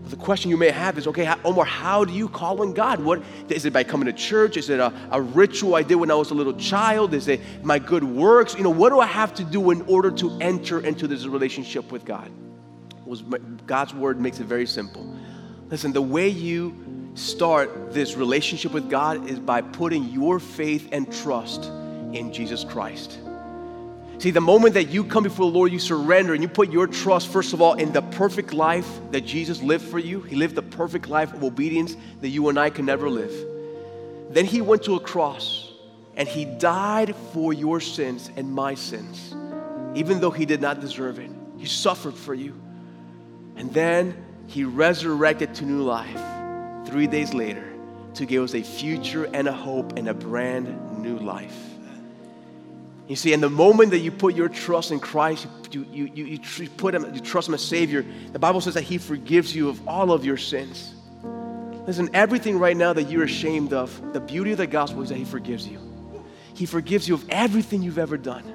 But 0.02 0.12
the 0.12 0.18
question 0.18 0.52
you 0.52 0.58
may 0.58 0.70
have 0.70 0.98
is 0.98 1.08
okay, 1.08 1.32
Omar, 1.44 1.66
how 1.66 2.06
do 2.06 2.14
you 2.14 2.30
call 2.30 2.62
on 2.62 2.74
God? 2.74 3.00
What 3.00 3.22
is 3.50 3.66
it 3.66 3.74
by 3.74 3.84
coming 3.84 4.06
to 4.06 4.14
church? 4.14 4.56
Is 4.56 4.70
it 4.70 4.80
a, 4.80 4.94
a 5.12 5.22
ritual 5.22 5.76
I 5.76 5.84
did 5.84 5.96
when 5.96 6.12
I 6.12 6.16
was 6.16 6.32
a 6.32 6.36
little 6.36 6.54
child? 6.54 7.14
Is 7.14 7.28
it 7.28 7.42
my 7.64 7.80
good 7.80 8.04
works? 8.04 8.56
You 8.56 8.64
know, 8.64 8.70
what 8.70 8.90
do 8.90 9.00
I 9.00 9.08
have 9.08 9.34
to 9.36 9.44
do 9.44 9.72
in 9.72 9.82
order 9.84 10.12
to 10.12 10.38
enter 10.40 10.80
into 10.80 11.08
this 11.08 11.26
relationship 11.26 11.92
with 11.92 12.06
God? 12.06 12.32
Was 13.06 13.22
God's 13.68 13.94
word 13.94 14.20
makes 14.20 14.40
it 14.40 14.46
very 14.46 14.66
simple. 14.66 15.16
Listen, 15.70 15.92
the 15.92 16.02
way 16.02 16.28
you 16.28 17.12
start 17.16 17.94
this 17.94 18.16
relationship 18.16 18.72
with 18.72 18.90
God 18.90 19.28
is 19.28 19.40
by 19.40 19.62
putting 19.62 20.06
your 20.06 20.40
faith 20.40 20.90
and 20.92 21.12
trust 21.12 21.72
in 22.16 22.34
Jesus 22.34 22.64
Christ. 22.64 23.20
See, 24.18 24.32
the 24.32 24.42
moment 24.42 24.76
that 24.76 24.86
you 24.86 25.04
come 25.04 25.24
before 25.24 25.52
the 25.52 25.58
Lord, 25.58 25.72
you 25.72 25.80
surrender 25.80 26.34
and 26.34 26.42
you 26.42 26.48
put 26.48 26.72
your 26.72 26.88
trust, 26.88 27.28
first 27.28 27.52
of 27.54 27.62
all, 27.62 27.74
in 27.74 27.92
the 27.92 28.02
perfect 28.02 28.54
life 28.54 28.88
that 29.12 29.22
Jesus 29.22 29.62
lived 29.62 29.86
for 29.86 30.00
you. 30.00 30.22
He 30.22 30.36
lived 30.38 30.56
the 30.56 30.62
perfect 30.62 31.10
life 31.10 31.34
of 31.34 31.44
obedience 31.44 31.98
that 32.22 32.30
you 32.30 32.48
and 32.48 32.58
I 32.58 32.70
can 32.70 32.86
never 32.86 33.10
live. 33.10 33.34
Then 34.30 34.46
he 34.46 34.62
went 34.62 34.84
to 34.84 34.96
a 34.96 35.00
cross 35.00 35.74
and 36.16 36.30
he 36.30 36.46
died 36.46 37.14
for 37.34 37.52
your 37.52 37.82
sins 37.82 38.32
and 38.38 38.52
my 38.52 38.74
sins, 38.74 39.36
even 39.96 40.22
though 40.22 40.32
he 40.32 40.46
did 40.46 40.62
not 40.62 40.80
deserve 40.80 41.20
it. 41.20 41.30
He 41.58 41.66
suffered 41.66 42.16
for 42.16 42.34
you. 42.34 42.54
And 43.58 43.74
then 43.74 44.16
he 44.48 44.64
resurrected 44.64 45.54
to 45.56 45.66
new 45.66 45.84
life 45.84 46.22
three 46.88 47.08
days 47.08 47.34
later 47.34 47.68
to 48.14 48.26
give 48.26 48.44
us 48.44 48.56
a 48.56 48.64
future 48.64 49.26
and 49.34 49.48
a 49.48 49.54
hope 49.54 49.98
and 49.98 50.08
a 50.08 50.14
brand 50.14 51.02
new 51.02 51.18
life. 51.18 51.75
You 53.08 53.16
see, 53.16 53.34
in 53.34 53.42
the 53.42 53.50
moment 53.50 53.92
that 53.92 54.00
you 54.00 54.12
put 54.12 54.36
your 54.36 54.50
trust 54.50 54.92
in 54.92 55.00
Christ, 55.00 55.48
you, 55.72 55.86
you, 55.92 56.12
you, 56.14 56.26
you, 56.26 56.70
put 56.70 56.96
him, 56.96 57.14
you 57.14 57.22
trust 57.22 57.48
him 57.48 57.54
as 57.54 57.64
Savior, 57.64 58.04
the 58.32 58.40
Bible 58.40 58.62
says 58.62 58.74
that 58.74 58.84
he 58.84 58.98
forgives 58.98 59.56
you 59.56 59.70
of 59.70 59.88
all 59.88 60.12
of 60.12 60.26
your 60.26 60.38
sins. 60.38 60.96
Listen, 61.86 62.10
everything 62.14 62.58
right 62.58 62.76
now 62.76 62.94
that 62.94 63.04
you're 63.04 63.24
ashamed 63.24 63.74
of, 63.74 64.14
the 64.14 64.20
beauty 64.20 64.52
of 64.52 64.58
the 64.58 64.66
gospel 64.66 65.04
is 65.04 65.10
that 65.10 65.18
he 65.18 65.26
forgives 65.26 65.68
you. 65.68 65.80
He 66.56 66.66
forgives 66.66 67.08
you 67.08 67.14
of 67.14 67.30
everything 67.30 67.84
you've 67.84 68.00
ever 68.00 68.18
done. 68.18 68.54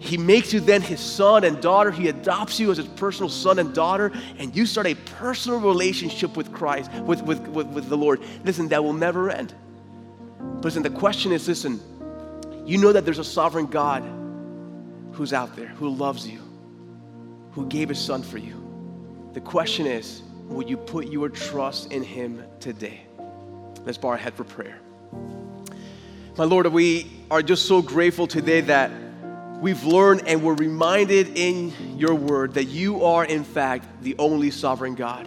He 0.00 0.16
makes 0.16 0.52
you 0.52 0.60
then 0.60 0.82
his 0.82 1.00
son 1.00 1.44
and 1.44 1.60
daughter. 1.60 1.90
He 1.90 2.08
adopts 2.08 2.58
you 2.58 2.70
as 2.70 2.78
his 2.78 2.88
personal 2.88 3.28
son 3.28 3.58
and 3.58 3.74
daughter, 3.74 4.12
and 4.38 4.54
you 4.54 4.66
start 4.66 4.86
a 4.86 4.94
personal 4.94 5.60
relationship 5.60 6.36
with 6.36 6.52
Christ, 6.52 6.90
with, 6.92 7.22
with, 7.22 7.46
with, 7.48 7.68
with 7.68 7.88
the 7.88 7.96
Lord. 7.96 8.20
Listen, 8.44 8.68
that 8.68 8.82
will 8.82 8.92
never 8.92 9.30
end. 9.30 9.54
Listen, 10.62 10.82
the 10.82 10.90
question 10.90 11.32
is 11.32 11.46
listen, 11.46 11.80
you 12.68 12.76
know 12.76 12.92
that 12.92 13.06
there's 13.06 13.18
a 13.18 13.24
sovereign 13.24 13.64
God 13.64 14.02
who's 15.12 15.32
out 15.32 15.56
there, 15.56 15.68
who 15.68 15.88
loves 15.88 16.28
you, 16.28 16.38
who 17.52 17.64
gave 17.66 17.88
his 17.88 17.98
son 17.98 18.22
for 18.22 18.36
you. 18.36 18.62
The 19.32 19.40
question 19.40 19.86
is, 19.86 20.22
will 20.48 20.68
you 20.68 20.76
put 20.76 21.06
your 21.06 21.30
trust 21.30 21.92
in 21.92 22.02
him 22.02 22.44
today? 22.60 23.06
Let's 23.86 23.96
bow 23.96 24.08
our 24.08 24.16
head 24.18 24.34
for 24.34 24.44
prayer. 24.44 24.78
My 26.36 26.44
Lord, 26.44 26.66
we 26.66 27.10
are 27.30 27.40
just 27.40 27.64
so 27.64 27.80
grateful 27.80 28.26
today 28.26 28.60
that 28.60 28.90
we've 29.62 29.84
learned 29.84 30.28
and 30.28 30.42
we're 30.42 30.52
reminded 30.52 31.38
in 31.38 31.72
your 31.96 32.14
word 32.14 32.52
that 32.52 32.64
you 32.64 33.02
are, 33.02 33.24
in 33.24 33.44
fact, 33.44 34.02
the 34.02 34.14
only 34.18 34.50
sovereign 34.50 34.94
God. 34.94 35.26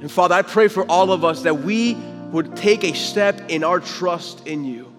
And 0.00 0.10
Father, 0.10 0.36
I 0.36 0.40
pray 0.40 0.68
for 0.68 0.90
all 0.90 1.12
of 1.12 1.22
us 1.22 1.42
that 1.42 1.58
we 1.58 1.96
would 2.32 2.56
take 2.56 2.82
a 2.82 2.94
step 2.94 3.50
in 3.50 3.62
our 3.62 3.78
trust 3.78 4.46
in 4.46 4.64
you. 4.64 4.90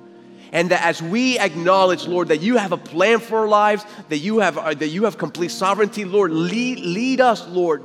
And 0.52 0.72
that 0.72 0.84
as 0.84 1.02
we 1.02 1.39
acknowledge, 1.39 2.08
Lord, 2.08 2.28
that 2.28 2.41
you 2.41 2.58
have 2.58 2.74
a 2.74 2.78
plan 2.78 3.20
for 3.20 3.39
our 3.39 3.47
lives, 3.47 3.86
that 4.10 4.18
you 4.18 4.39
have, 4.39 4.58
uh, 4.58 4.74
that 4.74 4.89
you 4.89 5.06
have 5.06 5.18
complete 5.18 5.52
sovereignty, 5.52 6.04
Lord, 6.04 6.32
lead, 6.32 6.80
lead 6.80 7.22
us, 7.22 7.47
Lord, 7.47 7.84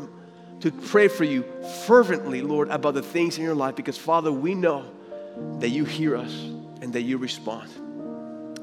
to 0.61 0.73
pray 0.73 1.07
for 1.07 1.25
you 1.25 1.45
fervently, 1.87 2.43
Lord, 2.43 2.69
about 2.69 2.95
the 2.95 3.03
things 3.03 3.39
in 3.39 3.45
your 3.45 3.55
life. 3.55 3.77
Because, 3.77 3.97
Father, 3.97 4.33
we 4.33 4.55
know 4.55 4.85
that 5.61 5.69
you 5.69 5.85
hear 5.85 6.17
us 6.17 6.33
and 6.83 6.93
that 6.93 7.03
you 7.03 7.19
respond. 7.19 7.71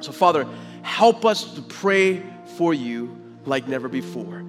So, 0.02 0.12
Father, 0.12 0.46
help 0.82 1.26
us 1.26 1.54
to 1.56 1.62
pray 1.62 2.22
for 2.58 2.74
you 2.74 3.16
like 3.46 3.68
never 3.68 3.88
before. 3.88 4.44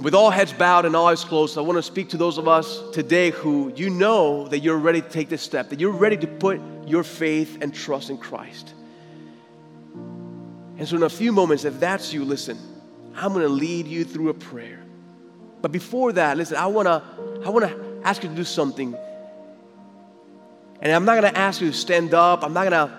With 0.00 0.14
all 0.14 0.30
heads 0.30 0.52
bowed 0.52 0.84
and 0.84 0.94
all 0.94 1.06
eyes 1.06 1.24
closed, 1.24 1.56
I 1.56 1.62
want 1.62 1.78
to 1.78 1.82
speak 1.82 2.10
to 2.10 2.16
those 2.16 2.38
of 2.38 2.46
us 2.46 2.82
today 2.92 3.30
who 3.30 3.72
you 3.74 3.90
know 3.90 4.46
that 4.48 4.58
you're 4.60 4.78
ready 4.78 5.00
to 5.00 5.08
take 5.08 5.28
this 5.28 5.42
step, 5.42 5.70
that 5.70 5.80
you're 5.80 5.90
ready 5.90 6.16
to 6.16 6.26
put 6.26 6.60
your 6.86 7.02
faith 7.02 7.58
and 7.60 7.74
trust 7.74 8.10
in 8.10 8.18
Christ. 8.18 8.74
And 10.78 10.88
so, 10.88 10.96
in 10.96 11.02
a 11.02 11.08
few 11.08 11.32
moments, 11.32 11.64
if 11.64 11.78
that's 11.78 12.12
you, 12.12 12.24
listen, 12.24 12.58
I'm 13.14 13.32
going 13.32 13.46
to 13.46 13.52
lead 13.52 13.86
you 13.86 14.04
through 14.04 14.30
a 14.30 14.34
prayer. 14.34 14.80
But 15.62 15.72
before 15.72 16.12
that, 16.12 16.36
listen, 16.36 16.56
I 16.56 16.66
want 16.66 16.86
to 16.86 17.02
I 17.46 17.50
want 17.50 17.66
to 17.66 18.00
ask 18.04 18.22
you 18.22 18.28
to 18.28 18.34
do 18.34 18.44
something. 18.44 18.96
And 20.80 20.92
I'm 20.92 21.04
not 21.04 21.20
going 21.20 21.32
to 21.32 21.38
ask 21.38 21.60
you 21.60 21.70
to 21.70 21.76
stand 21.76 22.12
up. 22.12 22.44
I'm 22.44 22.52
not 22.52 22.68
going 22.68 22.88
to 22.88 22.98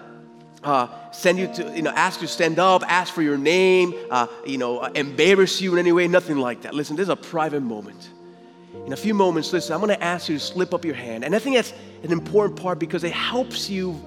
uh, 0.63 1.11
send 1.11 1.37
you 1.37 1.47
to, 1.53 1.75
you 1.75 1.83
know, 1.83 1.91
ask 1.91 2.21
you 2.21 2.27
to 2.27 2.33
stand 2.33 2.57
up, 2.57 2.83
ask 2.87 3.13
for 3.13 3.21
your 3.21 3.37
name, 3.37 3.93
uh, 4.09 4.25
you 4.45 4.57
know, 4.57 4.83
embarrass 4.83 5.61
you 5.61 5.73
in 5.73 5.79
any 5.79 5.91
way, 5.91 6.07
nothing 6.07 6.37
like 6.37 6.63
that. 6.63 6.73
Listen, 6.73 6.95
this 6.95 7.03
is 7.03 7.09
a 7.09 7.15
private 7.15 7.61
moment. 7.61 8.09
In 8.85 8.93
a 8.93 8.97
few 8.97 9.13
moments, 9.13 9.53
listen, 9.53 9.73
I'm 9.73 9.79
going 9.79 9.95
to 9.95 10.03
ask 10.03 10.27
you 10.27 10.37
to 10.37 10.43
slip 10.43 10.73
up 10.73 10.83
your 10.83 10.95
hand. 10.95 11.23
And 11.23 11.35
I 11.35 11.39
think 11.39 11.55
that's 11.55 11.73
an 12.03 12.11
important 12.11 12.59
part 12.59 12.79
because 12.79 13.03
it 13.03 13.13
helps 13.13 13.69
you 13.69 14.03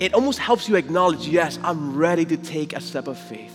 it 0.00 0.14
almost 0.14 0.38
helps 0.38 0.68
you 0.68 0.76
acknowledge, 0.76 1.26
yes, 1.26 1.58
I'm 1.62 1.96
ready 1.96 2.24
to 2.24 2.36
take 2.36 2.72
a 2.72 2.80
step 2.80 3.06
of 3.06 3.18
faith. 3.18 3.52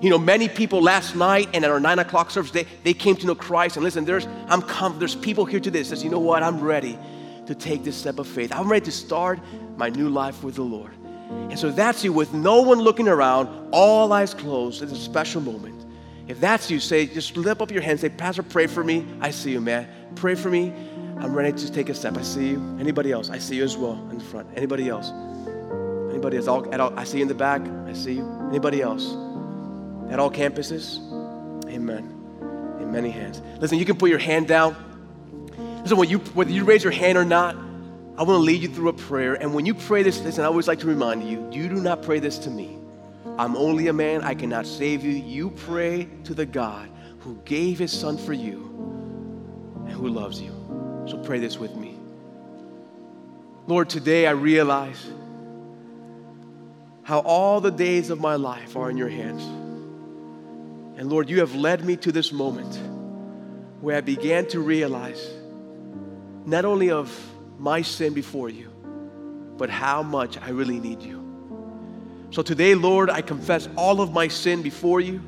You 0.00 0.08
know, 0.08 0.18
many 0.18 0.48
people 0.48 0.80
last 0.82 1.14
night 1.14 1.48
and 1.52 1.64
at 1.64 1.70
our 1.70 1.80
nine 1.80 1.98
o'clock 1.98 2.30
service, 2.30 2.52
they, 2.52 2.66
they 2.84 2.94
came 2.94 3.16
to 3.16 3.26
know 3.26 3.34
Christ. 3.34 3.76
And 3.76 3.84
listen, 3.84 4.04
there's 4.04 4.26
I'm 4.48 4.98
there's 4.98 5.14
people 5.14 5.44
here 5.44 5.60
today 5.60 5.80
that 5.80 5.84
says, 5.84 6.02
you 6.02 6.10
know 6.10 6.20
what, 6.20 6.42
I'm 6.42 6.60
ready 6.60 6.98
to 7.46 7.54
take 7.54 7.84
this 7.84 7.96
step 7.96 8.18
of 8.18 8.26
faith. 8.26 8.52
I'm 8.52 8.70
ready 8.70 8.84
to 8.86 8.92
start 8.92 9.40
my 9.76 9.88
new 9.88 10.08
life 10.08 10.42
with 10.42 10.54
the 10.54 10.62
Lord. 10.62 10.92
And 11.30 11.58
so 11.58 11.70
that's 11.70 12.02
you 12.02 12.12
with 12.12 12.32
no 12.32 12.62
one 12.62 12.78
looking 12.80 13.08
around, 13.08 13.48
all 13.72 14.12
eyes 14.12 14.34
closed. 14.34 14.82
It's 14.82 14.92
a 14.92 14.96
special 14.96 15.40
moment. 15.40 15.84
If 16.28 16.40
that's 16.40 16.70
you, 16.70 16.80
say, 16.80 17.06
just 17.06 17.36
lift 17.36 17.60
up 17.60 17.70
your 17.70 17.82
hand, 17.82 18.00
say, 18.00 18.08
Pastor, 18.08 18.42
pray 18.42 18.68
for 18.68 18.84
me. 18.84 19.06
I 19.20 19.30
see 19.30 19.50
you, 19.50 19.60
man. 19.60 19.88
Pray 20.14 20.34
for 20.34 20.48
me. 20.48 20.72
I'm 21.18 21.34
ready 21.34 21.52
to 21.52 21.72
take 21.72 21.88
a 21.88 21.94
step. 21.94 22.16
I 22.16 22.22
see 22.22 22.48
you. 22.50 22.76
Anybody 22.80 23.12
else? 23.12 23.30
I 23.30 23.38
see 23.38 23.56
you 23.56 23.64
as 23.64 23.76
well 23.76 23.94
in 24.10 24.18
the 24.18 24.24
front. 24.24 24.48
Anybody 24.56 24.88
else? 24.88 25.10
Anybody 26.10 26.36
else? 26.36 26.48
All, 26.48 26.72
at 26.74 26.80
all, 26.80 26.92
I 26.98 27.04
see 27.04 27.18
you 27.18 27.22
in 27.22 27.28
the 27.28 27.34
back. 27.34 27.62
I 27.86 27.92
see 27.92 28.14
you. 28.14 28.28
Anybody 28.48 28.82
else? 28.82 29.06
At 30.10 30.18
all 30.18 30.30
campuses? 30.30 30.98
Amen. 31.68 32.16
In 32.80 32.90
many 32.90 33.10
hands. 33.10 33.40
Listen, 33.58 33.78
you 33.78 33.84
can 33.84 33.96
put 33.96 34.10
your 34.10 34.18
hand 34.18 34.48
down. 34.48 34.76
Listen, 35.82 35.96
when 35.96 36.08
you, 36.08 36.18
whether 36.18 36.50
you 36.50 36.64
raise 36.64 36.82
your 36.82 36.92
hand 36.92 37.16
or 37.16 37.24
not, 37.24 37.56
I 38.18 38.22
want 38.22 38.36
to 38.36 38.42
lead 38.42 38.60
you 38.60 38.68
through 38.68 38.88
a 38.88 38.92
prayer. 38.92 39.34
And 39.34 39.54
when 39.54 39.64
you 39.64 39.74
pray 39.74 40.02
this, 40.02 40.20
listen, 40.20 40.44
I 40.44 40.46
always 40.48 40.68
like 40.68 40.80
to 40.80 40.86
remind 40.86 41.26
you, 41.26 41.48
you 41.52 41.68
do 41.68 41.76
not 41.76 42.02
pray 42.02 42.18
this 42.18 42.38
to 42.40 42.50
me. 42.50 42.76
I'm 43.38 43.56
only 43.56 43.88
a 43.88 43.92
man. 43.92 44.22
I 44.22 44.34
cannot 44.34 44.66
save 44.66 45.04
you. 45.04 45.12
You 45.12 45.50
pray 45.50 46.08
to 46.24 46.34
the 46.34 46.44
God 46.44 46.90
who 47.20 47.36
gave 47.44 47.78
his 47.78 47.92
son 47.92 48.18
for 48.18 48.32
you 48.32 48.64
and 49.86 49.92
who 49.92 50.08
loves 50.08 50.40
you. 50.40 50.50
So 51.08 51.16
pray 51.16 51.38
this 51.38 51.58
with 51.58 51.74
me. 51.76 51.98
Lord, 53.66 53.88
today 53.88 54.26
I 54.26 54.32
realize 54.32 55.10
how 57.10 57.18
all 57.22 57.60
the 57.60 57.72
days 57.72 58.08
of 58.08 58.20
my 58.20 58.36
life 58.36 58.76
are 58.76 58.88
in 58.88 58.96
your 58.96 59.08
hands. 59.08 59.42
And 60.96 61.10
Lord, 61.10 61.28
you 61.28 61.40
have 61.40 61.56
led 61.56 61.84
me 61.84 61.96
to 61.96 62.12
this 62.12 62.30
moment 62.30 62.78
where 63.80 63.96
I 63.96 64.00
began 64.00 64.46
to 64.50 64.60
realize 64.60 65.28
not 66.46 66.64
only 66.64 66.92
of 66.92 67.10
my 67.58 67.82
sin 67.82 68.14
before 68.14 68.48
you, 68.48 68.70
but 69.56 69.68
how 69.68 70.04
much 70.04 70.38
I 70.38 70.50
really 70.50 70.78
need 70.78 71.02
you. 71.02 71.18
So 72.30 72.42
today, 72.42 72.76
Lord, 72.76 73.10
I 73.10 73.22
confess 73.22 73.68
all 73.76 74.00
of 74.00 74.12
my 74.12 74.28
sin 74.28 74.62
before 74.62 75.00
you. 75.00 75.20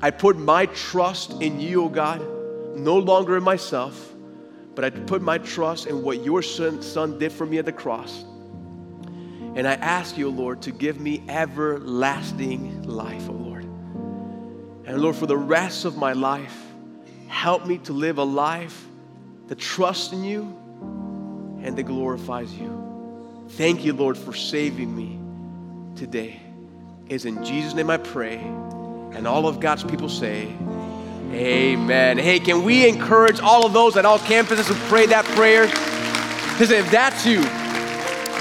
I 0.00 0.12
put 0.12 0.36
my 0.36 0.66
trust 0.66 1.42
in 1.42 1.58
you, 1.58 1.82
O 1.82 1.86
oh 1.86 1.88
God, 1.88 2.20
no 2.76 2.98
longer 2.98 3.36
in 3.36 3.42
myself, 3.42 4.14
but 4.76 4.84
I 4.84 4.90
put 4.90 5.22
my 5.22 5.38
trust 5.38 5.88
in 5.88 6.04
what 6.04 6.24
your 6.24 6.40
son, 6.40 6.82
son 6.82 7.18
did 7.18 7.32
for 7.32 7.46
me 7.46 7.58
at 7.58 7.64
the 7.64 7.72
cross. 7.72 8.24
And 9.54 9.68
I 9.68 9.74
ask 9.74 10.18
you, 10.18 10.28
Lord, 10.30 10.62
to 10.62 10.72
give 10.72 11.00
me 11.00 11.22
everlasting 11.28 12.82
life, 12.82 13.28
oh 13.28 13.32
Lord. 13.32 13.64
And 14.84 15.00
Lord, 15.00 15.16
for 15.16 15.26
the 15.26 15.36
rest 15.36 15.84
of 15.84 15.96
my 15.96 16.12
life, 16.12 16.56
help 17.28 17.66
me 17.66 17.78
to 17.78 17.92
live 17.92 18.18
a 18.18 18.24
life 18.24 18.86
that 19.46 19.58
trusts 19.58 20.12
in 20.12 20.24
you 20.24 20.42
and 21.62 21.76
that 21.76 21.84
glorifies 21.84 22.52
you. 22.52 23.46
Thank 23.50 23.84
you, 23.84 23.92
Lord, 23.92 24.18
for 24.18 24.32
saving 24.32 24.94
me 24.94 25.20
today. 25.96 26.40
It's 27.08 27.24
in 27.24 27.44
Jesus' 27.44 27.74
name 27.74 27.90
I 27.90 27.98
pray. 27.98 28.38
And 28.38 29.26
all 29.26 29.46
of 29.46 29.60
God's 29.60 29.84
people 29.84 30.08
say, 30.08 30.52
Amen. 31.30 32.18
Hey, 32.18 32.38
can 32.38 32.64
we 32.64 32.88
encourage 32.88 33.40
all 33.40 33.64
of 33.64 33.72
those 33.72 33.96
at 33.96 34.04
all 34.04 34.18
campuses 34.18 34.66
who 34.66 34.74
pray 34.88 35.06
that 35.06 35.24
prayer? 35.36 35.66
Listen, 36.58 36.76
if 36.76 36.90
that's 36.90 37.26
you, 37.26 37.42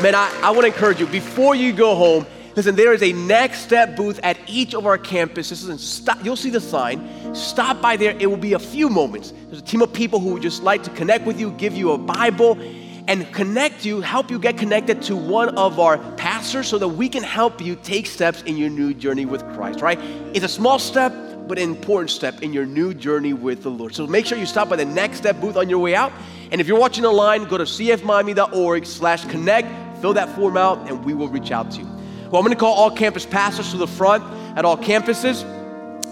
man, 0.02 0.16
I, 0.16 0.32
I 0.42 0.52
want 0.52 0.62
to 0.62 0.68
encourage 0.68 1.00
you 1.00 1.08
before 1.08 1.56
you 1.56 1.74
go 1.74 1.96
home. 1.96 2.26
Listen, 2.56 2.76
there 2.76 2.94
is 2.94 3.02
a 3.02 3.14
next 3.14 3.62
step 3.62 3.96
booth 3.96 4.20
at 4.22 4.38
each 4.48 4.76
of 4.76 4.86
our 4.86 4.98
campuses. 4.98 5.68
and 5.70 5.80
stop, 5.80 6.24
you'll 6.24 6.36
see 6.36 6.52
the 6.52 6.62
sign. 6.62 7.34
Stop 7.34 7.82
by 7.82 7.98
there. 7.98 8.16
It 8.20 8.28
will 8.28 8.38
be 8.38 8.54
a 8.54 8.60
few 8.60 8.90
moments. 8.90 9.34
There's 9.48 9.60
a 9.60 9.66
team 9.66 9.82
of 9.82 9.92
people 9.92 10.20
who 10.20 10.34
would 10.34 10.44
just 10.44 10.62
like 10.62 10.84
to 10.84 10.90
connect 10.92 11.26
with 11.26 11.40
you, 11.40 11.52
give 11.52 11.76
you 11.76 11.92
a 11.92 11.98
Bible, 11.98 12.60
and 13.08 13.32
connect 13.34 13.84
you, 13.84 14.02
help 14.02 14.30
you 14.30 14.40
get 14.40 14.58
connected 14.58 15.02
to 15.04 15.16
one 15.16 15.58
of 15.58 15.80
our 15.80 15.98
pastors 16.14 16.68
so 16.68 16.78
that 16.78 16.88
we 16.88 17.10
can 17.10 17.24
help 17.24 17.60
you 17.60 17.76
take 17.76 18.06
steps 18.06 18.44
in 18.44 18.56
your 18.56 18.70
new 18.70 18.94
journey 18.94 19.26
with 19.26 19.42
Christ, 19.54 19.82
right? 19.82 20.00
It's 20.34 20.46
a 20.46 20.50
small 20.50 20.80
step, 20.80 21.14
but 21.48 21.58
an 21.58 21.70
important 21.70 22.12
step 22.12 22.42
in 22.42 22.54
your 22.54 22.66
new 22.66 22.94
journey 22.94 23.34
with 23.34 23.64
the 23.64 23.70
Lord. 23.70 23.94
So 23.94 24.08
make 24.08 24.26
sure 24.26 24.38
you 24.38 24.46
stop 24.46 24.70
by 24.70 24.78
the 24.78 24.86
Next 24.86 25.18
Step 25.18 25.42
booth 25.42 25.58
on 25.58 25.70
your 25.70 25.80
way 25.80 25.96
out. 25.96 26.14
And 26.54 26.62
if 26.62 26.68
you're 26.68 26.80
watching 26.80 27.04
online, 27.04 27.46
go 27.46 27.58
to 27.58 27.64
cfmiami.org 27.64 28.86
slash 28.86 29.26
connect, 29.26 29.68
fill 30.02 30.14
that 30.14 30.30
form 30.36 30.56
out, 30.56 30.88
and 30.88 31.04
we 31.04 31.16
will 31.16 31.28
reach 31.28 31.50
out 31.50 31.72
to 31.72 31.80
you. 31.80 31.86
Well, 31.86 32.36
I'm 32.36 32.46
going 32.46 32.52
to 32.52 32.56
call 32.56 32.76
all 32.76 32.92
campus 32.92 33.26
pastors 33.26 33.72
to 33.72 33.78
the 33.78 33.88
front 33.88 34.24
at 34.56 34.64
all 34.64 34.78
campuses. 34.78 35.44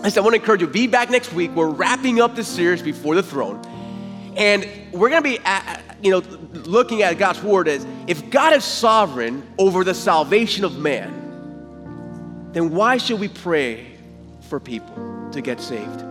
I 0.04 0.10
said, 0.10 0.22
I 0.22 0.24
want 0.24 0.34
to 0.34 0.42
encourage 0.42 0.62
you, 0.62 0.68
be 0.68 0.88
back 0.88 1.12
next 1.12 1.32
week. 1.32 1.52
We're 1.52 1.70
wrapping 1.70 2.20
up 2.20 2.36
this 2.36 2.48
series 2.48 2.82
before 2.82 3.14
the 3.14 3.22
throne. 3.22 3.64
And 4.36 4.68
we're 4.92 5.10
going 5.10 5.22
to 5.22 5.30
be, 5.30 5.38
at, 5.46 5.98
you 6.02 6.10
know, 6.10 6.24
looking 6.64 7.04
at 7.04 7.20
God's 7.20 7.44
word 7.44 7.68
as 7.68 7.86
if 8.08 8.32
God 8.32 8.54
is 8.54 8.64
sovereign 8.64 9.48
over 9.60 9.84
the 9.84 9.94
salvation 9.94 10.66
of 10.66 10.76
man, 10.80 12.50
then 12.54 12.72
why 12.72 12.98
should 12.98 13.20
we 13.20 13.28
pray 13.28 13.96
for 14.50 14.60
people 14.60 15.30
to 15.34 15.42
get 15.42 15.62
saved? 15.62 16.11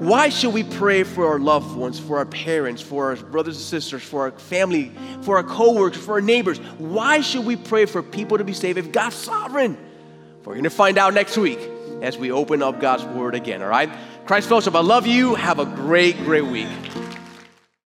Why 0.00 0.30
should 0.30 0.54
we 0.54 0.64
pray 0.64 1.02
for 1.02 1.26
our 1.26 1.38
loved 1.38 1.76
ones, 1.76 2.00
for 2.00 2.16
our 2.16 2.24
parents, 2.24 2.80
for 2.80 3.10
our 3.10 3.16
brothers 3.16 3.56
and 3.56 3.64
sisters, 3.64 4.02
for 4.02 4.22
our 4.22 4.30
family, 4.30 4.92
for 5.20 5.36
our 5.36 5.44
coworkers, 5.44 6.02
for 6.02 6.12
our 6.12 6.22
neighbors? 6.22 6.56
Why 6.78 7.20
should 7.20 7.44
we 7.44 7.56
pray 7.56 7.84
for 7.84 8.02
people 8.02 8.38
to 8.38 8.44
be 8.44 8.54
saved 8.54 8.78
if 8.78 8.92
God's 8.92 9.16
sovereign? 9.16 9.76
We're 10.42 10.54
going 10.54 10.64
to 10.64 10.70
find 10.70 10.96
out 10.96 11.12
next 11.12 11.36
week 11.36 11.58
as 12.00 12.16
we 12.16 12.32
open 12.32 12.62
up 12.62 12.80
God's 12.80 13.04
word 13.04 13.34
again, 13.34 13.60
all 13.60 13.68
right? 13.68 13.90
Christ 14.24 14.48
Fellowship, 14.48 14.74
I 14.74 14.80
love 14.80 15.06
you. 15.06 15.34
Have 15.34 15.58
a 15.58 15.66
great, 15.66 16.16
great 16.24 16.46
week. 16.46 16.68